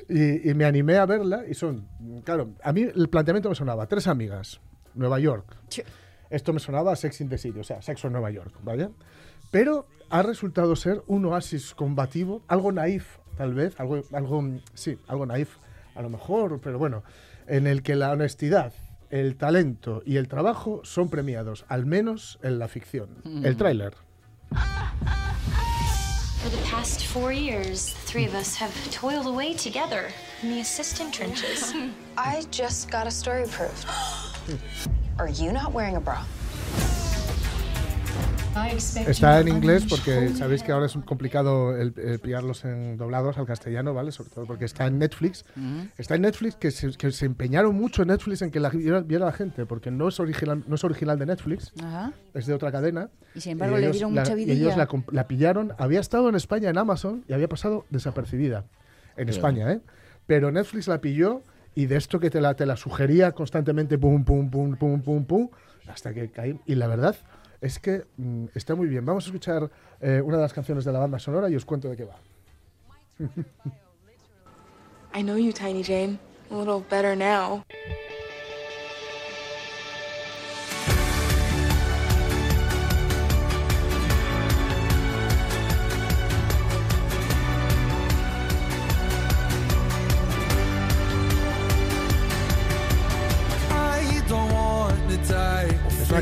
Y, 0.09 0.51
y 0.51 0.55
me 0.55 0.65
animé 0.65 0.97
a 0.97 1.07
verla 1.07 1.45
y 1.49 1.55
son, 1.55 1.87
claro, 2.25 2.51
a 2.65 2.73
mí 2.73 2.83
el 2.83 3.09
planteamiento 3.09 3.51
me 3.51 3.55
sonaba, 3.55 3.87
tres 3.87 4.09
amigas, 4.09 4.61
Nueva 4.95 5.21
York. 5.21 5.47
Esto 6.29 6.53
me 6.53 6.61
sonaba 6.61 6.93
a 6.93 6.97
Sex 6.97 7.21
in 7.21 7.29
the 7.29 7.37
City, 7.39 7.61
o 7.61 7.65
sea, 7.65 7.83
sexo 7.83 8.07
en 8.09 8.15
Nueva 8.15 8.31
York, 8.31 8.55
¿vale? 8.63 8.89
Pero 9.53 9.87
ha 10.09 10.23
resultado 10.23 10.75
ser 10.77 11.05
un 11.07 11.27
oasis 11.27 11.75
combativo, 11.75 12.43
algo 12.49 12.73
naif, 12.73 13.19
tal 13.37 13.53
vez, 13.53 13.79
algo, 13.79 14.03
algo, 14.13 14.43
sí, 14.73 14.99
algo 15.07 15.27
naif, 15.27 15.59
a 15.95 16.01
lo 16.01 16.09
mejor, 16.09 16.59
pero 16.61 16.79
bueno, 16.79 17.05
en 17.47 17.67
el 17.67 17.83
que 17.83 17.95
la 17.95 18.13
honestidad, 18.13 18.73
el 19.11 19.37
talento 19.37 20.03
y 20.07 20.17
el 20.17 20.27
trabajo 20.27 20.81
son 20.85 21.11
premiados, 21.11 21.67
al 21.69 21.85
menos 21.85 22.39
en 22.43 22.59
la 22.59 22.67
ficción. 22.67 23.23
El 23.45 23.57
tráiler. 23.59 23.93
For 26.43 26.51
the 26.51 26.63
past 26.65 27.07
four 27.07 27.31
years, 27.31 27.93
the 27.93 28.01
three 28.07 28.25
of 28.25 28.35
us 28.35 28.57
have 28.57 28.73
toiled 28.91 29.27
away 29.27 29.55
together 29.55 30.09
in 30.43 30.51
the 30.51 30.61
assistant 30.61 31.13
trenches. 31.13 31.75
I 32.17 32.43
just 32.51 32.91
got 32.91 33.07
a 33.07 33.11
story 33.11 33.45
proved. 33.49 33.87
Are 35.19 35.29
you 35.29 35.53
not 35.53 35.73
wearing 35.73 35.97
a 35.97 36.01
bra? 36.01 36.25
Está 38.55 39.41
en 39.41 39.49
inglés 39.49 39.87
porque 39.89 40.29
sabéis 40.31 40.63
que 40.63 40.73
ahora 40.73 40.85
es 40.87 40.93
complicado 41.07 41.75
el, 41.77 41.95
el 41.97 42.19
pillarlos 42.21 42.65
en 42.67 42.99
doblados 42.99 43.39
al 43.39 43.47
castellano, 43.47 43.95
¿vale? 43.95 44.13
Sobre 44.13 44.29
todo 44.31 44.45
porque 44.47 44.67
está 44.67 44.87
en 44.87 44.99
Netflix. 44.99 45.45
Está 45.97 46.17
en 46.17 46.23
Netflix 46.23 46.57
que 46.57 46.71
se, 46.71 46.91
que 46.93 47.11
se 47.13 47.25
empeñaron 47.27 47.75
mucho 47.75 48.03
en 48.03 48.09
Netflix 48.09 48.43
en 48.43 48.51
que 48.51 48.61
la 48.61 48.69
viera, 48.69 49.01
viera 49.01 49.25
la 49.27 49.33
gente, 49.33 49.65
porque 49.65 49.91
no 49.91 50.09
es 50.09 50.21
original, 50.21 50.65
no 50.67 50.75
es 50.75 50.85
original 50.85 51.19
de 51.19 51.27
Netflix, 51.27 51.73
Ajá. 51.83 52.13
es 52.35 52.47
de 52.47 52.53
otra 52.53 52.71
cadena. 52.71 53.09
Y 53.35 53.41
sin 53.41 53.53
embargo 53.53 53.77
le 53.77 53.85
ellos 53.85 53.93
dieron 53.95 54.15
la- 54.15 54.21
mucha 54.23 54.33
y 54.35 54.37
vidilla. 54.37 54.61
ellos 54.61 54.77
la, 54.77 54.89
la 55.13 55.27
pillaron, 55.27 55.73
había 55.79 56.01
estado 56.01 56.29
en 56.29 56.35
España 56.35 56.69
en 56.69 56.77
Amazon 56.77 57.25
y 57.29 57.33
había 57.33 57.49
pasado 57.49 57.87
desapercibida 57.89 58.67
en 59.17 59.29
España, 59.31 59.73
¿eh? 59.73 59.81
Pero 60.27 60.53
Netflix 60.53 60.89
la 60.89 61.01
pilló 61.01 61.41
y 61.75 61.87
de 61.87 61.97
esto 61.97 62.21
que 62.21 62.29
te 62.29 62.41
la, 62.43 62.55
te 62.55 62.67
la 62.67 62.77
sugería 62.77 63.33
constantemente, 63.33 63.97
pum, 63.99 64.25
pum, 64.25 64.51
pum, 64.51 64.77
pum, 64.77 65.01
pum, 65.01 65.25
pum, 65.25 65.49
hasta 65.89 66.13
que 66.13 66.31
caí. 66.31 66.61
Y 66.67 66.75
la 66.75 66.87
verdad 66.87 67.17
es 67.63 67.79
que 67.79 68.05
mm, 68.17 68.47
está 68.55 68.75
muy 68.75 68.89
bien. 68.89 69.07
Vamos 69.07 69.25
a 69.25 69.29
escuchar 69.29 69.71
eh, 70.01 70.21
una 70.23 70.37
de 70.37 70.43
las 70.43 70.53
canciones 70.53 70.85
de 70.85 70.93
la 70.93 70.99
banda 70.99 71.19
sonora 71.19 71.49
y 71.49 71.57
os 71.57 71.65
cuento 71.65 71.89
de 71.89 71.97
qué 71.97 72.05
va. 72.05 72.17
I 75.15 75.23
know 75.23 75.37
you, 75.37 75.53
Tiny 75.53 75.83
Jane. 75.83 76.19
A 76.51 76.57
little 76.57 76.85
better 76.91 77.17
now. 77.17 77.63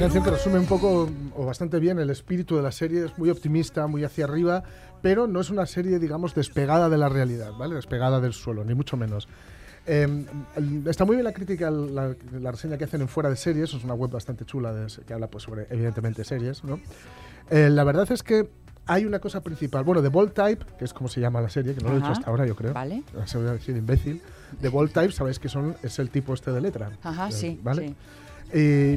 Una 0.01 0.07
canción 0.07 0.25
que 0.25 0.31
resume 0.31 0.59
un 0.59 0.65
poco 0.67 1.11
o 1.37 1.45
bastante 1.45 1.79
bien 1.79 1.99
el 1.99 2.09
espíritu 2.09 2.57
de 2.57 2.63
la 2.63 2.73
serie, 2.73 3.05
es 3.05 3.19
muy 3.19 3.29
optimista, 3.29 3.87
muy 3.87 4.03
hacia 4.03 4.25
arriba, 4.25 4.63
pero 5.03 5.27
no 5.27 5.41
es 5.41 5.51
una 5.51 5.67
serie, 5.67 5.99
digamos, 5.99 6.35
despegada 6.35 6.89
de 6.89 6.97
la 6.97 7.11
realidad, 7.11 7.53
¿vale? 7.59 7.75
Despegada 7.75 8.19
del 8.19 8.33
suelo, 8.33 8.65
ni 8.65 8.75
mucho 8.75 8.97
menos. 8.97 9.29
Eh, 9.87 10.25
está 10.87 11.05
muy 11.05 11.17
bien 11.17 11.25
la 11.25 11.33
crítica, 11.35 11.71
la, 11.71 12.15
la 12.33 12.51
reseña 12.51 12.79
que 12.79 12.85
hacen 12.85 13.03
en 13.03 13.09
Fuera 13.09 13.29
de 13.29 13.37
Series, 13.37 13.75
es 13.75 13.85
una 13.85 13.93
web 13.93 14.11
bastante 14.11 14.47
chula 14.47 14.73
de- 14.73 14.87
que 15.05 15.13
habla 15.13 15.27
pues, 15.29 15.45
sobre, 15.45 15.67
evidentemente, 15.71 16.25
series, 16.25 16.65
¿no? 16.65 16.81
Eh, 17.51 17.69
la 17.69 17.85
verdad 17.85 18.11
es 18.11 18.23
que 18.23 18.49
hay 18.87 19.05
una 19.05 19.19
cosa 19.19 19.43
principal, 19.43 19.85
bueno, 19.85 20.01
The 20.01 20.09
Bold 20.09 20.33
Type, 20.33 20.65
que 20.79 20.85
es 20.87 20.95
como 20.95 21.09
se 21.11 21.21
llama 21.21 21.43
la 21.43 21.51
serie, 21.51 21.75
que 21.75 21.81
no 21.83 21.89
lo 21.89 21.95
he 21.95 21.97
dicho 21.99 22.07
Ajá. 22.11 22.19
hasta 22.19 22.31
ahora, 22.31 22.47
yo 22.47 22.57
creo. 22.57 22.73
Vale. 22.73 23.03
Se 23.27 23.37
voy 23.37 23.49
a 23.49 23.53
decir 23.53 23.77
imbécil. 23.77 24.23
The 24.63 24.69
Bold 24.71 24.93
Type, 24.93 25.13
sabéis 25.13 25.39
que 25.39 25.51
son, 25.51 25.77
es 25.83 25.99
el 25.99 26.09
tipo 26.09 26.33
este 26.33 26.53
de 26.53 26.61
letra. 26.63 26.91
Ajá, 27.03 27.29
Eh, 27.29 27.33
sí. 27.33 27.61
¿Vale? 27.63 27.89
sí. 27.89 27.97
Y, 28.55 28.95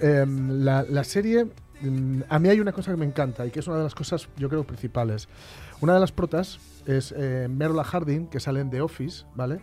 em, 0.00 0.64
la, 0.64 0.82
la 0.88 1.04
serie, 1.04 1.46
mm, 1.80 2.22
a 2.28 2.38
mí 2.38 2.48
hay 2.48 2.60
una 2.60 2.72
cosa 2.72 2.90
que 2.90 2.96
me 2.96 3.06
encanta 3.06 3.46
y 3.46 3.50
que 3.50 3.60
es 3.60 3.66
una 3.66 3.78
de 3.78 3.84
las 3.84 3.94
cosas, 3.94 4.28
yo 4.36 4.48
creo, 4.48 4.64
principales. 4.64 5.28
Una 5.80 5.94
de 5.94 6.00
las 6.00 6.12
protas 6.12 6.58
es 6.86 7.14
eh, 7.16 7.48
Merla 7.50 7.84
Harding, 7.84 8.26
que 8.26 8.40
sale 8.40 8.60
en 8.60 8.70
The 8.70 8.80
Office, 8.82 9.24
¿vale? 9.34 9.60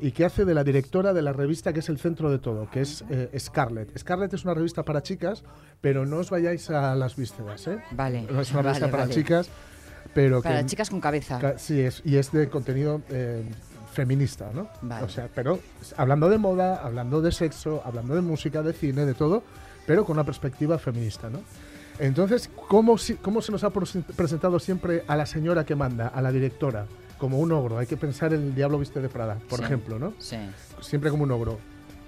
Y 0.00 0.12
que 0.12 0.24
hace 0.24 0.44
de 0.46 0.54
la 0.54 0.64
directora 0.64 1.12
de 1.12 1.20
la 1.22 1.32
revista 1.32 1.72
que 1.74 1.80
es 1.80 1.88
el 1.90 1.98
centro 1.98 2.30
de 2.30 2.38
todo, 2.38 2.70
que 2.70 2.80
es 2.80 3.04
eh, 3.10 3.30
Scarlet. 3.38 3.96
Scarlet 3.98 4.32
es 4.32 4.44
una 4.44 4.54
revista 4.54 4.82
para 4.82 5.02
chicas, 5.02 5.44
pero 5.80 6.06
no 6.06 6.16
os 6.16 6.30
vayáis 6.30 6.70
a 6.70 6.94
las 6.96 7.16
vísceras, 7.16 7.66
¿eh? 7.68 7.78
Vale. 7.92 8.22
No 8.30 8.40
es 8.40 8.50
una 8.50 8.62
vale, 8.62 8.78
revista 8.78 8.90
para 8.90 9.08
chicas, 9.10 9.50
pero 10.14 10.40
Para 10.42 10.60
que... 10.62 10.66
chicas 10.66 10.88
con 10.90 11.00
cabeza. 11.00 11.38
Ca- 11.38 11.58
Sí, 11.58 11.80
es, 11.80 12.00
y 12.04 12.16
es 12.16 12.32
de 12.32 12.48
contenido 12.48 13.02
eh, 13.10 13.44
feminista, 13.92 14.50
¿no? 14.54 14.68
Vale. 14.82 15.04
O 15.04 15.08
sea, 15.08 15.28
pero 15.34 15.58
hablando 15.96 16.28
de 16.28 16.38
moda, 16.38 16.80
hablando 16.84 17.20
de 17.20 17.32
sexo, 17.32 17.82
hablando 17.84 18.14
de 18.14 18.20
música, 18.20 18.62
de 18.62 18.72
cine, 18.72 19.04
de 19.04 19.14
todo, 19.14 19.42
pero 19.86 20.04
con 20.04 20.16
una 20.16 20.24
perspectiva 20.24 20.78
feminista, 20.78 21.28
¿no? 21.30 21.40
Entonces, 21.98 22.50
¿cómo, 22.68 22.96
cómo 23.20 23.42
se 23.42 23.52
nos 23.52 23.62
ha 23.64 23.70
presentado 23.70 24.58
siempre 24.58 25.04
a 25.06 25.16
la 25.16 25.26
señora 25.26 25.64
que 25.66 25.74
manda, 25.74 26.08
a 26.08 26.22
la 26.22 26.32
directora, 26.32 26.86
como 27.18 27.38
un 27.38 27.52
ogro? 27.52 27.76
Hay 27.78 27.86
que 27.86 27.96
pensar 27.98 28.32
en 28.32 28.42
el 28.42 28.54
Diablo 28.54 28.78
Viste 28.78 29.00
de 29.00 29.08
Prada, 29.10 29.38
por 29.48 29.58
Sí. 29.58 29.64
ejemplo, 29.66 29.98
¿no? 29.98 30.14
Sí. 30.18 30.36
siempre 30.80 31.10
como 31.10 31.24
un 31.24 31.30
ogro. 31.30 31.58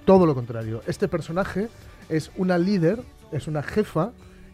Todo 0.07 0.25
lo 0.25 0.35
contrario. 0.35 0.81
Este 0.87 1.09
personaje 1.09 1.69
es 2.09 2.31
una 2.37 2.57
líder, 2.59 3.03
es 3.33 3.47
una 3.49 3.63
jefa 3.63 4.13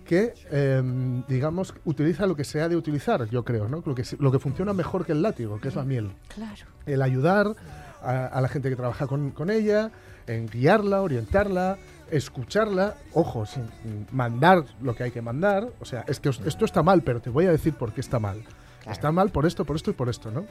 que, 0.09 0.33
em, 0.51 1.23
digamos, 1.29 1.75
utiliza 1.85 2.27
lo 2.27 2.35
que 2.35 2.43
se 2.45 2.61
ha 2.63 2.69
de 2.69 2.77
utilizar, 2.77 3.29
yo 3.29 3.45
creo, 3.45 3.69
¿no? 3.69 3.83
Lo 3.85 3.95
que, 3.95 4.03
lo 4.19 4.33
que 4.33 4.39
funciona 4.39 4.73
mejor 4.73 5.05
que 5.07 5.13
el 5.13 5.23
látigo, 5.23 5.61
que 5.61 5.69
es 5.69 5.77
la 5.77 5.85
miel. 5.85 6.11
Claro. 6.35 6.65
El 6.87 7.03
ayudar 7.03 7.55
a, 8.03 8.27
a 8.27 8.41
la 8.41 8.49
gente 8.49 8.71
que 8.71 8.77
trabaja 8.77 9.07
con, 9.07 9.31
con 9.33 9.51
ella, 9.51 9.91
en 10.27 10.47
guiarla, 10.49 11.03
orientarla, 11.03 11.77
escucharla, 12.11 12.95
ojo, 13.13 13.45
sin 13.47 13.65
mandar 14.11 14.65
lo 14.81 14.95
que 14.97 15.05
hay 15.05 15.11
que 15.11 15.23
mandar, 15.23 15.69
o 15.81 15.85
sea, 15.85 16.05
es 16.09 16.21
que 16.21 16.31
os- 16.31 16.41
esto 16.47 16.65
está 16.65 16.83
mal, 16.83 17.03
pero 17.03 17.21
te 17.21 17.29
voy 17.31 17.45
a 17.47 17.51
decir 17.51 17.75
por 17.75 17.93
qué 17.93 18.01
está 18.01 18.19
mal. 18.19 18.43
Está 18.91 19.13
mal 19.13 19.29
por 19.31 19.45
esto, 19.45 19.67
por 19.67 19.77
esto 19.77 19.91
y 19.91 19.95
por 19.95 20.09
esto, 20.09 20.31
¿no? 20.31 20.47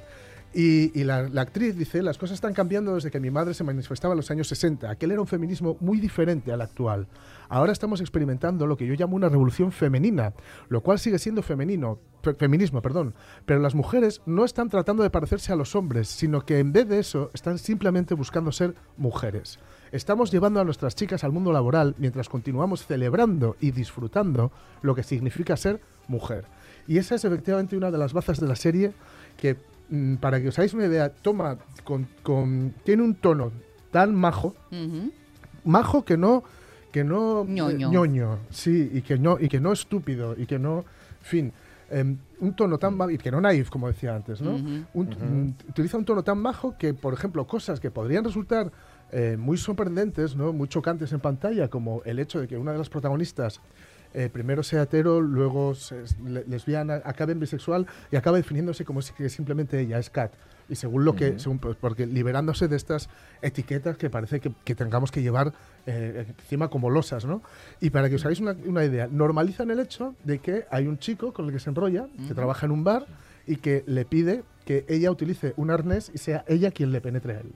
Y, 0.60 1.04
la, 1.04 1.20
actriz 1.40 1.78
dice, 1.78 2.02
las 2.02 2.18
cosas 2.18 2.34
están 2.34 2.56
cambiando 2.56 2.96
desde 2.96 3.12
que 3.12 3.20
mi 3.20 3.30
madre 3.30 3.54
se 3.54 3.64
manifestaba 3.64 4.14
en 4.14 4.18
los 4.18 4.32
años 4.32 4.48
60. 4.48 4.90
Aquel 4.90 5.12
era 5.12 5.22
un 5.22 5.28
feminismo 5.28 5.78
muy 5.82 6.00
diferente 6.00 6.52
al 6.52 6.62
actual. 6.62 7.06
Ahora 7.48 7.72
estamos 7.72 8.02
experimentando 8.02 8.66
lo 8.66 8.76
que 8.76 8.88
yo 8.88 8.96
llamo 8.96 9.16
una 9.16 9.30
revolución 9.30 9.72
femenina, 9.72 10.34
lo 10.70 10.82
cual 10.82 10.98
sigue 10.98 11.20
siendo 11.20 11.44
femenino, 11.44 12.00
fe- 12.24 12.34
feminismo, 12.34 12.82
perdón. 12.82 13.14
Pero 13.46 13.60
las 13.60 13.76
mujeres 13.76 14.24
no 14.26 14.46
están 14.46 14.68
tratando 14.70 15.04
de 15.04 15.12
parecerse 15.12 15.54
a 15.54 15.56
los 15.56 15.76
hombres, 15.76 16.08
sino 16.08 16.44
que 16.44 16.58
en 16.58 16.74
vez 16.74 16.88
de 16.88 16.98
eso 16.98 17.30
están 17.36 17.60
simplemente 17.60 18.16
buscando 18.16 18.52
ser 18.52 18.74
mujeres. 18.98 19.60
Estamos 19.92 20.32
llevando 20.32 20.60
a 20.60 20.64
nuestras 20.66 20.96
chicas 20.96 21.24
al 21.24 21.32
mundo 21.34 21.52
laboral 21.54 21.94
mientras 22.00 22.30
continuamos 22.30 22.84
celebrando 22.88 23.58
y 23.60 23.70
disfrutando 23.70 24.52
lo 24.82 24.96
que 24.96 25.04
significa 25.04 25.56
ser 25.56 25.80
mujer. 26.08 26.46
Y 26.88 26.98
esa 26.98 27.14
es 27.14 27.26
efectivamente 27.26 27.78
una 27.78 27.92
de 27.92 28.00
las 28.00 28.14
bazas 28.14 28.40
de 28.40 28.48
la 28.48 28.56
serie 28.56 28.94
que, 29.38 29.56
para 30.20 30.42
que 30.42 30.50
os 30.50 30.58
hagáis 30.60 30.74
una 30.74 30.86
idea, 30.86 31.10
toma 31.10 31.58
con, 31.84 32.08
con- 32.24 32.74
tiene 32.84 33.04
un 33.04 33.16
tono 33.16 33.52
tan 33.92 34.14
majo, 34.16 34.56
Ujú. 34.72 35.12
majo 35.64 36.04
que 36.06 36.18
no 36.18 36.44
que 36.92 37.04
no 37.04 37.46
Ñoño. 37.46 37.88
eh, 37.90 37.92
ñoño, 37.92 38.40
sí, 38.50 38.90
y 38.94 39.02
que 39.02 39.18
no 39.18 39.38
y 39.40 39.48
que 39.50 39.60
no 39.60 39.72
estúpido 39.74 40.36
y 40.38 40.46
que 40.46 40.58
no, 40.58 40.80
en 40.80 40.86
fin, 41.22 41.54
em, 41.90 42.18
un 42.40 42.54
tono 42.56 42.78
tan 42.78 42.98
y 43.12 43.18
que 43.18 43.30
no 43.32 43.40
naif 43.42 43.70
como 43.70 43.88
decía 43.88 44.16
antes, 44.16 44.42
¿no? 44.42 44.52
Un- 44.94 45.10
mm, 45.64 45.70
utiliza 45.70 45.98
un 45.98 46.06
tono 46.06 46.24
tan 46.24 46.40
majo 46.40 46.76
que, 46.78 46.94
por 46.94 47.14
ejemplo, 47.14 47.46
cosas 47.46 47.80
que 47.80 47.92
podrían 47.92 48.24
resultar 48.24 48.72
eh, 49.12 49.38
muy 49.40 49.58
sorprendentes, 49.58 50.36
¿no? 50.36 50.52
Muy 50.52 50.68
chocantes 50.68 51.14
en 51.14 51.22
pantalla, 51.22 51.70
como 51.70 52.02
el 52.04 52.20
hecho 52.20 52.42
de 52.42 52.48
que 52.48 52.58
una 52.58 52.74
de 52.74 52.78
las 52.78 52.90
protagonistas 52.90 53.62
eh, 54.18 54.30
primero 54.30 54.64
sea 54.64 54.82
hetero, 54.84 55.22
luego 55.22 55.76
se- 55.76 56.04
le- 56.26 56.44
lesbiana, 56.48 57.02
acabe 57.06 57.34
en 57.34 57.40
bisexual 57.40 57.86
y 58.12 58.16
acaba 58.16 58.38
definiéndose 58.38 58.84
como 58.84 59.02
si 59.02 59.14
que 59.14 59.30
simplemente 59.30 59.80
ella 59.80 60.00
es 60.00 60.10
Kat. 60.10 60.32
Y 60.70 60.76
según 60.76 61.06
lo 61.06 61.16
que, 61.16 61.40
según, 61.40 61.60
pues, 61.60 61.78
porque 61.80 62.06
liberándose 62.06 62.68
de 62.68 62.76
estas 62.76 63.10
etiquetas 63.42 63.96
que 63.96 64.10
parece 64.10 64.40
que, 64.42 64.52
que 64.66 64.76
tengamos 64.76 65.12
que 65.12 65.22
llevar 65.22 65.54
eh, 65.86 66.26
encima 66.40 66.68
como 66.70 66.90
losas, 66.90 67.24
¿no? 67.26 67.42
Y 67.80 67.90
para 67.92 68.10
que 68.10 68.16
os 68.16 68.26
hagáis 68.26 68.42
una, 68.42 68.54
una 68.66 68.84
idea, 68.84 69.08
normalizan 69.10 69.72
el 69.72 69.80
hecho 69.80 70.14
de 70.26 70.40
que 70.40 70.66
hay 70.70 70.88
un 70.88 70.98
chico 70.98 71.32
con 71.32 71.46
el 71.46 71.54
que 71.54 71.60
se 71.60 71.70
enrolla, 71.70 72.08
que 72.28 72.34
trabaja 72.34 72.66
en 72.66 72.74
un 72.74 72.84
bar 72.84 73.06
y 73.46 73.56
que 73.58 73.84
le 73.88 74.04
pide 74.04 74.44
que 74.66 74.84
ella 74.90 75.10
utilice 75.10 75.54
un 75.56 75.72
arnés 75.72 76.12
y 76.14 76.18
sea 76.18 76.44
ella 76.50 76.72
quien 76.72 76.92
le 76.92 77.00
penetre 77.00 77.36
a 77.36 77.40
él. 77.40 77.54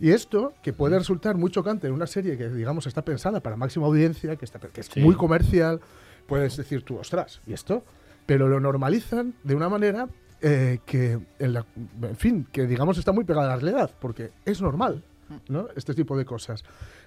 Y 0.00 0.10
esto, 0.10 0.54
que 0.62 0.72
puede 0.72 0.98
resultar 0.98 1.36
muy 1.36 1.50
chocante 1.50 1.86
en 1.88 1.92
una 1.92 2.06
serie 2.06 2.36
que, 2.38 2.48
digamos, 2.48 2.86
está 2.86 3.02
pensada 3.04 3.40
para 3.40 3.56
máxima 3.56 3.86
audiencia, 3.86 4.36
que, 4.36 4.44
está, 4.44 4.58
que 4.60 4.80
es 4.80 4.86
Sí. 4.86 5.00
muy 5.00 5.14
comercial, 5.16 5.80
puedes 6.26 6.56
decir 6.56 6.82
tú, 6.82 6.98
ostras, 6.98 7.40
¿y 7.46 7.52
esto? 7.52 7.84
Pero 8.26 8.48
lo 8.48 8.60
normalizan 8.60 9.34
de 9.42 9.54
una 9.54 9.68
manera 9.68 10.08
eh, 10.40 10.78
que, 10.86 11.18
en, 11.40 11.52
la- 11.52 11.66
en 12.02 12.16
fin, 12.16 12.46
que 12.52 12.66
digamos 12.66 12.96
está 12.96 13.10
muy 13.10 13.24
pegada 13.24 13.46
a 13.46 13.56
la 13.56 13.56
realidad, 13.56 13.90
porque 14.00 14.30
es 14.44 14.62
normal, 14.62 15.02
¿no? 15.48 15.66
Este 15.74 15.94
tipo 15.94 16.16
de 16.16 16.24
cosas. 16.24 16.62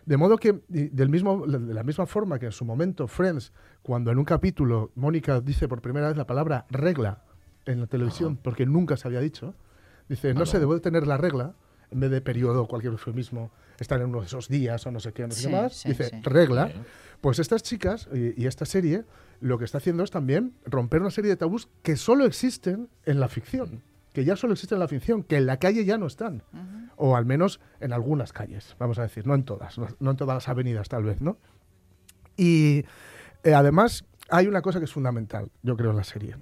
De 0.06 0.18
modo 0.18 0.36
que, 0.38 0.60
del 0.68 1.08
mismo, 1.08 1.46
de 1.48 1.74
la 1.74 1.84
misma 1.84 2.06
forma 2.08 2.40
que 2.40 2.48
en 2.48 2.52
su 2.52 2.66
momento 2.66 3.08
Friends, 3.08 3.54
cuando 3.84 4.12
en 4.12 4.18
un 4.18 4.26
capítulo 4.26 4.92
Mónica 4.96 5.40
dice 5.40 5.70
por 5.70 5.80
primera 5.82 6.10
vez 6.10 6.18
la 6.18 6.28
palabra 6.28 6.66
regla 6.70 7.24
en 7.66 7.80
la 7.80 7.88
televisión, 7.88 8.36
porque 8.36 8.66
nunca 8.66 8.98
se 8.98 9.08
había 9.08 9.22
dicho, 9.22 9.54
dice, 10.10 10.34
no 10.34 10.46
se 10.46 10.60
debe 10.60 10.74
de 10.74 10.80
tener 10.82 11.08
la 11.08 11.16
regla, 11.18 11.54
en 11.92 12.00
vez 12.00 12.10
de 12.12 12.22
periodo 12.22 12.64
o 12.64 12.68
cualquier 12.68 12.94
eufemismo, 12.94 13.52
estar 13.80 14.00
en 14.00 14.08
uno 14.08 14.20
de 14.22 14.28
esos 14.28 14.48
días 14.48 14.86
o 14.88 14.92
no 14.92 15.00
sé 15.00 15.12
qué, 15.14 15.24
no 15.24 15.32
sé 15.32 15.42
Sí, 15.42 15.48
qué 15.48 15.54
más, 15.56 15.74
sí, 15.74 15.90
dice 15.90 16.06
sí. 16.10 16.22
regla. 16.24 16.68
Sí. 16.68 16.74
Pues 17.22 17.40
estas 17.40 17.62
chicas 17.64 18.08
y, 18.14 18.42
y 18.42 18.48
esta 18.48 18.66
serie 18.66 19.04
lo 19.42 19.58
que 19.58 19.66
está 19.66 19.78
haciendo 19.80 20.04
es 20.04 20.12
también 20.12 20.54
romper 20.66 21.02
una 21.02 21.12
serie 21.12 21.30
de 21.30 21.38
tabús 21.38 21.68
que 21.84 21.96
solo 21.98 22.26
existen 22.26 22.90
en 23.06 23.20
la 23.20 23.28
ficción, 23.28 23.82
que 24.14 24.24
ya 24.26 24.36
solo 24.36 24.54
existen 24.54 24.76
en 24.78 24.80
la 24.82 24.88
ficción, 24.88 25.24
que 25.24 25.38
en 25.38 25.46
la 25.46 25.58
calle 25.58 25.84
ya 25.86 25.98
no 25.98 26.06
están, 26.08 26.44
o 26.96 27.16
al 27.16 27.26
menos 27.26 27.60
en 27.80 27.94
algunas 27.94 28.34
calles, 28.34 28.76
vamos 28.80 29.00
a 29.00 29.04
decir, 29.04 29.26
no 29.28 29.34
en 29.36 29.44
todas, 29.44 29.78
no, 29.80 29.88
no 30.00 30.12
en 30.12 30.18
todas 30.18 30.36
las 30.36 30.48
avenidas 30.50 30.90
tal 30.90 31.04
vez, 31.04 31.22
¿no? 31.22 31.38
Y 32.38 32.86
eh, 33.44 33.54
además 33.54 34.06
hay 34.30 34.48
una 34.48 34.62
cosa 34.62 34.80
que 34.80 34.86
es 34.86 34.94
fundamental, 34.94 35.50
yo 35.64 35.76
creo, 35.76 35.92
en 35.92 35.98
la 35.98 36.04
serie, 36.04 36.36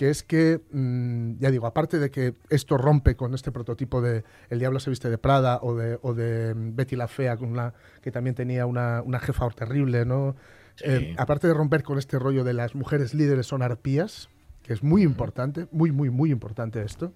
que 0.00 0.08
es 0.08 0.22
que, 0.22 0.62
mm, 0.72 1.40
ya 1.40 1.50
digo, 1.50 1.66
aparte 1.66 1.98
de 1.98 2.10
que 2.10 2.32
esto 2.48 2.78
rompe 2.78 3.16
con 3.16 3.34
este 3.34 3.52
prototipo 3.52 4.00
de 4.00 4.24
El 4.48 4.58
diablo 4.58 4.80
se 4.80 4.88
viste 4.88 5.10
de 5.10 5.18
Prada 5.18 5.58
o 5.60 5.74
de, 5.74 5.98
o 6.00 6.14
de 6.14 6.54
mm, 6.54 6.74
Betty 6.74 6.96
la 6.96 7.06
Fea, 7.06 7.36
con 7.36 7.50
una, 7.50 7.74
que 8.00 8.10
también 8.10 8.34
tenía 8.34 8.64
una, 8.64 9.02
una 9.02 9.20
jefa 9.20 9.46
terrible, 9.50 10.06
¿no? 10.06 10.36
Eh, 10.82 11.14
aparte 11.18 11.48
de 11.48 11.52
romper 11.52 11.82
con 11.82 11.98
este 11.98 12.18
rollo 12.18 12.44
de 12.44 12.54
las 12.54 12.74
mujeres 12.74 13.12
líderes 13.12 13.44
son 13.48 13.60
arpías, 13.60 14.30
que 14.62 14.72
es 14.72 14.82
muy 14.82 15.02
importante, 15.02 15.68
muy, 15.70 15.92
muy, 15.92 16.08
muy 16.08 16.30
importante 16.30 16.80
esto, 16.80 17.12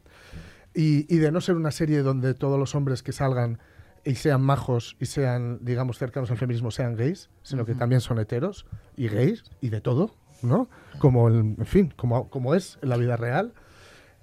y, 0.74 1.07
y 1.09 1.16
de 1.20 1.32
no 1.32 1.41
ser 1.41 1.55
una 1.55 1.70
serie 1.70 2.03
donde 2.03 2.35
todos 2.35 2.59
los 2.59 2.74
hombres 2.74 3.03
que 3.03 3.12
salgan 3.12 3.61
y 4.05 4.16
sean 4.16 4.43
majos 4.43 4.99
y 5.01 5.07
sean, 5.07 5.59
digamos, 5.62 5.97
cercanos 5.97 6.30
al 6.30 6.37
feminismo 6.37 6.70
sean 6.70 6.97
gays, 6.97 7.30
sino 7.43 7.64
que 7.64 7.74
también 7.74 8.03
son 8.03 8.18
heteros 8.18 8.66
y 8.95 9.09
gays 9.09 9.43
y 9.62 9.70
de 9.70 9.80
todo, 9.80 10.14
¿no? 10.45 10.69
Como, 10.99 11.29
el- 11.29 11.55
en 11.59 11.67
fin, 11.67 11.93
como, 11.97 12.29
como 12.31 12.55
es 12.55 12.79
en 12.83 12.89
la 12.91 12.97
vida 12.97 13.17
real. 13.17 13.53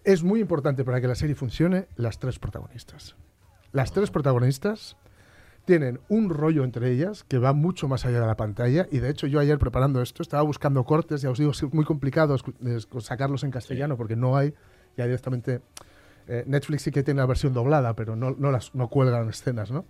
Es 0.04 0.24
muy 0.24 0.40
importante 0.40 0.84
para 0.84 1.00
que 1.02 1.08
la 1.08 1.16
serie 1.16 1.36
funcione 1.36 1.88
las 1.96 2.18
tres 2.20 2.40
protagonistas. 2.40 3.16
Las 3.72 3.92
tres 3.92 4.10
protagonistas 4.12 4.98
tienen 5.66 6.00
un 6.10 6.30
rollo 6.32 6.64
entre 6.64 6.90
ellas 6.92 7.24
que 7.24 7.38
va 7.38 7.54
mucho 7.54 7.88
más 7.88 8.04
allá 8.06 8.20
de 8.20 8.26
la 8.26 8.36
pantalla 8.36 8.88
y 8.92 8.98
de 8.98 9.10
hecho 9.10 9.28
yo 9.28 9.40
ayer 9.40 9.60
preparando 9.60 10.02
esto 10.02 10.24
estaba 10.24 10.42
buscando 10.42 10.84
cortes, 10.86 11.22
ya 11.22 11.30
os 11.30 11.38
digo, 11.38 11.52
es 11.52 11.64
muy 11.72 11.86
complicado 11.86 12.36
sacarlos 13.00 13.44
en 13.44 13.52
castellano 13.52 13.96
porque 13.96 14.16
no 14.16 14.36
hay, 14.36 14.56
ya 14.98 15.06
directamente 15.06 15.62
eh, 16.28 16.44
Netflix 16.48 16.82
sí 16.82 16.92
que 16.92 17.04
tiene 17.04 17.20
la 17.20 17.28
versión 17.28 17.54
doblada, 17.54 17.96
pero 17.96 18.16
no, 18.16 18.32
no 18.32 18.52
las 18.52 18.74
no 18.74 18.88
cuelgan 18.90 19.30
escenas, 19.30 19.70
¿no? 19.72 19.86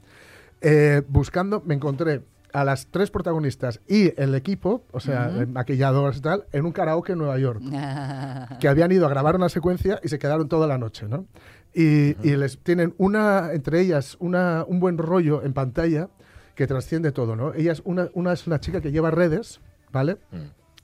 Eh, 0.60 1.02
buscando 1.08 1.62
me 1.66 1.74
encontré 1.74 2.22
a 2.54 2.64
las 2.66 2.88
tres 2.88 3.12
protagonistas 3.12 3.80
y 3.88 4.14
el 4.22 4.36
equipo, 4.36 4.84
o 4.92 5.00
sea, 5.00 5.30
Ujú. 5.32 5.42
eh, 5.42 5.46
maquilladoras 5.46 6.18
y 6.18 6.22
tal, 6.22 6.46
en 6.52 6.66
un 6.66 6.72
karaoke 6.72 7.14
en 7.14 7.18
Nueva 7.20 7.38
York 7.40 7.62
Ah. 7.74 8.58
que 8.60 8.68
habían 8.68 8.92
ido 8.92 9.06
a 9.06 9.10
grabar 9.10 9.36
una 9.36 9.50
secuencia 9.50 10.00
y 10.04 10.10
se 10.10 10.20
quedaron 10.20 10.48
toda 10.50 10.68
la 10.68 10.78
noche, 10.78 11.08
¿no? 11.08 11.26
Y, 11.74 12.16
y 12.28 12.36
les 12.36 12.58
tienen 12.60 12.94
una, 12.98 13.54
entre 13.54 13.80
ellas, 13.80 14.18
una, 14.20 14.66
un 14.68 14.80
buen 14.80 14.98
rollo 14.98 15.44
en 15.44 15.54
pantalla 15.54 16.10
que 16.56 16.68
trasciende 16.68 17.12
todo, 17.14 17.36
¿no? 17.36 17.54
Ella 17.54 17.72
es 17.72 17.82
una, 17.86 18.10
una 18.14 18.34
es 18.34 18.46
una 18.48 18.60
chica 18.60 18.82
que 18.82 18.92
lleva 18.92 19.10
redes, 19.12 19.62
¿vale? 19.92 20.18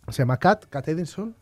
Se 0.09 0.19
llama 0.21 0.37
Kat, 0.37 0.65
Kat 0.69 0.87
Edinson. 0.87 1.35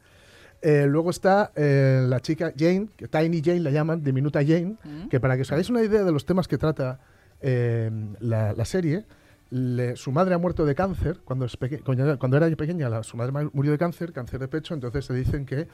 Eh, 0.63 0.88
luego 0.88 1.11
está 1.11 1.51
eh, 1.55 2.03
la 2.09 2.19
chica 2.21 2.51
Jane, 2.57 2.88
que 2.97 3.07
Tiny 3.07 3.41
Jane 3.45 3.59
la 3.59 3.69
llaman, 3.69 4.03
diminuta 4.03 4.39
Jane, 4.43 4.78
que 5.11 5.19
para 5.19 5.36
que 5.36 5.43
os 5.43 5.51
hagáis 5.51 5.69
una 5.69 5.84
idea 5.84 6.03
de 6.03 6.11
los 6.11 6.26
temas 6.26 6.47
que 6.47 6.57
trata 6.57 6.99
eh, 7.41 7.91
la, 8.19 8.53
la 8.53 8.65
serie, 8.65 9.05
le- 9.49 9.95
su 9.95 10.11
madre 10.11 10.33
ha 10.35 10.37
muerto 10.37 10.65
de 10.65 10.75
cáncer 10.75 11.19
cuando, 11.23 11.45
es 11.45 11.55
peque- 11.57 11.79
cuando 11.79 12.37
era- 12.37 12.55
pequeña, 12.55 12.89
la- 12.89 13.03
su 13.03 13.15
madre 13.17 13.31
ma- 13.31 13.49
murió 13.53 13.71
de 13.71 13.77
cáncer, 13.77 14.11
cáncer 14.13 14.39
de 14.39 14.47
pecho, 14.47 14.73
entonces 14.73 15.05
se 15.05 15.13
dicen 15.13 15.45
que 15.45 15.67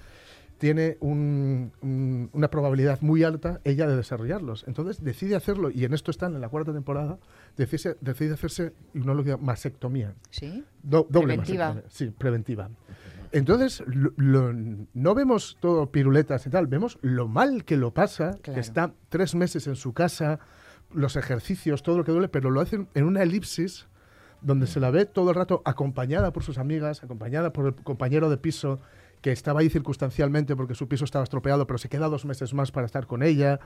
tiene 0.57 0.97
un- 0.99 1.71
un- 1.81 2.29
una 2.33 2.49
probabilidad 2.51 3.01
muy 3.01 3.23
alta 3.23 3.61
ella 3.63 3.87
de 3.87 3.95
desarrollarlos. 3.95 4.63
Entonces 4.67 5.03
decide 5.03 5.35
hacerlo, 5.35 5.71
y 5.71 5.85
en 5.85 5.93
esto 5.93 6.11
están 6.11 6.35
en 6.35 6.41
la 6.41 6.49
cuarta 6.49 6.71
temporada, 6.71 7.17
decide, 7.57 7.97
decide 8.01 8.33
hacerse 8.35 8.73
no 8.93 9.15
lo 9.15 9.23
que 9.23 9.31
llama 9.31 9.43
mastectomía. 9.43 10.13
¿Sí? 10.29 10.63
Do- 10.83 11.07
doble 11.09 11.35
Preventiva. 11.37 11.81
Sí, 11.89 12.11
preventiva. 12.15 12.69
Entonces, 13.31 13.81
lo- 13.87 14.11
lo- 14.17 14.53
no 14.93 15.15
vemos 15.15 15.57
todo 15.61 15.89
piruletas 15.89 16.45
y 16.45 16.49
tal, 16.49 16.67
vemos 16.67 16.99
lo 17.01 17.27
mal 17.27 17.63
que 17.63 17.77
lo 17.77 17.91
pasa, 17.93 18.37
Claro. 18.41 18.53
que 18.55 18.59
está 18.59 18.93
tres 19.09 19.33
meses 19.35 19.65
en 19.67 19.75
su 19.77 19.93
casa, 19.93 20.39
los 20.93 21.15
ejercicios, 21.15 21.83
todo 21.83 21.97
lo 21.97 22.03
que 22.03 22.11
duele, 22.11 22.29
pero 22.29 22.49
lo 22.49 22.61
hacen 22.61 22.87
en 22.93 23.05
una 23.05 23.23
elipsis 23.23 23.87
donde 24.41 24.67
se 24.67 24.79
la 24.79 24.89
ve 24.91 25.05
todo 25.05 25.29
el 25.29 25.35
rato 25.35 25.61
acompañada 25.65 26.33
por 26.33 26.43
sus 26.43 26.57
amigas, 26.57 27.03
acompañada 27.03 27.53
por 27.53 27.67
el 27.67 27.75
compañero 27.75 28.29
de 28.29 28.37
piso 28.37 28.79
que 29.21 29.31
estaba 29.31 29.59
ahí 29.59 29.69
circunstancialmente 29.69 30.55
porque 30.55 30.73
su 30.73 30.87
piso 30.87 31.05
estaba 31.05 31.23
estropeado, 31.23 31.67
pero 31.67 31.77
se 31.77 31.89
queda 31.89 32.07
dos 32.07 32.25
meses 32.25 32.53
más 32.53 32.71
para 32.71 32.87
estar 32.87 33.05
con 33.05 33.21
ella. 33.21 33.59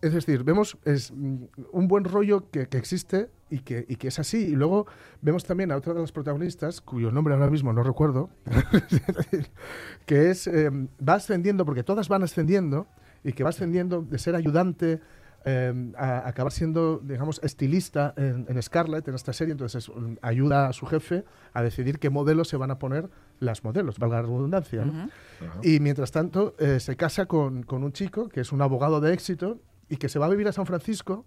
Es 0.00 0.12
decir, 0.12 0.44
vemos 0.44 0.78
es, 0.84 1.10
mm, 1.12 1.44
un 1.72 1.88
buen 1.88 2.04
rollo 2.04 2.50
que, 2.50 2.68
que 2.68 2.78
existe 2.78 3.30
y 3.50 3.60
que, 3.60 3.84
y 3.88 3.96
que 3.96 4.08
es 4.08 4.18
así. 4.18 4.38
Y 4.38 4.52
luego 4.52 4.86
vemos 5.22 5.44
también 5.44 5.72
a 5.72 5.76
otra 5.76 5.92
de 5.92 6.00
las 6.00 6.12
protagonistas, 6.12 6.80
cuyo 6.80 7.10
nombre 7.10 7.34
ahora 7.34 7.50
mismo 7.50 7.72
no 7.72 7.82
recuerdo, 7.82 8.30
que 10.06 10.30
es, 10.30 10.46
eh, 10.46 10.70
va 11.06 11.14
ascendiendo, 11.14 11.64
porque 11.64 11.82
todas 11.82 12.08
van 12.08 12.22
ascendiendo, 12.22 12.86
y 13.24 13.32
que 13.32 13.42
va 13.42 13.50
ascendiendo 13.50 14.02
de 14.02 14.18
ser 14.18 14.36
ayudante 14.36 15.00
eh, 15.48 15.92
a 15.96 16.26
acabar 16.28 16.52
siendo, 16.52 16.98
digamos, 16.98 17.40
estilista 17.44 18.12
en, 18.16 18.46
en 18.48 18.60
Scarlett, 18.62 19.06
en 19.08 19.14
esta 19.14 19.32
serie. 19.32 19.52
Entonces 19.52 19.88
mm, 19.88 20.14
ayuda 20.20 20.66
a 20.68 20.72
su 20.72 20.86
jefe 20.86 21.24
a 21.54 21.62
decidir 21.62 21.98
qué 22.00 22.10
modelos 22.10 22.48
se 22.48 22.56
van 22.56 22.70
a 22.72 22.78
poner 22.78 23.08
las 23.38 23.62
modelos, 23.64 23.98
valga 23.98 24.16
la 24.16 24.22
redundancia. 24.22 24.84
¿no? 24.84 24.92
Ujú. 25.04 25.60
Y 25.62 25.78
mientras 25.80 26.10
tanto, 26.10 26.56
eh, 26.58 26.80
se 26.80 26.96
casa 26.96 27.26
con, 27.26 27.62
con 27.62 27.84
un 27.84 27.92
chico 27.92 28.28
que 28.28 28.40
es 28.40 28.50
un 28.52 28.60
abogado 28.60 29.00
de 29.00 29.12
éxito 29.14 29.60
y 29.88 29.96
que 29.96 30.08
se 30.08 30.18
va 30.18 30.26
a 30.26 30.28
vivir 30.30 30.48
a 30.48 30.52
San 30.52 30.66
Francisco 30.66 31.24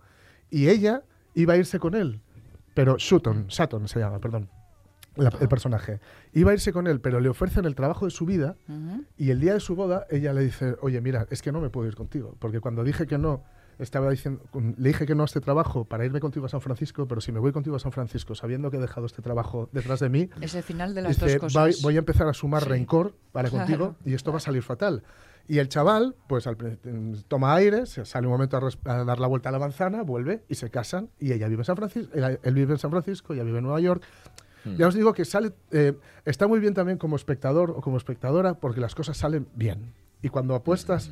y 0.51 0.67
ella 0.67 1.03
iba 1.33 1.53
a 1.53 1.57
irse 1.57 1.79
con 1.79 1.95
él. 1.95 2.19
pero 2.73 2.99
Sutton, 2.99 3.45
Sutton 3.49 3.87
se 3.87 3.99
llama, 3.99 4.19
perdón, 4.19 4.49
la- 5.15 5.31
el 5.41 5.47
personaje. 5.47 5.99
Iba 6.33 6.51
a 6.51 6.53
irse 6.53 6.71
con 6.73 6.87
él, 6.87 6.99
pero 7.01 7.19
le 7.19 7.29
ofrecen 7.29 7.65
el 7.65 7.75
trabajo 7.75 8.05
de 8.05 8.11
su 8.11 8.25
vida 8.25 8.55
Ujú. 8.67 9.03
y 9.17 9.31
el 9.31 9.39
día 9.39 9.53
de 9.53 9.59
su 9.59 9.75
boda 9.75 10.05
ella 10.09 10.33
le 10.33 10.41
dice, 10.41 10.75
oye, 10.81 10.99
mira, 11.01 11.25
es 11.29 11.41
que 11.41 11.51
no 11.51 11.61
me 11.61 11.69
puedo 11.69 11.87
ir 11.87 11.95
contigo, 11.95 12.35
porque 12.39 12.59
cuando 12.59 12.83
dije 12.83 13.05
que 13.07 13.17
no, 13.17 13.43
estaba 13.79 14.09
diciendo, 14.11 14.41
le 14.77 14.89
dije 14.89 15.05
que 15.05 15.15
no 15.15 15.23
a 15.23 15.25
este 15.25 15.39
trabajo 15.41 15.85
para 15.85 16.05
irme 16.05 16.19
contigo 16.19 16.45
a 16.45 16.49
San 16.49 16.61
Francisco, 16.61 17.07
pero 17.07 17.21
si 17.21 17.31
me 17.31 17.39
voy 17.39 17.51
contigo 17.51 17.75
a 17.75 17.79
San 17.79 17.91
Francisco 17.91 18.35
sabiendo 18.35 18.69
que 18.69 18.77
he 18.77 18.79
dejado 18.79 19.05
este 19.05 19.21
trabajo 19.21 19.69
detrás 19.71 19.99
de 19.99 20.09
mí, 20.09 20.29
Es 20.41 20.53
el 20.55 20.63
final 20.63 20.93
de 20.93 21.01
las 21.01 21.15
dice, 21.19 21.37
dos 21.39 21.53
"Voy- 21.53 21.69
cosas. 21.71 21.81
voy 21.81 21.95
a 21.95 21.99
empezar 21.99 22.27
a 22.27 22.33
sumar 22.33 22.63
Sí. 22.63 22.69
rencor 22.69 23.13
para 23.31 23.49
Claro. 23.49 23.65
contigo 23.65 23.95
y 24.05 24.13
esto 24.13 24.31
va 24.31 24.37
a 24.37 24.41
salir 24.41 24.61
fatal. 24.63 25.03
Y 25.47 25.57
el 25.57 25.67
chaval, 25.67 26.15
pues 26.27 26.45
al 26.45 26.57
toma 27.27 27.55
aire, 27.55 27.85
sale 27.87 28.27
un 28.27 28.33
momento 28.33 28.57
a, 28.57 28.59
res- 28.59 28.77
a 28.85 29.03
dar 29.03 29.19
la 29.19 29.25
vuelta 29.27 29.49
a 29.49 29.51
la 29.51 29.57
manzana, 29.59 30.03
vuelve 30.03 30.43
y 30.47 30.55
se 30.55 30.69
casan. 30.69 31.09
Y 31.19 31.31
ella 31.31 31.47
vive 31.47 31.61
en 31.61 31.65
San 31.65 31.75
Francisco, 31.75 32.11
él, 32.13 32.39
él 32.43 32.53
vive 32.53 32.73
en 32.73 32.77
San 32.79 32.91
Francisco, 32.91 33.33
ella 33.33 33.43
vive 33.43 33.57
en 33.57 33.63
Nueva 33.63 33.79
York. 33.79 34.03
Ya 34.77 34.87
os 34.87 34.93
digo 34.93 35.13
que 35.13 35.23
sale, 35.25 35.53
eh, 35.71 35.93
está 36.25 36.45
muy 36.45 36.59
bien 36.59 36.73
también 36.75 36.97
como 36.99 37.15
espectador 37.15 37.71
o 37.71 37.81
como 37.81 37.97
espectadora 37.97 38.55
porque 38.55 38.81
las 38.81 38.93
cosas 38.93 39.17
salen 39.17 39.47
bien. 39.55 39.93
Y 40.21 40.27
cuando 40.29 40.53
apuestas 40.53 41.11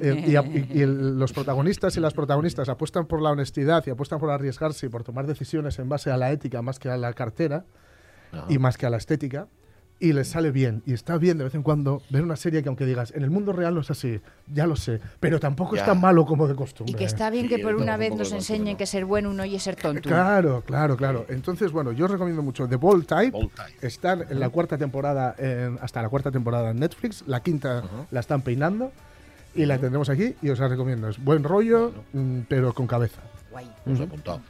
eh, 0.00 0.24
y, 0.26 0.36
a- 0.36 0.42
y- 0.42 0.68
y 0.74 0.82
el- 0.82 1.18
los 1.18 1.32
protagonistas 1.32 1.96
y 1.96 2.00
las 2.00 2.14
protagonistas 2.14 2.68
apuestan 2.68 3.06
por 3.06 3.20
la 3.22 3.30
honestidad 3.30 3.84
y 3.86 3.90
apuestan 3.90 4.18
por 4.18 4.30
arriesgarse 4.30 4.86
y 4.86 4.88
por 4.88 5.04
tomar 5.04 5.26
decisiones 5.26 5.78
en 5.78 5.88
base 5.88 6.10
a 6.10 6.16
la 6.16 6.30
ética 6.32 6.62
más 6.62 6.78
que 6.78 6.88
a 6.90 6.96
la 6.96 7.12
cartera 7.12 7.64
Ajá. 8.32 8.46
y 8.48 8.58
más 8.58 8.76
que 8.76 8.86
a 8.86 8.90
la 8.90 8.96
estética 8.96 9.46
y 10.00 10.12
les 10.12 10.26
sale 10.26 10.50
bien 10.50 10.82
y 10.86 10.92
está 10.92 11.18
bien 11.18 11.38
de 11.38 11.44
vez 11.44 11.54
en 11.54 11.62
cuando 11.62 12.02
ver 12.10 12.22
una 12.24 12.34
serie 12.34 12.64
que 12.64 12.68
aunque 12.68 12.84
digas 12.84 13.12
en 13.14 13.22
el 13.22 13.30
mundo 13.30 13.52
real 13.52 13.76
no 13.76 13.80
es 13.80 13.92
así 13.92 14.20
ya 14.52 14.66
lo 14.66 14.74
sé 14.74 15.00
pero 15.20 15.38
tampoco 15.38 15.76
es 15.76 15.82
Ya. 15.82 15.86
tan 15.86 16.00
malo 16.00 16.26
como 16.26 16.48
de 16.48 16.56
costumbre 16.56 16.90
Y 16.92 16.96
que 16.96 17.04
está 17.04 17.30
bien 17.30 17.44
Sí, 17.48 17.54
que 17.54 17.62
por 17.62 17.76
una 17.76 17.96
vez 17.96 18.12
nos 18.16 18.32
enseñen 18.32 18.76
que 18.76 18.86
ser 18.86 19.04
bueno 19.04 19.32
no 19.32 19.44
y 19.44 19.56
ser 19.60 19.76
tonto. 19.76 20.02
Claro, 20.02 20.62
claro, 20.66 20.96
claro. 20.96 21.26
Entonces, 21.28 21.70
bueno, 21.70 21.92
yo 21.92 22.06
os 22.06 22.10
recomiendo 22.10 22.42
mucho 22.42 22.68
The 22.68 22.74
Bold 22.76 23.06
Type. 23.06 23.30
Bold 23.30 23.52
Type. 23.54 23.86
Están 23.86 24.24
en 24.28 24.40
la 24.40 24.48
cuarta 24.48 24.76
temporada, 24.76 25.36
en- 25.38 25.78
hasta 25.80 26.02
la 26.02 26.08
cuarta 26.08 26.32
temporada 26.32 26.70
en 26.70 26.80
Netflix. 26.80 27.22
La 27.28 27.40
quinta 27.40 27.84
la 28.10 28.18
están 28.20 28.42
peinando 28.42 28.90
y 29.54 29.66
la 29.66 29.78
tendremos 29.78 30.08
aquí 30.08 30.34
y 30.42 30.50
os 30.50 30.58
la 30.58 30.68
recomiendo. 30.68 31.08
Es 31.08 31.22
buen 31.22 31.44
rollo, 31.44 31.92
mm, 32.12 32.40
pero 32.48 32.72
con 32.72 32.86
cabeza. 32.86 33.22
Guay. 33.50 33.70
Nos 33.86 34.00
ha 34.00 34.02
apuntado. 34.04 34.40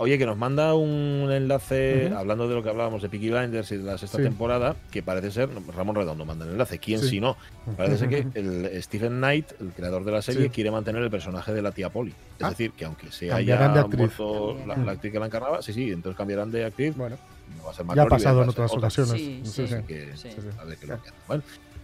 Oye, 0.00 0.18
que 0.18 0.26
nos 0.26 0.36
manda 0.36 0.74
un 0.74 1.30
enlace 1.32 2.12
hablando 2.14 2.46
de 2.46 2.54
lo 2.56 2.62
que 2.62 2.68
hablábamos 2.68 3.00
de 3.00 3.08
Peaky 3.08 3.30
Blinders 3.30 3.72
y 3.72 3.78
de 3.78 3.84
la 3.84 3.96
sexta 3.96 4.18
Sí. 4.18 4.22
temporada, 4.24 4.76
que 4.90 5.02
parece 5.02 5.30
ser, 5.30 5.48
Ramón 5.74 5.96
Redondo 5.96 6.26
manda 6.26 6.44
el 6.44 6.50
enlace, 6.52 6.78
¿quién 6.78 7.00
Sí. 7.00 7.08
si 7.08 7.20
no? 7.20 7.38
Parece 7.78 7.96
ser 7.96 8.08
que 8.10 8.26
el 8.38 8.82
Stephen 8.82 9.16
Knight, 9.16 9.52
el 9.60 9.70
creador 9.72 10.04
de 10.04 10.12
la 10.12 10.20
serie, 10.20 10.42
Sí. 10.44 10.48
quiere 10.50 10.70
mantener 10.70 11.02
el 11.02 11.10
personaje 11.10 11.54
de 11.54 11.62
la 11.62 11.72
tía 11.72 11.88
Polly. 11.88 12.10
Es 12.38 12.44
Ah. 12.44 12.50
decir, 12.50 12.72
que 12.72 12.84
aunque 12.84 13.10
se 13.10 13.28
Cambiarán 13.28 13.70
haya 13.70 13.74
de 13.74 13.80
actriz. 13.80 13.98
muerto 13.98 14.58
la, 14.66 14.76
la 14.76 14.92
actriz 14.92 15.10
que 15.12 15.18
la 15.20 15.26
encarnaba, 15.26 15.62
sí, 15.62 15.72
sí, 15.72 15.90
entonces 15.90 16.16
cambiarán 16.18 16.50
de 16.50 16.66
actriz. 16.66 16.94
Bueno, 16.96 17.16
No 17.56 17.64
va 17.64 17.70
a 17.70 17.74
ser 17.74 17.86
ya 17.96 18.02
ha 18.02 18.06
pasado 18.06 18.42
en 18.42 18.48
otras 18.50 18.70
otra. 18.70 18.78
ocasiones. 18.88 19.12
Sí, 19.12 19.40
Sí, 19.42 19.66
sí. 19.66 20.28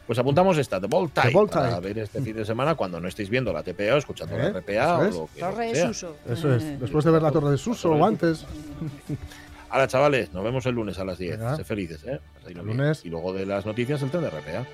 Pues 0.07 0.19
apuntamos 0.19 0.59
esta, 0.59 0.81
The 0.81 0.87
Bold 0.87 1.13
Type, 1.13 1.47
para 1.47 1.81
ver 1.81 1.99
este 1.99 2.21
fin 2.21 2.37
de 2.37 2.45
semana 2.45 2.75
cuando 2.75 3.01
no 3.01 3.09
estéis 3.09 3.31
viendo 3.31 3.53
la 3.53 3.63
TPA 3.63 3.95
o 3.95 3.99
escuchando 3.99 4.37
la 4.37 4.49
¿Eh? 4.49 4.53
RPA 4.53 4.73
Eso 4.73 4.97
o 4.99 5.05
es. 5.05 5.15
lo 5.15 5.29
que, 5.35 5.41
Torre 5.41 5.67
de. 5.73 5.87
Suso. 5.87 6.17
Eso 6.29 6.55
es. 6.55 6.81
Después 6.81 7.05
de 7.05 7.11
ver 7.11 7.23
la 7.23 7.31
Torre 7.33 7.51
de 7.51 7.59
Suso 7.59 7.91
o 7.93 8.05
antes. 8.05 8.45
Ahora, 9.71 9.89
chavales, 9.89 10.33
nos 10.33 10.45
vemos 10.45 10.65
el 10.67 10.75
lunes 10.75 10.99
a 11.01 11.05
las 11.05 11.19
10. 11.19 11.39
Venga. 11.39 11.57
Sé 11.57 11.65
felices, 11.65 12.05
¿eh? 12.05 12.21
El 12.47 12.59
lunes. 12.59 13.05
Y 13.05 13.09
luego 13.09 13.33
de 13.33 13.45
las 13.45 13.67
noticias, 13.67 14.01
el 14.03 14.11
tren 14.11 14.23
de 14.23 14.31
RPA. 14.31 14.65